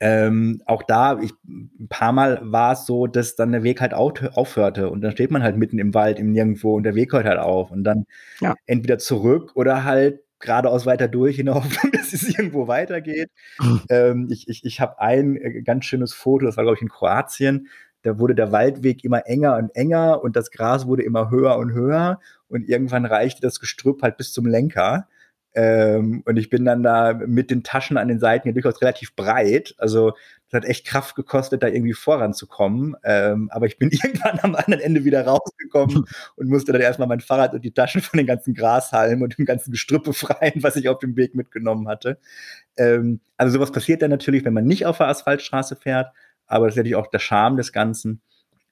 [0.00, 3.94] Ähm, auch da, ich, ein paar Mal war es so, dass dann der Weg halt
[3.94, 7.26] aufhörte und dann steht man halt mitten im Wald, im Nirgendwo und der Weg hört
[7.26, 8.06] halt auf und dann
[8.40, 8.54] ja.
[8.66, 13.30] entweder zurück oder halt geradeaus weiter durch in der Hoffnung, dass es irgendwo weitergeht.
[13.90, 16.88] ähm, ich ich, ich habe ein äh, ganz schönes Foto, das war glaube ich in
[16.88, 17.68] Kroatien,
[18.02, 21.72] da wurde der Waldweg immer enger und enger und das Gras wurde immer höher und
[21.72, 25.08] höher und irgendwann reichte das Gestrüpp halt bis zum Lenker.
[25.54, 29.16] Ähm, und ich bin dann da mit den Taschen an den Seiten ja durchaus relativ
[29.16, 29.74] breit.
[29.78, 30.12] Also
[30.50, 32.96] das hat echt Kraft gekostet, da irgendwie voranzukommen.
[33.04, 36.06] Ähm, aber ich bin irgendwann am anderen Ende wieder rausgekommen
[36.36, 39.44] und musste dann erstmal mein Fahrrad und die Taschen von den ganzen Grashalmen und dem
[39.44, 42.18] ganzen Gestrüpp befreien, was ich auf dem Weg mitgenommen hatte.
[42.76, 46.12] Ähm, also sowas passiert dann natürlich, wenn man nicht auf der Asphaltstraße fährt.
[46.46, 48.22] Aber das ist natürlich auch der Charme des Ganzen.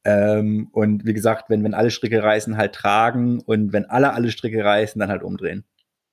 [0.05, 4.31] Ähm, und wie gesagt, wenn, wenn alle Stricke reißen, halt tragen und wenn alle alle
[4.31, 5.65] Stricke reißen, dann halt umdrehen.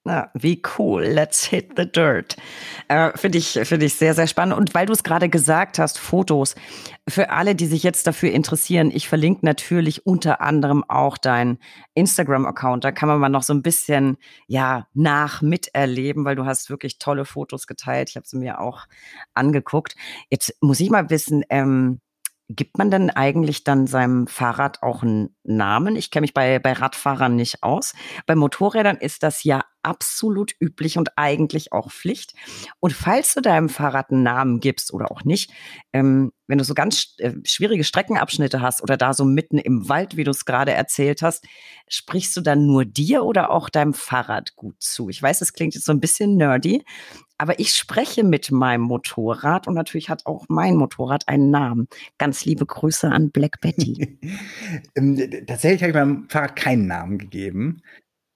[0.06, 1.02] Na, wie cool.
[1.04, 2.36] Let's hit the dirt.
[2.90, 4.58] Äh, Finde ich, finde ich sehr, sehr spannend.
[4.58, 6.56] Und weil du es gerade gesagt hast, Fotos.
[7.08, 11.58] Für alle, die sich jetzt dafür interessieren, ich verlinke natürlich unter anderem auch deinen
[11.94, 12.84] Instagram-Account.
[12.84, 14.18] Da kann man mal noch so ein bisschen,
[14.48, 18.10] ja, nach miterleben, weil du hast wirklich tolle Fotos geteilt.
[18.10, 18.88] Ich habe sie mir auch
[19.34, 19.96] angeguckt.
[20.30, 22.02] Jetzt muss ich mal wissen, ähm,
[22.50, 25.96] Gibt man denn eigentlich dann seinem Fahrrad auch einen Namen?
[25.96, 27.94] Ich kenne mich bei, bei Radfahrern nicht aus.
[28.26, 32.34] Bei Motorrädern ist das ja absolut üblich und eigentlich auch Pflicht.
[32.80, 35.52] Und falls du deinem Fahrrad einen Namen gibst oder auch nicht,
[35.92, 40.18] ähm, wenn du so ganz äh, schwierige Streckenabschnitte hast oder da so mitten im Wald,
[40.18, 41.46] wie du es gerade erzählt hast,
[41.88, 45.10] sprichst du dann nur dir oder auch deinem Fahrrad gut zu?
[45.10, 46.84] Ich weiß, das klingt jetzt so ein bisschen nerdy,
[47.38, 51.88] aber ich spreche mit meinem Motorrad und natürlich hat auch mein Motorrad einen Namen.
[52.18, 54.18] Ganz liebe Grüße an Black Betty.
[55.48, 57.82] Tatsächlich habe ich meinem Fahrrad keinen Namen gegeben.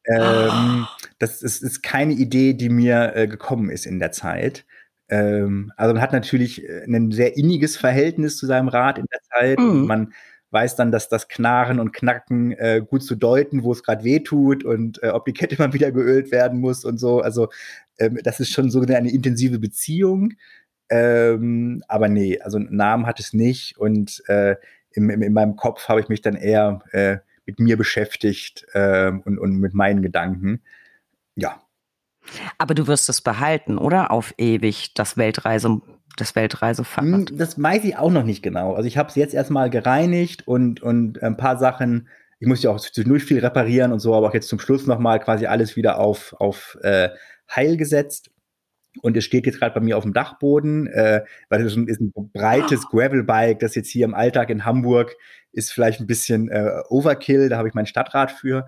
[0.06, 1.08] Ähm, oh.
[1.20, 4.66] Das ist, ist, keine Idee, die mir äh, gekommen ist in der Zeit.
[5.10, 9.20] Ähm, also man hat natürlich äh, ein sehr inniges Verhältnis zu seinem Rad in der
[9.22, 9.60] Zeit.
[9.60, 9.86] Mhm.
[9.86, 10.14] Man
[10.52, 14.20] weiß dann, dass das Knarren und Knacken äh, gut zu deuten, wo es gerade weh
[14.20, 17.22] tut und äh, ob die Kette mal wieder geölt werden muss und so.
[17.22, 17.50] Also
[18.00, 20.34] ähm, das ist schon so eine, eine intensive Beziehung.
[20.90, 24.56] Ähm, aber nee, also einen Namen hat es nicht und äh,
[24.98, 29.38] im, in meinem Kopf habe ich mich dann eher äh, mit mir beschäftigt äh, und,
[29.40, 30.62] und mit meinen Gedanken.
[31.36, 31.62] Ja.
[32.58, 34.12] Aber du wirst es behalten, oder?
[34.12, 35.82] Auf ewig, das Weltreise,
[36.18, 37.30] das Weltreisefahrrad.
[37.30, 38.74] Hm, das weiß ich auch noch nicht genau.
[38.74, 42.10] Also ich habe es jetzt erstmal gereinigt und, und ein paar Sachen,
[42.40, 45.20] ich muss ja auch zwischendurch viel reparieren und so, aber auch jetzt zum Schluss nochmal
[45.20, 47.10] quasi alles wieder auf, auf äh,
[47.50, 48.30] Heil gesetzt.
[49.02, 52.14] Und es steht jetzt gerade bei mir auf dem Dachboden, äh, weil es ist ein
[52.34, 52.90] breites ah.
[52.92, 55.16] Gravelbike, das jetzt hier im Alltag in Hamburg
[55.52, 58.68] ist vielleicht ein bisschen äh, Overkill, da habe ich mein Stadtrad für.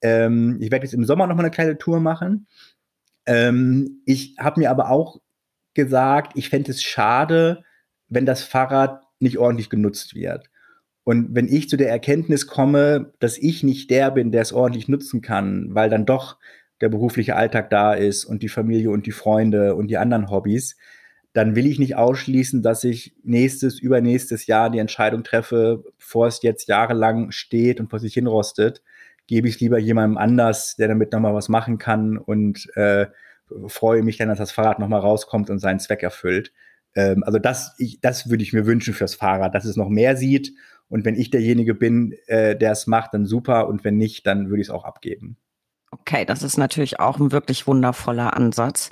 [0.00, 2.46] Ähm, ich werde jetzt im Sommer noch mal eine kleine Tour machen.
[3.26, 5.20] Ähm, ich habe mir aber auch
[5.74, 7.64] gesagt, ich fände es schade,
[8.08, 10.50] wenn das Fahrrad nicht ordentlich genutzt wird.
[11.04, 14.88] Und wenn ich zu der Erkenntnis komme, dass ich nicht der bin, der es ordentlich
[14.88, 16.38] nutzen kann, weil dann doch
[16.82, 20.76] der berufliche Alltag da ist und die Familie und die Freunde und die anderen Hobbys,
[21.32, 26.42] dann will ich nicht ausschließen, dass ich nächstes, übernächstes Jahr die Entscheidung treffe, bevor es
[26.42, 28.82] jetzt jahrelang steht und vor sich hinrostet,
[29.26, 33.06] gebe ich es lieber jemandem anders, der damit nochmal was machen kann und äh,
[33.68, 36.52] freue mich dann, dass das Fahrrad nochmal rauskommt und seinen Zweck erfüllt.
[36.94, 40.16] Ähm, also das, ich, das würde ich mir wünschen fürs Fahrrad, dass es noch mehr
[40.16, 40.52] sieht.
[40.88, 43.68] Und wenn ich derjenige bin, äh, der es macht, dann super.
[43.68, 45.38] Und wenn nicht, dann würde ich es auch abgeben.
[45.92, 48.88] Okay, das ist natürlich auch ein wirklich wundervoller Ansatz.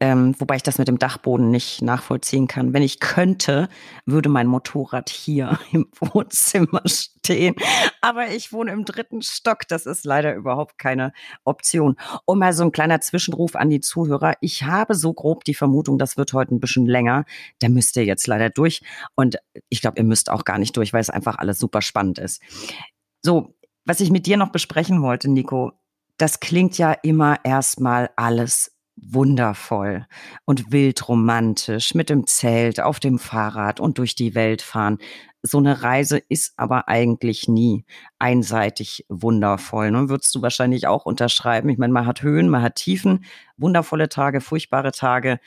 [0.00, 2.72] Ähm, wobei ich das mit dem Dachboden nicht nachvollziehen kann.
[2.72, 3.68] Wenn ich könnte,
[4.06, 7.54] würde mein Motorrad hier im Wohnzimmer stehen.
[8.00, 9.68] Aber ich wohne im dritten Stock.
[9.68, 11.12] Das ist leider überhaupt keine
[11.44, 11.96] Option.
[12.24, 14.34] Und mal so ein kleiner Zwischenruf an die Zuhörer.
[14.40, 17.26] Ich habe so grob die Vermutung, das wird heute ein bisschen länger.
[17.58, 18.80] Da müsst ihr jetzt leider durch.
[19.16, 19.36] Und
[19.68, 22.40] ich glaube, ihr müsst auch gar nicht durch, weil es einfach alles super spannend ist.
[23.20, 23.54] So,
[23.84, 25.72] was ich mit dir noch besprechen wollte, Nico,
[26.18, 30.06] das klingt ja immer erstmal alles wundervoll
[30.44, 34.98] und wild romantisch mit dem Zelt auf dem Fahrrad und durch die Welt fahren.
[35.42, 37.84] So eine Reise ist aber eigentlich nie
[38.18, 39.92] einseitig wundervoll.
[39.92, 40.08] Ne?
[40.08, 41.68] Würdest du wahrscheinlich auch unterschreiben.
[41.68, 43.24] Ich meine, man hat Höhen, man hat Tiefen,
[43.56, 45.38] wundervolle Tage, furchtbare Tage,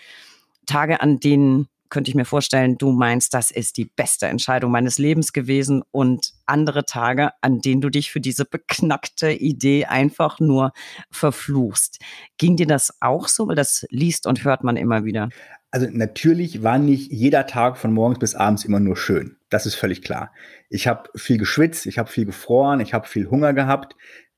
[0.66, 4.98] Tage, an denen könnte ich mir vorstellen, du meinst, das ist die beste Entscheidung meines
[4.98, 10.72] Lebens gewesen und andere Tage, an denen du dich für diese beknackte Idee einfach nur
[11.12, 12.00] verfluchst.
[12.40, 13.48] Ging dir das auch so?
[13.48, 15.30] Weil das liest und hört man immer wieder.
[15.70, 19.38] Also natürlich war nicht jeder Tag von morgens bis abends immer nur schön.
[19.50, 20.34] Das ist völlig klar.
[20.70, 23.96] Ich habe viel geschwitzt, ich habe viel gefroren, ich habe viel Hunger gehabt,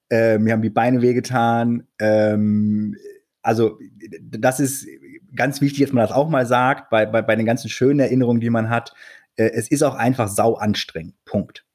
[0.09, 1.87] äh, mir haben die Beine wehgetan.
[1.99, 2.95] Ähm,
[3.41, 3.77] also
[4.21, 4.87] das ist
[5.35, 8.41] ganz wichtig, dass man das auch mal sagt, bei, bei, bei den ganzen schönen Erinnerungen,
[8.41, 8.93] die man hat.
[9.35, 11.15] Äh, es ist auch einfach sau anstrengend.
[11.25, 11.65] Punkt.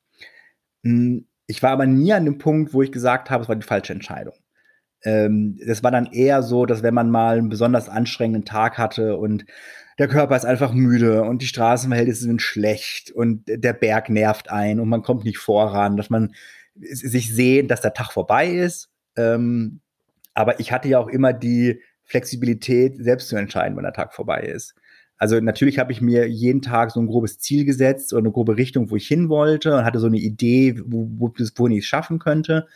[0.85, 3.67] Hm, ich war aber nie an dem Punkt, wo ich gesagt habe, es war die
[3.67, 4.35] falsche Entscheidung.
[5.03, 9.17] Ähm, das war dann eher so, dass wenn man mal einen besonders anstrengenden Tag hatte
[9.17, 9.45] und
[9.99, 14.79] der Körper ist einfach müde und die Straßenverhältnisse sind schlecht und der Berg nervt ein
[14.79, 16.35] und man kommt nicht voran, dass man
[16.75, 18.91] sich sehen, dass der Tag vorbei ist.
[19.17, 19.81] Ähm,
[20.35, 24.41] aber ich hatte ja auch immer die Flexibilität, selbst zu entscheiden, wann der Tag vorbei
[24.41, 24.75] ist.
[25.19, 28.57] Also natürlich habe ich mir jeden Tag so ein grobes Ziel gesetzt oder eine grobe
[28.57, 31.87] Richtung, wo ich hin wollte und hatte so eine Idee, wo, wo, wohin ich es
[31.87, 32.67] schaffen könnte.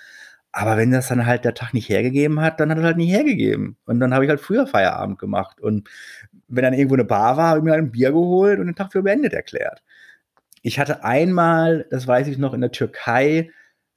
[0.50, 3.10] Aber wenn das dann halt der Tag nicht hergegeben hat, dann hat er halt nicht
[3.10, 3.78] hergegeben.
[3.86, 5.60] Und dann habe ich halt früher Feierabend gemacht.
[5.60, 5.88] Und
[6.48, 8.74] wenn dann irgendwo eine Bar war, habe ich mir halt ein Bier geholt und den
[8.74, 9.82] Tag für beendet erklärt.
[10.62, 13.50] Ich hatte einmal, das weiß ich noch, in der Türkei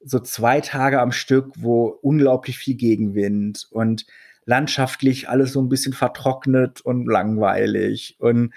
[0.03, 4.05] so zwei Tage am Stück, wo unglaublich viel Gegenwind und
[4.45, 8.53] landschaftlich alles so ein bisschen vertrocknet und langweilig und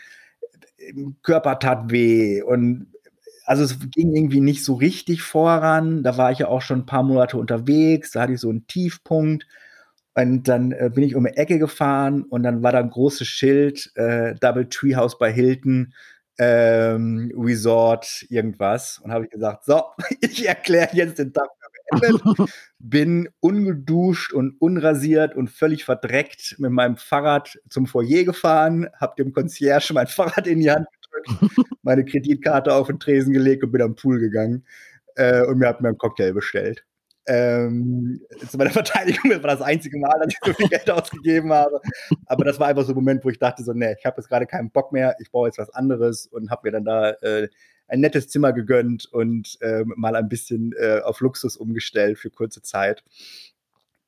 [1.23, 2.86] Körper tat weh und
[3.47, 6.02] also es ging irgendwie nicht so richtig voran.
[6.02, 8.66] Da war ich ja auch schon ein paar Monate unterwegs, da hatte ich so einen
[8.66, 9.47] Tiefpunkt.
[10.15, 13.27] Und dann äh, bin ich um die Ecke gefahren und dann war da ein großes
[13.28, 15.94] Schild, äh, Double Treehouse bei Hilton,
[16.39, 18.98] ähm, Resort, irgendwas.
[18.98, 19.82] Und habe ich gesagt, so,
[20.20, 21.48] ich erkläre jetzt den Tag
[22.78, 29.32] bin ungeduscht und unrasiert und völlig verdreckt mit meinem Fahrrad zum Foyer gefahren, habe dem
[29.32, 33.82] Concierge mein Fahrrad in die Hand gedrückt, meine Kreditkarte auf den Tresen gelegt und bin
[33.82, 34.65] am Pool gegangen
[35.16, 36.85] äh, und mir hat mir einen Cocktail bestellt.
[37.27, 41.52] Ähm, zu meiner Verteidigung, das war das einzige Mal, dass ich so viel Geld ausgegeben
[41.52, 41.81] habe.
[42.27, 44.28] Aber das war einfach so ein Moment, wo ich dachte so, nee, ich habe jetzt
[44.28, 47.48] gerade keinen Bock mehr, ich brauche jetzt was anderes und habe mir dann da äh,
[47.89, 52.62] ein nettes Zimmer gegönnt und äh, mal ein bisschen äh, auf Luxus umgestellt für kurze
[52.62, 53.02] Zeit.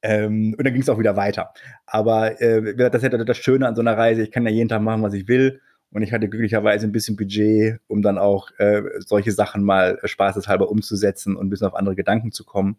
[0.02, 1.52] Ähm, und dann ging es auch wieder weiter.
[1.86, 4.22] Aber äh, das ja das Schöne an so einer Reise.
[4.22, 5.60] Ich kann ja jeden Tag machen, was ich will.
[5.92, 10.70] Und ich hatte glücklicherweise ein bisschen Budget, um dann auch äh, solche Sachen mal spaßeshalber
[10.70, 12.76] umzusetzen und ein bisschen auf andere Gedanken zu kommen.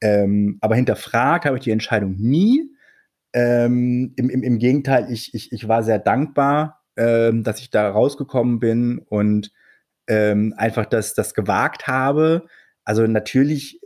[0.00, 2.70] Ähm, aber hinterfragt habe ich die Entscheidung nie.
[3.32, 7.88] Ähm, im, im, Im Gegenteil, ich, ich, ich war sehr dankbar, ähm, dass ich da
[7.90, 9.50] rausgekommen bin und
[10.06, 12.46] ähm, einfach das, das gewagt habe.
[12.84, 13.80] Also natürlich,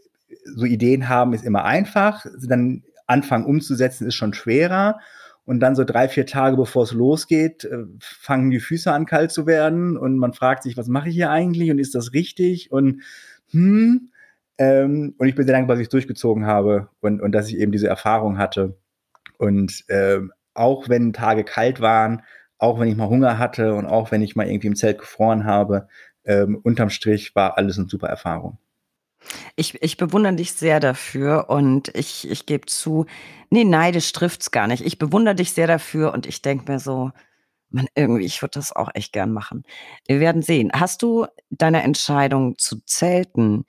[0.45, 4.99] so Ideen haben ist immer einfach, dann anfangen umzusetzen ist schon schwerer.
[5.45, 9.33] Und dann so drei, vier Tage bevor es losgeht, äh, fangen die Füße an kalt
[9.33, 12.71] zu werden und man fragt sich, was mache ich hier eigentlich und ist das richtig?
[12.71, 13.01] Und
[13.51, 14.11] hm,
[14.59, 17.59] ähm, und ich bin sehr dankbar, dass ich es durchgezogen habe und, und dass ich
[17.59, 18.77] eben diese Erfahrung hatte.
[19.39, 22.23] Und ähm, auch wenn Tage kalt waren,
[22.59, 25.45] auch wenn ich mal Hunger hatte und auch wenn ich mal irgendwie im Zelt gefroren
[25.45, 25.89] habe,
[26.29, 28.59] ähm, unterm Strich war alles eine super Erfahrung.
[29.57, 33.07] Ich, ich bewundere dich sehr dafür und ich, ich gebe zu,
[33.51, 34.85] nee, neidisch trifft's gar nicht.
[34.87, 37.11] Ich bewundere dich sehr dafür und ich denke mir so,
[37.71, 39.65] man, irgendwie, ich würde das auch echt gern machen.
[40.07, 40.71] Wir werden sehen.
[40.73, 43.65] Hast du deine Entscheidung zu zelten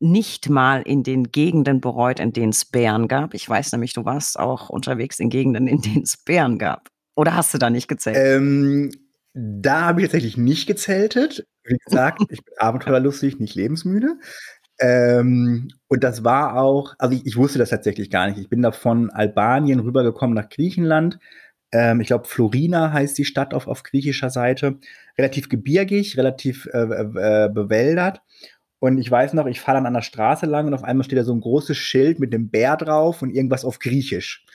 [0.00, 3.34] nicht mal in den Gegenden bereut, in denen es Bären gab?
[3.34, 6.88] Ich weiß nämlich, du warst auch unterwegs in Gegenden, in denen es Bären gab.
[7.14, 8.16] Oder hast du da nicht gezählt?
[8.18, 8.90] Ähm,
[9.38, 11.46] da habe ich tatsächlich nicht gezeltet.
[11.64, 14.16] Wie gesagt, ich bin abenteuerlustig, nicht lebensmüde.
[14.80, 18.38] Ähm, und das war auch, also ich, ich, wusste das tatsächlich gar nicht.
[18.38, 21.18] Ich bin da von Albanien rübergekommen nach Griechenland.
[21.72, 24.78] Ähm, ich glaube, Florina heißt die Stadt auf, auf griechischer Seite.
[25.16, 28.22] Relativ gebirgig, relativ äh, äh, bewäldert.
[28.80, 31.18] Und ich weiß noch, ich fahre dann an der Straße lang und auf einmal steht
[31.18, 34.46] da so ein großes Schild mit dem Bär drauf und irgendwas auf Griechisch.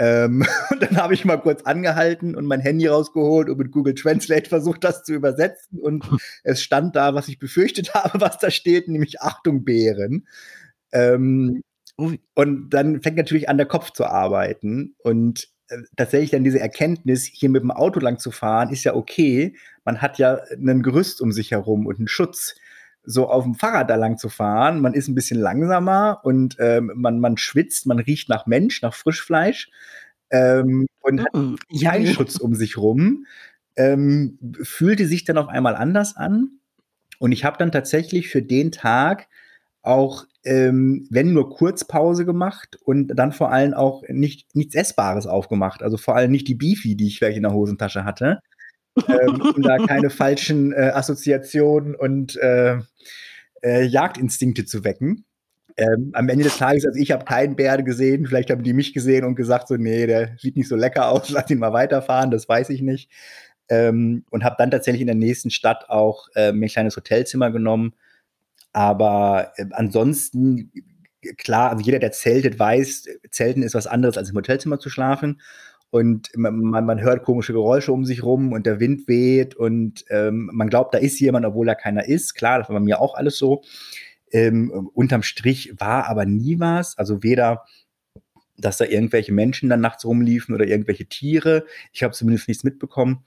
[0.00, 3.94] Ähm, und dann habe ich mal kurz angehalten und mein Handy rausgeholt und mit Google
[3.94, 5.78] Translate versucht, das zu übersetzen.
[5.78, 6.08] Und
[6.42, 10.26] es stand da, was ich befürchtet habe, was da steht, nämlich Achtung, Bären.
[10.90, 11.62] Ähm,
[11.96, 14.94] und dann fängt natürlich an, der Kopf zu arbeiten.
[15.04, 18.94] Und äh, tatsächlich dann diese Erkenntnis, hier mit dem Auto lang zu fahren, ist ja
[18.94, 19.54] okay.
[19.84, 22.54] Man hat ja ein Gerüst um sich herum und einen Schutz
[23.04, 24.80] so auf dem Fahrrad da lang zu fahren.
[24.80, 28.94] Man ist ein bisschen langsamer und ähm, man, man schwitzt, man riecht nach Mensch, nach
[28.94, 29.70] Frischfleisch
[30.30, 32.12] ähm, und hat mm, keinen ja.
[32.12, 33.26] Schutz um sich rum.
[33.76, 36.58] Ähm, fühlte sich dann auf einmal anders an.
[37.18, 39.28] Und ich habe dann tatsächlich für den Tag
[39.82, 45.82] auch, ähm, wenn nur Kurzpause gemacht und dann vor allem auch nicht, nichts Essbares aufgemacht.
[45.82, 48.40] Also vor allem nicht die Beefy, die ich vielleicht in der Hosentasche hatte,
[49.08, 52.78] ähm, um da keine falschen äh, Assoziationen und äh,
[53.62, 55.24] äh, Jagdinstinkte zu wecken.
[55.76, 58.92] Ähm, am Ende des Tages, also ich habe keinen Bär gesehen, vielleicht haben die mich
[58.92, 62.30] gesehen und gesagt so, nee, der sieht nicht so lecker aus, lass ihn mal weiterfahren,
[62.30, 63.10] das weiß ich nicht.
[63.68, 67.50] Ähm, und habe dann tatsächlich in der nächsten Stadt auch äh, mir ein kleines Hotelzimmer
[67.50, 67.94] genommen.
[68.72, 70.72] Aber äh, ansonsten,
[71.38, 75.40] klar, also jeder, der zeltet, weiß, Zelten ist was anderes als im Hotelzimmer zu schlafen
[75.90, 80.48] und man, man, hört komische Geräusche um sich rum und der Wind weht und ähm,
[80.52, 82.34] man glaubt, da ist jemand, obwohl da keiner ist.
[82.34, 83.62] Klar, das war bei mir auch alles so.
[84.30, 86.96] Ähm, unterm Strich war aber nie was.
[86.96, 87.64] Also weder,
[88.56, 91.64] dass da irgendwelche Menschen dann nachts rumliefen oder irgendwelche Tiere.
[91.92, 93.24] Ich habe zumindest nichts mitbekommen.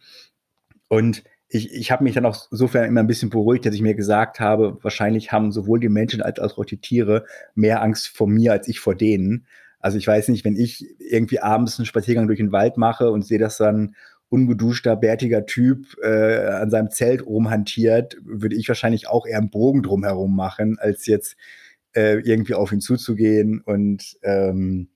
[0.88, 3.96] Und ich, ich habe mich dann auch sofern immer ein bisschen beruhigt, dass ich mir
[3.96, 7.26] gesagt habe, wahrscheinlich haben sowohl die Menschen als auch die Tiere
[7.56, 9.46] mehr Angst vor mir als ich vor denen.
[9.84, 13.26] Also ich weiß nicht, wenn ich irgendwie abends einen Spaziergang durch den Wald mache und
[13.26, 13.96] sehe, dass dann
[14.30, 19.84] ungeduschter, bärtiger Typ äh, an seinem Zelt rumhantiert, würde ich wahrscheinlich auch eher einen Bogen
[19.84, 21.36] drumherum machen, als jetzt
[21.98, 23.60] äh, irgendwie auf ihn zuzugehen.
[23.60, 24.88] Und ähm,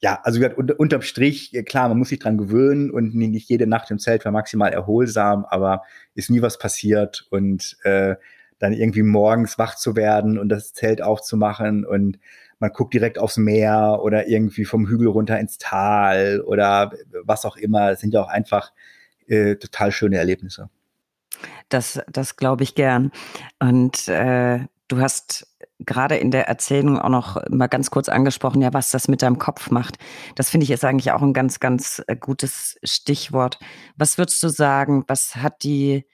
[0.00, 3.90] ja, also unter, unterm Strich, klar, man muss sich dran gewöhnen und nicht jede Nacht
[3.90, 5.82] im Zelt war maximal erholsam, aber
[6.14, 8.16] ist nie was passiert und äh,
[8.58, 12.18] dann irgendwie morgens wach zu werden und das Zelt aufzumachen und
[12.60, 16.92] man guckt direkt aufs Meer oder irgendwie vom Hügel runter ins Tal oder
[17.24, 17.90] was auch immer.
[17.90, 18.72] Das sind ja auch einfach
[19.26, 20.68] äh, total schöne Erlebnisse.
[21.68, 23.12] Das, das glaube ich gern.
[23.58, 25.46] Und äh, du hast
[25.78, 29.38] gerade in der Erzählung auch noch mal ganz kurz angesprochen, ja, was das mit deinem
[29.38, 29.96] Kopf macht.
[30.34, 33.58] Das finde ich ist eigentlich auch ein ganz, ganz äh, gutes Stichwort.
[33.96, 36.04] Was würdest du sagen, was hat die,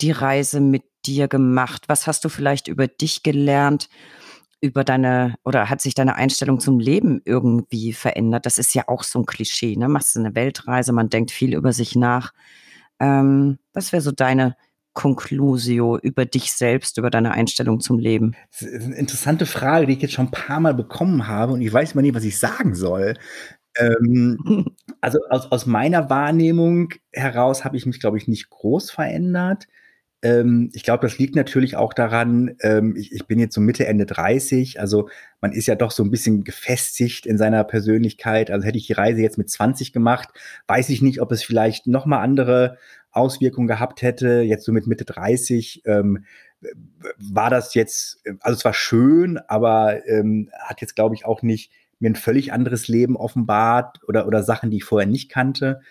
[0.00, 1.84] die Reise mit dir gemacht?
[1.86, 3.88] Was hast du vielleicht über dich gelernt?
[4.64, 8.46] Über deine oder hat sich deine Einstellung zum Leben irgendwie verändert?
[8.46, 9.76] Das ist ja auch so ein Klischee.
[9.76, 9.88] Ne?
[9.88, 12.32] Machst du eine Weltreise, man denkt viel über sich nach.
[12.98, 14.56] Ähm, was wäre so deine
[14.94, 18.34] Conclusio über dich selbst, über deine Einstellung zum Leben?
[18.52, 21.60] Das ist eine interessante Frage, die ich jetzt schon ein paar Mal bekommen habe und
[21.60, 23.18] ich weiß mal nicht, was ich sagen soll.
[23.76, 24.38] Ähm,
[25.02, 29.66] also aus, aus meiner Wahrnehmung heraus habe ich mich, glaube ich, nicht groß verändert.
[30.24, 33.86] Ähm, ich glaube, das liegt natürlich auch daran, ähm, ich, ich bin jetzt so Mitte,
[33.86, 35.10] Ende 30, also
[35.42, 38.50] man ist ja doch so ein bisschen gefestigt in seiner Persönlichkeit.
[38.50, 40.30] Also hätte ich die Reise jetzt mit 20 gemacht,
[40.66, 42.78] weiß ich nicht, ob es vielleicht noch mal andere
[43.12, 44.40] Auswirkungen gehabt hätte.
[44.40, 46.24] Jetzt so mit Mitte 30 ähm,
[47.18, 51.70] war das jetzt, also es war schön, aber ähm, hat jetzt, glaube ich, auch nicht
[51.98, 55.82] mir ein völlig anderes Leben offenbart oder, oder Sachen, die ich vorher nicht kannte.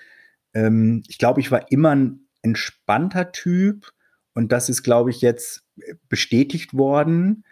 [0.55, 3.93] Ähm, ich glaube, ich war immer ein entspannter Typ
[4.34, 5.64] und das ist, glaube ich, jetzt
[6.10, 7.43] bestätigt worden.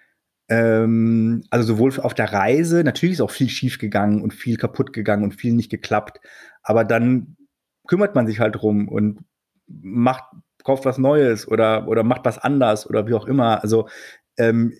[0.50, 4.94] Ähm, also sowohl auf der Reise, natürlich ist auch viel schief gegangen und viel kaputt
[4.94, 6.20] gegangen und viel nicht geklappt.
[6.64, 7.38] Aber dann
[7.88, 9.20] kümmert man sich halt drum und
[9.68, 10.24] macht,
[10.64, 13.62] kauft was Neues oder, oder macht was anders oder wie auch immer.
[13.62, 13.88] Also
[14.38, 14.74] ähm,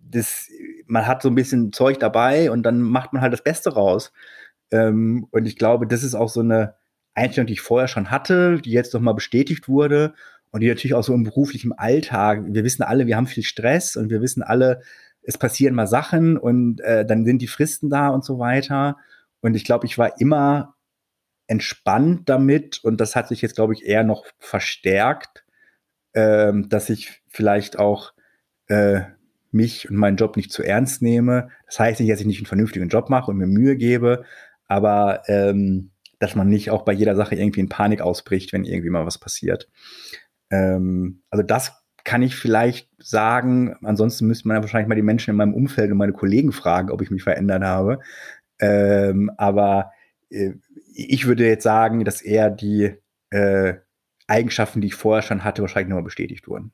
[0.00, 0.48] das,
[0.86, 4.12] man hat so ein bisschen Zeug dabei und dann macht man halt das Beste raus.
[4.70, 6.74] Ähm, und ich glaube, das ist auch so eine
[7.14, 10.14] Einstellung, die ich vorher schon hatte, die jetzt nochmal bestätigt wurde
[10.54, 13.96] und die natürlich auch so im beruflichen Alltag, wir wissen alle, wir haben viel Stress
[13.96, 14.82] und wir wissen alle,
[15.22, 18.96] es passieren mal Sachen und äh, dann sind die Fristen da und so weiter.
[19.40, 20.76] Und ich glaube, ich war immer
[21.48, 25.44] entspannt damit und das hat sich jetzt, glaube ich, eher noch verstärkt,
[26.14, 28.12] ähm, dass ich vielleicht auch
[28.68, 29.00] äh,
[29.50, 31.48] mich und meinen Job nicht zu ernst nehme.
[31.66, 34.24] Das heißt nicht, dass ich nicht einen vernünftigen Job mache und mir Mühe gebe,
[34.68, 35.90] aber ähm,
[36.20, 39.18] dass man nicht auch bei jeder Sache irgendwie in Panik ausbricht, wenn irgendwie mal was
[39.18, 39.68] passiert.
[40.54, 41.72] Ähm, also das
[42.04, 43.76] kann ich vielleicht sagen.
[43.82, 46.90] Ansonsten müsste man ja wahrscheinlich mal die Menschen in meinem Umfeld und meine Kollegen fragen,
[46.90, 48.00] ob ich mich verändert habe.
[48.60, 49.92] Ähm, aber
[50.30, 50.52] äh,
[50.94, 52.94] ich würde jetzt sagen, dass eher die
[53.30, 53.74] äh,
[54.26, 56.72] Eigenschaften, die ich vorher schon hatte, wahrscheinlich nochmal bestätigt wurden.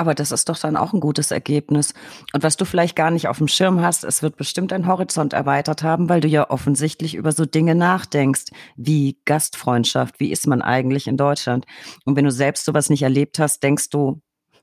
[0.00, 1.92] Aber das ist doch dann auch ein gutes Ergebnis.
[2.32, 5.34] Und was du vielleicht gar nicht auf dem Schirm hast, es wird bestimmt dein Horizont
[5.34, 8.44] erweitert haben, weil du ja offensichtlich über so Dinge nachdenkst,
[8.76, 11.66] wie Gastfreundschaft, wie ist man eigentlich in Deutschland?
[12.06, 14.22] Und wenn du selbst sowas nicht erlebt hast, denkst du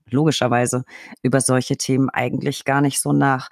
[0.10, 0.86] logischerweise
[1.22, 3.50] über solche Themen eigentlich gar nicht so nach.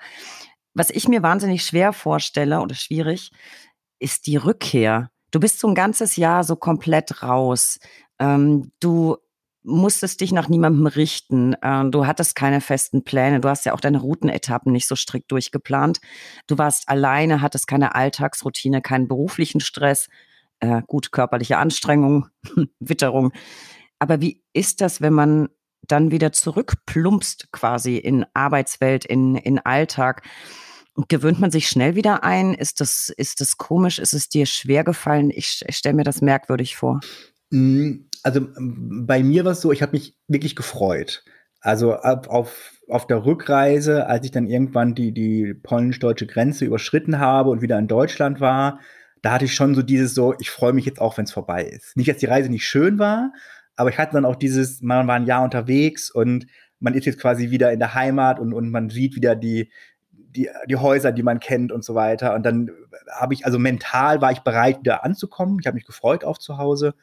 [0.73, 3.29] Was ich mir wahnsinnig schwer vorstelle oder schwierig,
[3.99, 5.11] ist die Rückkehr.
[5.29, 7.77] Du bist so ein ganzes Jahr so komplett raus.
[8.17, 9.17] Ähm, du
[9.65, 11.53] musstest dich nach niemandem richten.
[11.61, 13.39] Äh, du hattest keine festen Pläne.
[13.39, 15.99] Du hast ja auch deine Routenetappen nicht so strikt durchgeplant.
[16.47, 20.07] Du warst alleine, hattest keine Alltagsroutine, keinen beruflichen Stress,
[20.59, 22.27] äh, gut körperliche Anstrengung,
[22.79, 23.33] Witterung.
[23.99, 25.49] Aber wie ist das, wenn man
[25.87, 30.23] dann wieder zurückplumpst quasi in Arbeitswelt, in, in Alltag?
[31.09, 32.53] Gewöhnt man sich schnell wieder ein?
[32.53, 33.99] Ist das, ist das komisch?
[33.99, 35.29] Ist es dir schwer gefallen?
[35.29, 37.01] Ich, ich stelle mir das merkwürdig vor.
[38.25, 41.23] Also bei mir war es so, ich habe mich wirklich gefreut.
[41.61, 47.51] Also auf, auf der Rückreise, als ich dann irgendwann die, die polnisch-deutsche Grenze überschritten habe
[47.51, 48.79] und wieder in Deutschland war,
[49.21, 51.65] da hatte ich schon so dieses so, ich freue mich jetzt auch, wenn es vorbei
[51.65, 51.95] ist.
[51.97, 53.31] Nicht, dass die Reise nicht schön war,
[53.75, 56.47] aber ich hatte dann auch dieses, man war ein Jahr unterwegs und
[56.79, 59.69] man ist jetzt quasi wieder in der Heimat und, und man sieht wieder die,
[60.11, 62.33] die, die Häuser, die man kennt und so weiter.
[62.33, 62.71] Und dann
[63.07, 65.59] habe ich, also mental war ich bereit, wieder anzukommen.
[65.61, 66.95] Ich habe mich gefreut auf zu Hause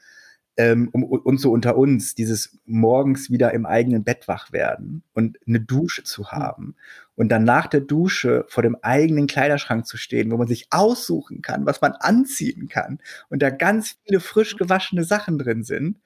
[0.57, 5.39] ähm, um, und so unter uns, dieses morgens wieder im eigenen Bett wach werden und
[5.47, 6.39] eine Dusche zu hm.
[6.39, 6.77] haben
[7.15, 11.43] und dann nach der Dusche vor dem eigenen Kleiderschrank zu stehen, wo man sich aussuchen
[11.43, 12.99] kann, was man anziehen kann
[13.29, 15.99] und da ganz viele frisch gewaschene Sachen drin sind.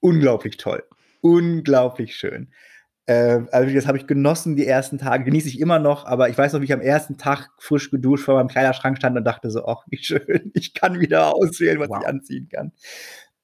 [0.00, 0.82] Unglaublich toll.
[1.20, 2.48] Unglaublich schön.
[3.10, 6.38] Äh, also das habe ich genossen die ersten Tage, genieße ich immer noch, aber ich
[6.38, 9.50] weiß noch, wie ich am ersten Tag frisch geduscht vor meinem Kleiderschrank stand und dachte
[9.50, 11.98] so, ach, wie schön, ich kann wieder auswählen, was wow.
[12.00, 12.72] ich anziehen kann.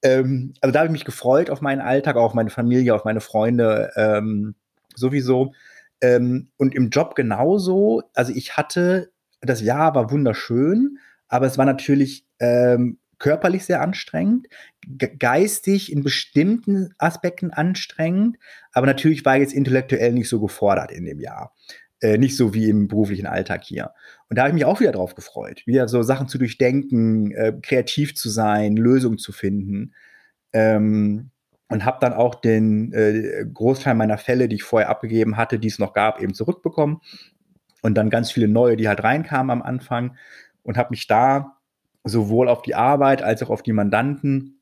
[0.01, 3.21] Ähm, also da habe ich mich gefreut auf meinen Alltag, auf meine Familie, auf meine
[3.21, 4.55] Freunde ähm,
[4.95, 5.53] sowieso.
[6.01, 8.03] Ähm, und im Job genauso.
[8.13, 9.11] Also ich hatte,
[9.41, 14.47] das Jahr war wunderschön, aber es war natürlich ähm, körperlich sehr anstrengend,
[15.19, 18.37] geistig in bestimmten Aspekten anstrengend,
[18.71, 21.53] aber natürlich war ich jetzt intellektuell nicht so gefordert in dem Jahr.
[21.99, 23.91] Äh, nicht so wie im beruflichen Alltag hier.
[24.29, 27.53] Und da habe ich mich auch wieder drauf gefreut, wieder so Sachen zu durchdenken, äh,
[27.61, 29.93] kreativ zu sein, Lösungen zu finden.
[30.53, 31.31] Ähm,
[31.69, 35.67] und habe dann auch den äh, Großteil meiner Fälle, die ich vorher abgegeben hatte, die
[35.67, 37.01] es noch gab, eben zurückbekommen.
[37.81, 40.15] Und dann ganz viele neue, die halt reinkamen am Anfang.
[40.63, 41.57] Und habe mich da
[42.03, 44.56] sowohl auf die Arbeit als auch auf die Mandanten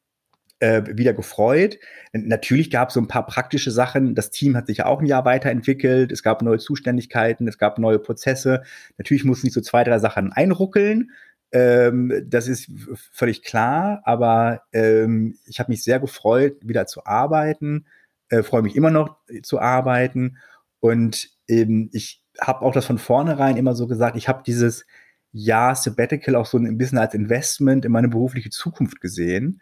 [0.59, 1.77] äh, wieder gefreut.
[2.13, 4.15] Natürlich gab es so ein paar praktische Sachen.
[4.15, 6.11] Das Team hat sich ja auch ein Jahr weiterentwickelt.
[6.11, 8.63] Es gab neue Zuständigkeiten, es gab neue Prozesse.
[8.97, 11.11] Natürlich mussten sich so zwei, drei Sachen einruckeln.
[11.51, 12.71] Ähm, das ist
[13.11, 17.85] völlig klar, aber ähm, ich habe mich sehr gefreut, wieder zu arbeiten.
[18.29, 20.37] Äh, freue mich immer noch zu arbeiten.
[20.79, 24.85] Und ähm, ich habe auch das von vornherein immer so gesagt, ich habe dieses
[25.31, 29.61] Jahr Sabbatical auch so ein bisschen als Investment in meine berufliche Zukunft gesehen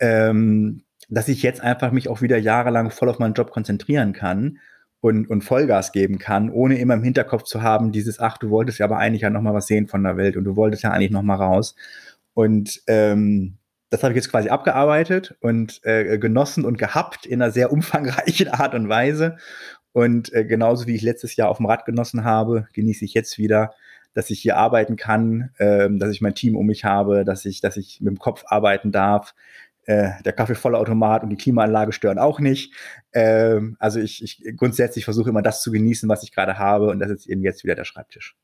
[0.00, 4.58] ähm, dass ich jetzt einfach mich auch wieder jahrelang voll auf meinen Job konzentrieren kann
[5.00, 8.78] und, und Vollgas geben kann, ohne immer im Hinterkopf zu haben, dieses, ach, du wolltest
[8.78, 11.10] ja aber eigentlich ja nochmal was sehen von der Welt und du wolltest ja eigentlich
[11.10, 11.74] nochmal raus.
[12.32, 13.58] Und ähm,
[13.90, 18.48] das habe ich jetzt quasi abgearbeitet und äh, genossen und gehabt in einer sehr umfangreichen
[18.48, 19.36] Art und Weise.
[19.92, 23.38] Und äh, genauso wie ich letztes Jahr auf dem Rad genossen habe, genieße ich jetzt
[23.38, 23.72] wieder,
[24.14, 27.60] dass ich hier arbeiten kann, äh, dass ich mein Team um mich habe, dass ich,
[27.60, 29.34] dass ich mit dem Kopf arbeiten darf,
[29.86, 32.74] äh, der Kaffeevollautomat und die Klimaanlage stören auch nicht.
[33.12, 36.98] Ähm, also ich, ich grundsätzlich versuche immer das zu genießen, was ich gerade habe und
[36.98, 38.36] das ist eben jetzt wieder der Schreibtisch.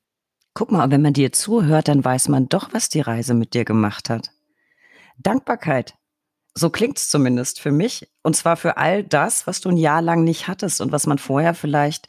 [0.55, 3.65] Guck mal, wenn man dir zuhört, dann weiß man doch, was die Reise mit dir
[3.65, 4.31] gemacht hat.
[5.17, 5.95] Dankbarkeit.
[6.55, 8.11] So klingt's zumindest für mich.
[8.23, 11.19] Und zwar für all das, was du ein Jahr lang nicht hattest und was man
[11.19, 12.09] vorher vielleicht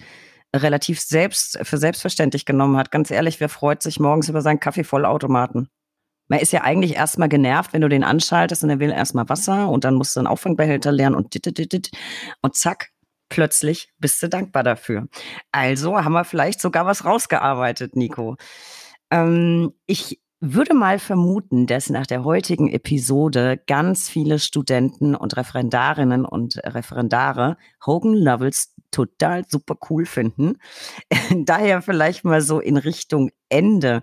[0.56, 2.92] relativ selbst für selbstverständlich genommen hat.
[2.92, 5.70] Ganz ehrlich, wer freut sich morgens über seinen Kaffeevollautomaten?
[6.32, 9.68] Man ist ja eigentlich erstmal genervt, wenn du den anschaltest und er will erstmal Wasser
[9.68, 11.92] und dann musst du einen Auffangbehälter lernen und dit, dit, dit,
[12.42, 12.92] und zack,
[13.28, 15.10] plötzlich bist du dankbar dafür.
[15.52, 18.38] Also haben wir vielleicht sogar was rausgearbeitet, Nico.
[19.10, 26.24] Ähm, ich würde mal vermuten, dass nach der heutigen Episode ganz viele Studenten und Referendarinnen
[26.24, 30.60] und Referendare Hogan Lovells total super cool finden.
[31.36, 34.02] Daher vielleicht mal so in Richtung Ende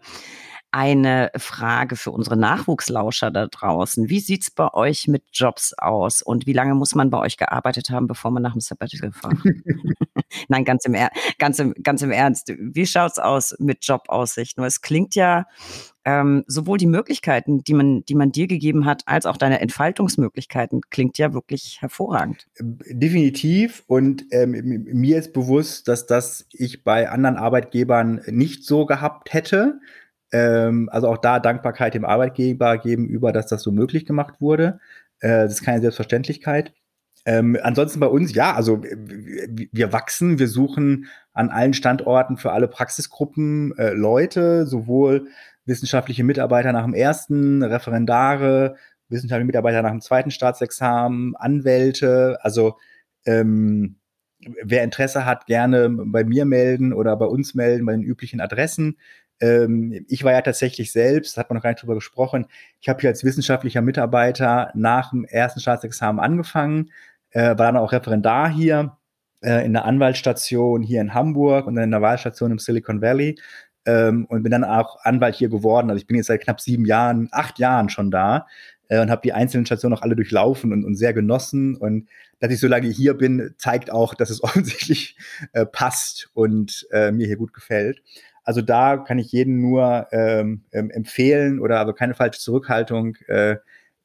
[0.70, 4.08] eine Frage für unsere Nachwuchslauscher da draußen.
[4.08, 7.90] Wie sieht's bei euch mit Jobs aus und wie lange muss man bei euch gearbeitet
[7.90, 9.34] haben, bevor man nach dem Sabbatical fährt?
[10.48, 12.52] Nein, ganz im, er ganz, im, ganz im Ernst.
[12.58, 14.62] Wie schaut's aus mit Jobaussichten?
[14.64, 15.46] Es klingt ja
[16.04, 20.82] ähm, sowohl die Möglichkeiten, die man, die man dir gegeben hat, als auch deine Entfaltungsmöglichkeiten
[20.90, 22.46] klingt ja wirklich hervorragend.
[22.58, 23.84] Definitiv.
[23.86, 29.80] Und ähm, mir ist bewusst, dass das ich bei anderen Arbeitgebern nicht so gehabt hätte.
[30.32, 34.80] Ähm, also auch da Dankbarkeit dem Arbeitgeber gegenüber, dass das so möglich gemacht wurde.
[35.20, 36.72] Äh, das ist keine Selbstverständlichkeit.
[37.24, 42.68] Ähm, ansonsten bei uns, ja, also wir wachsen, wir suchen an allen Standorten für alle
[42.68, 45.28] Praxisgruppen äh, Leute, sowohl
[45.66, 48.76] wissenschaftliche Mitarbeiter nach dem ersten, Referendare,
[49.08, 52.78] wissenschaftliche Mitarbeiter nach dem zweiten Staatsexamen, Anwälte, also
[53.26, 53.96] ähm,
[54.62, 58.96] wer Interesse hat, gerne bei mir melden oder bei uns melden, bei den üblichen Adressen.
[59.40, 62.46] Ähm, ich war ja tatsächlich selbst, hat man noch gar nicht drüber gesprochen,
[62.80, 66.90] ich habe hier als wissenschaftlicher Mitarbeiter nach dem ersten Staatsexamen angefangen,
[67.30, 68.96] äh, war dann auch Referendar hier
[69.42, 73.36] äh, in der Anwaltsstation hier in Hamburg und dann in der Wahlstation im Silicon Valley
[73.86, 75.90] ähm, und bin dann auch Anwalt hier geworden.
[75.90, 78.46] Also ich bin jetzt seit knapp sieben Jahren, acht Jahren schon da
[78.88, 81.76] äh, und habe die einzelnen Stationen auch alle durchlaufen und, und sehr genossen.
[81.76, 82.08] Und
[82.40, 85.16] dass ich so lange hier bin, zeigt auch, dass es offensichtlich
[85.52, 88.02] äh, passt und äh, mir hier gut gefällt.
[88.48, 93.56] Also da kann ich jeden nur ähm, empfehlen oder also keine falsche Zurückhaltung, äh,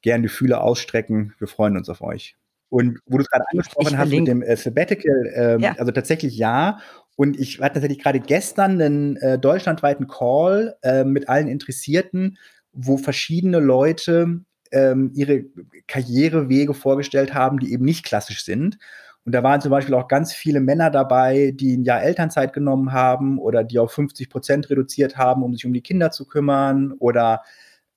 [0.02, 1.32] gern die Fühler ausstrecken.
[1.38, 2.36] Wir freuen uns auf euch.
[2.68, 5.74] Und wo du es gerade angesprochen ich hast mit dem äh, Sabbatical, ähm, ja.
[5.78, 6.78] also tatsächlich ja.
[7.16, 12.36] Und ich hatte tatsächlich gerade gestern einen äh, deutschlandweiten Call äh, mit allen Interessierten,
[12.70, 14.40] wo verschiedene Leute
[14.72, 15.46] ähm, ihre
[15.86, 18.76] Karrierewege vorgestellt haben, die eben nicht klassisch sind.
[19.24, 22.92] Und da waren zum Beispiel auch ganz viele Männer dabei, die ein Jahr Elternzeit genommen
[22.92, 26.92] haben oder die auf 50 Prozent reduziert haben, um sich um die Kinder zu kümmern
[26.98, 27.42] oder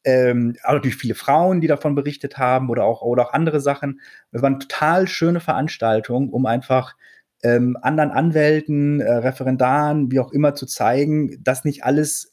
[0.06, 4.00] ähm, auch natürlich viele Frauen, die davon berichtet haben oder auch, oder auch andere Sachen.
[4.32, 6.96] Es war eine total schöne Veranstaltung, um einfach
[7.44, 12.32] ähm, anderen Anwälten, äh, Referendaren, wie auch immer zu zeigen, dass nicht alles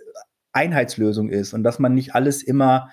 [0.53, 2.91] Einheitslösung ist und dass man nicht alles immer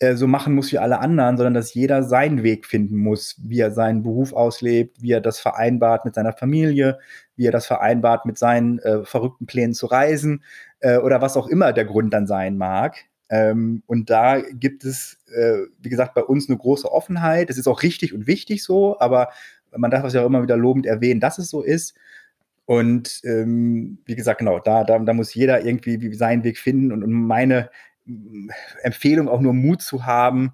[0.00, 3.60] äh, so machen muss wie alle anderen, sondern dass jeder seinen Weg finden muss, wie
[3.60, 6.98] er seinen Beruf auslebt, wie er das vereinbart mit seiner Familie,
[7.36, 10.44] wie er das vereinbart mit seinen äh, verrückten Plänen zu reisen
[10.80, 12.96] äh, oder was auch immer der Grund dann sein mag.
[13.30, 17.50] Ähm, und da gibt es, äh, wie gesagt, bei uns eine große Offenheit.
[17.50, 19.30] Es ist auch richtig und wichtig so, aber
[19.76, 21.94] man darf es ja auch immer wieder lobend erwähnen, dass es so ist.
[22.64, 27.02] Und ähm, wie gesagt, genau, da, da, da muss jeder irgendwie seinen Weg finden und,
[27.02, 27.70] und meine
[28.82, 30.52] Empfehlung auch nur Mut zu haben,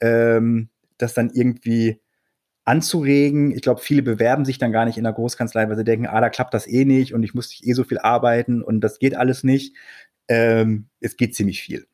[0.00, 0.68] ähm,
[0.98, 2.00] das dann irgendwie
[2.64, 3.52] anzuregen.
[3.52, 6.20] Ich glaube, viele bewerben sich dann gar nicht in der Großkanzlei, weil sie denken, ah,
[6.20, 9.16] da klappt das eh nicht und ich muss eh so viel arbeiten und das geht
[9.16, 9.76] alles nicht.
[10.28, 11.86] Ähm, es geht ziemlich viel.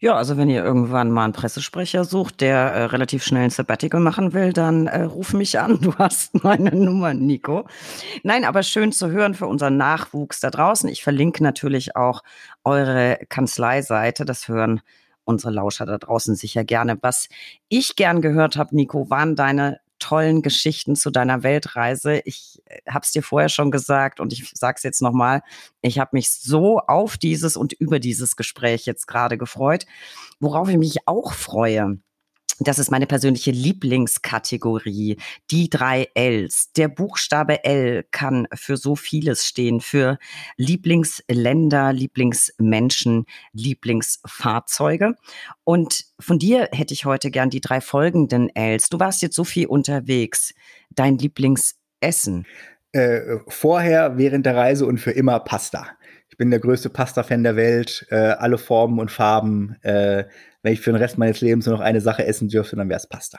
[0.00, 4.00] Ja, also wenn ihr irgendwann mal einen Pressesprecher sucht, der äh, relativ schnell ein Sabbatical
[4.00, 5.80] machen will, dann äh, ruf mich an.
[5.80, 7.66] Du hast meine Nummer, Nico.
[8.22, 10.88] Nein, aber schön zu hören für unseren Nachwuchs da draußen.
[10.88, 12.22] Ich verlinke natürlich auch
[12.62, 14.24] eure Kanzleiseite.
[14.24, 14.82] Das hören
[15.24, 16.96] unsere Lauscher da draußen sicher gerne.
[17.00, 17.28] Was
[17.68, 22.20] ich gern gehört habe, Nico, waren deine tollen Geschichten zu deiner Weltreise.
[22.24, 25.42] Ich äh, habe es dir vorher schon gesagt und ich sage es jetzt nochmal.
[25.82, 29.86] Ich habe mich so auf dieses und über dieses Gespräch jetzt gerade gefreut.
[30.40, 31.98] Worauf ich mich auch freue,
[32.60, 35.16] das ist meine persönliche Lieblingskategorie.
[35.50, 36.72] Die drei Ls.
[36.72, 39.80] Der Buchstabe L kann für so vieles stehen.
[39.80, 40.18] Für
[40.56, 45.14] Lieblingsländer, Lieblingsmenschen, Lieblingsfahrzeuge.
[45.64, 48.88] Und von dir hätte ich heute gern die drei folgenden Ls.
[48.88, 50.54] Du warst jetzt so viel unterwegs.
[50.90, 52.46] Dein Lieblingsessen?
[52.92, 55.86] Äh, vorher, während der Reise und für immer Pasta.
[56.30, 58.06] Ich bin der größte Pasta-Fan der Welt.
[58.10, 59.76] Äh, alle Formen und Farben.
[59.82, 60.24] Äh,
[60.62, 62.98] wenn ich für den Rest meines Lebens nur noch eine Sache essen dürfte, dann wäre
[62.98, 63.38] es Pasta.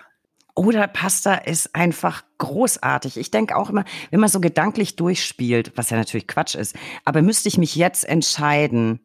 [0.55, 3.17] Oder Pasta ist einfach großartig.
[3.17, 6.75] Ich denke auch immer, wenn man so gedanklich durchspielt, was ja natürlich Quatsch ist,
[7.05, 8.99] aber müsste ich mich jetzt entscheiden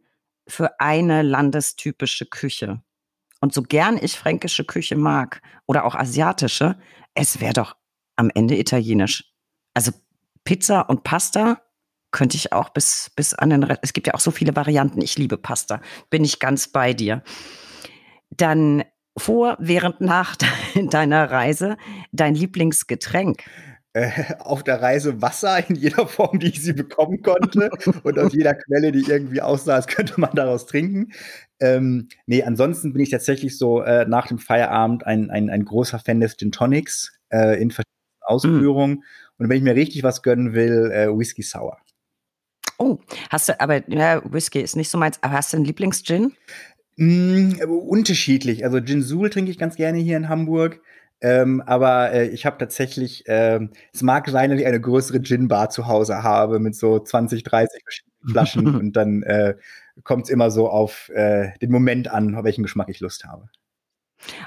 [0.48, 2.82] für eine landestypische Küche.
[3.40, 6.76] Und so gern ich fränkische Küche mag oder auch asiatische,
[7.14, 7.76] es wäre doch
[8.16, 9.32] am Ende italienisch.
[9.74, 9.92] Also
[10.44, 11.60] Pizza und Pasta
[12.10, 13.80] könnte ich auch bis, bis an den Rest.
[13.82, 15.00] Es gibt ja auch so viele Varianten.
[15.02, 15.80] Ich liebe Pasta.
[16.10, 17.22] Bin ich ganz bei dir.
[18.36, 18.84] Dann
[19.16, 20.36] vor, während, nach
[20.90, 21.76] deiner Reise
[22.12, 23.44] dein Lieblingsgetränk?
[23.96, 27.70] Äh, auf der Reise Wasser in jeder Form, die ich sie bekommen konnte
[28.02, 31.12] und aus jeder Quelle, die irgendwie aussah, als könnte man daraus trinken.
[31.60, 36.00] Ähm, nee, ansonsten bin ich tatsächlich so äh, nach dem Feierabend ein, ein, ein großer
[36.00, 38.94] Fan des Gin Tonics äh, in verschiedenen Ausführungen.
[38.94, 39.02] Mm.
[39.38, 41.78] Und wenn ich mir richtig was gönnen will, äh, Whisky Sour.
[42.78, 42.98] Oh,
[43.30, 46.34] hast du, aber ja, Whisky ist nicht so meins, aber hast du einen Lieblingsgin?
[46.96, 48.64] Mm, unterschiedlich.
[48.64, 50.80] Also Gin Sul trinke ich ganz gerne hier in Hamburg.
[51.20, 53.60] Ähm, aber äh, ich habe tatsächlich, äh,
[53.92, 57.82] es mag sein, dass ich eine größere Gin-Bar zu Hause habe mit so 20, 30
[57.82, 59.54] verschiedenen Flaschen und dann äh,
[60.02, 63.48] kommt es immer so auf äh, den Moment an, auf welchen Geschmack ich Lust habe.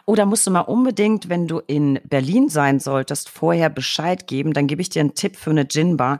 [0.05, 4.53] Oh, da musst du mal unbedingt, wenn du in Berlin sein solltest, vorher Bescheid geben.
[4.53, 6.19] Dann gebe ich dir einen Tipp für eine Gin-Bar.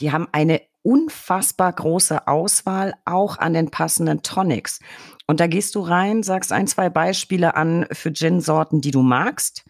[0.00, 4.80] Die haben eine unfassbar große Auswahl, auch an den passenden Tonics.
[5.28, 9.64] Und da gehst du rein, sagst ein, zwei Beispiele an für Gin-Sorten, die du magst.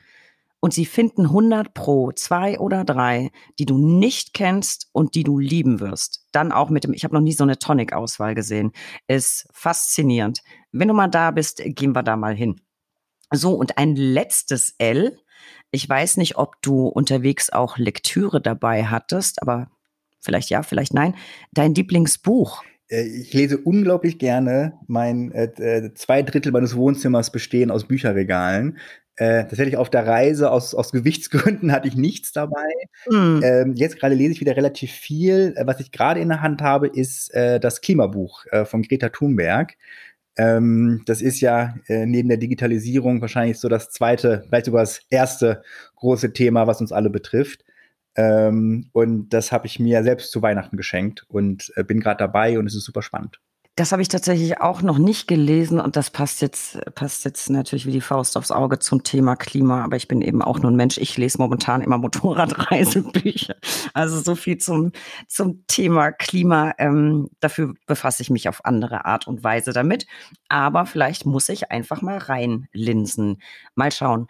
[0.60, 5.38] Und sie finden 100 pro, zwei oder drei, die du nicht kennst und die du
[5.38, 6.26] lieben wirst.
[6.32, 8.72] Dann auch mit dem, ich habe noch nie so eine Tonic-Auswahl gesehen.
[9.08, 10.42] Ist faszinierend.
[10.70, 12.60] Wenn du mal da bist, gehen wir da mal hin.
[13.32, 15.18] So, und ein letztes L.
[15.70, 19.70] Ich weiß nicht, ob du unterwegs auch Lektüre dabei hattest, aber
[20.20, 21.14] vielleicht ja, vielleicht nein.
[21.52, 22.62] Dein Lieblingsbuch.
[22.88, 24.74] Äh, ich lese unglaublich gerne.
[24.86, 28.78] Mein äh, äh, zwei Drittel meines Wohnzimmers bestehen aus Bücherregalen.
[29.16, 32.68] Äh, tatsächlich auf der Reise aus, aus Gewichtsgründen hatte ich nichts dabei.
[33.10, 33.40] Mhm.
[33.42, 35.54] Ähm, jetzt gerade lese ich wieder relativ viel.
[35.56, 39.08] Äh, was ich gerade in der Hand habe, ist äh, das Klimabuch äh, von Greta
[39.08, 39.74] Thunberg.
[40.36, 45.00] Ähm, das ist ja äh, neben der Digitalisierung wahrscheinlich so das zweite, vielleicht sogar das
[45.10, 45.62] erste
[45.96, 47.64] große Thema, was uns alle betrifft.
[48.14, 52.58] Ähm, und das habe ich mir selbst zu Weihnachten geschenkt und äh, bin gerade dabei
[52.58, 53.40] und es ist super spannend.
[53.78, 57.86] Das habe ich tatsächlich auch noch nicht gelesen und das passt jetzt, passt jetzt natürlich
[57.86, 59.84] wie die Faust aufs Auge zum Thema Klima.
[59.84, 60.98] Aber ich bin eben auch nur ein Mensch.
[60.98, 63.54] Ich lese momentan immer Motorradreisebücher.
[63.94, 64.90] Also so viel zum,
[65.28, 66.74] zum Thema Klima.
[66.78, 70.08] Ähm, dafür befasse ich mich auf andere Art und Weise damit.
[70.48, 73.40] Aber vielleicht muss ich einfach mal reinlinsen.
[73.76, 74.26] Mal schauen.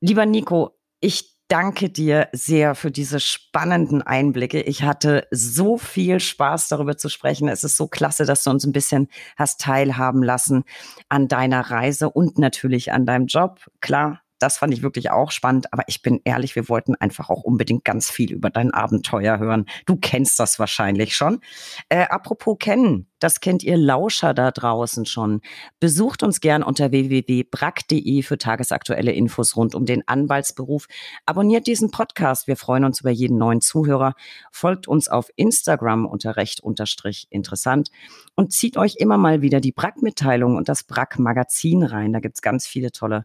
[0.00, 4.60] Lieber Nico, ich danke dir sehr für diese spannenden Einblicke.
[4.60, 7.48] Ich hatte so viel Spaß darüber zu sprechen.
[7.48, 10.64] Es ist so klasse, dass du uns ein bisschen hast teilhaben lassen
[11.08, 13.60] an deiner Reise und natürlich an deinem Job.
[13.80, 15.72] Klar, das fand ich wirklich auch spannend.
[15.72, 19.66] Aber ich bin ehrlich, wir wollten einfach auch unbedingt ganz viel über dein Abenteuer hören.
[19.86, 21.40] Du kennst das wahrscheinlich schon.
[21.88, 25.40] Äh, apropos kennen, das kennt ihr Lauscher da draußen schon.
[25.80, 30.86] Besucht uns gern unter www.brack.de für tagesaktuelle Infos rund um den Anwaltsberuf.
[31.26, 32.46] Abonniert diesen Podcast.
[32.46, 34.14] Wir freuen uns über jeden neuen Zuhörer.
[34.52, 37.90] Folgt uns auf Instagram unter recht unterstrich interessant
[38.36, 42.12] und zieht euch immer mal wieder die Brack-Mitteilung und das Brack-Magazin rein.
[42.12, 43.24] Da gibt's ganz viele tolle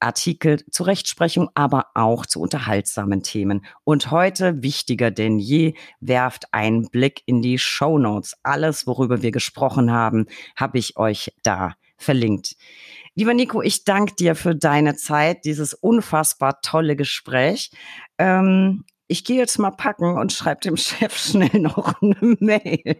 [0.00, 3.64] Artikel zur Rechtsprechung, aber auch zu unterhaltsamen Themen.
[3.84, 8.34] Und heute, wichtiger denn je, werft einen Blick in die Show Notes.
[8.42, 12.56] Alles, worüber wir gesprochen haben, habe ich euch da verlinkt.
[13.14, 17.70] Lieber Nico, ich danke dir für deine Zeit, dieses unfassbar tolle Gespräch.
[18.18, 22.96] Ähm, ich gehe jetzt mal packen und schreibe dem Chef schnell noch eine Mail.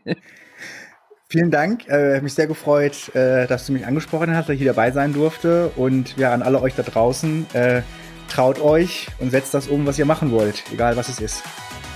[1.31, 1.86] Vielen Dank.
[1.89, 5.12] Äh, mich sehr gefreut, äh, dass du mich angesprochen hast, dass ich hier dabei sein
[5.12, 5.70] durfte.
[5.77, 7.82] Und ja, an alle euch da draußen, äh,
[8.28, 11.44] traut euch und setzt das um, was ihr machen wollt, egal was es ist.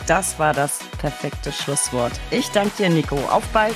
[0.07, 2.13] Das war das perfekte Schlusswort.
[2.31, 3.17] Ich danke dir, Nico.
[3.29, 3.75] Auf bald.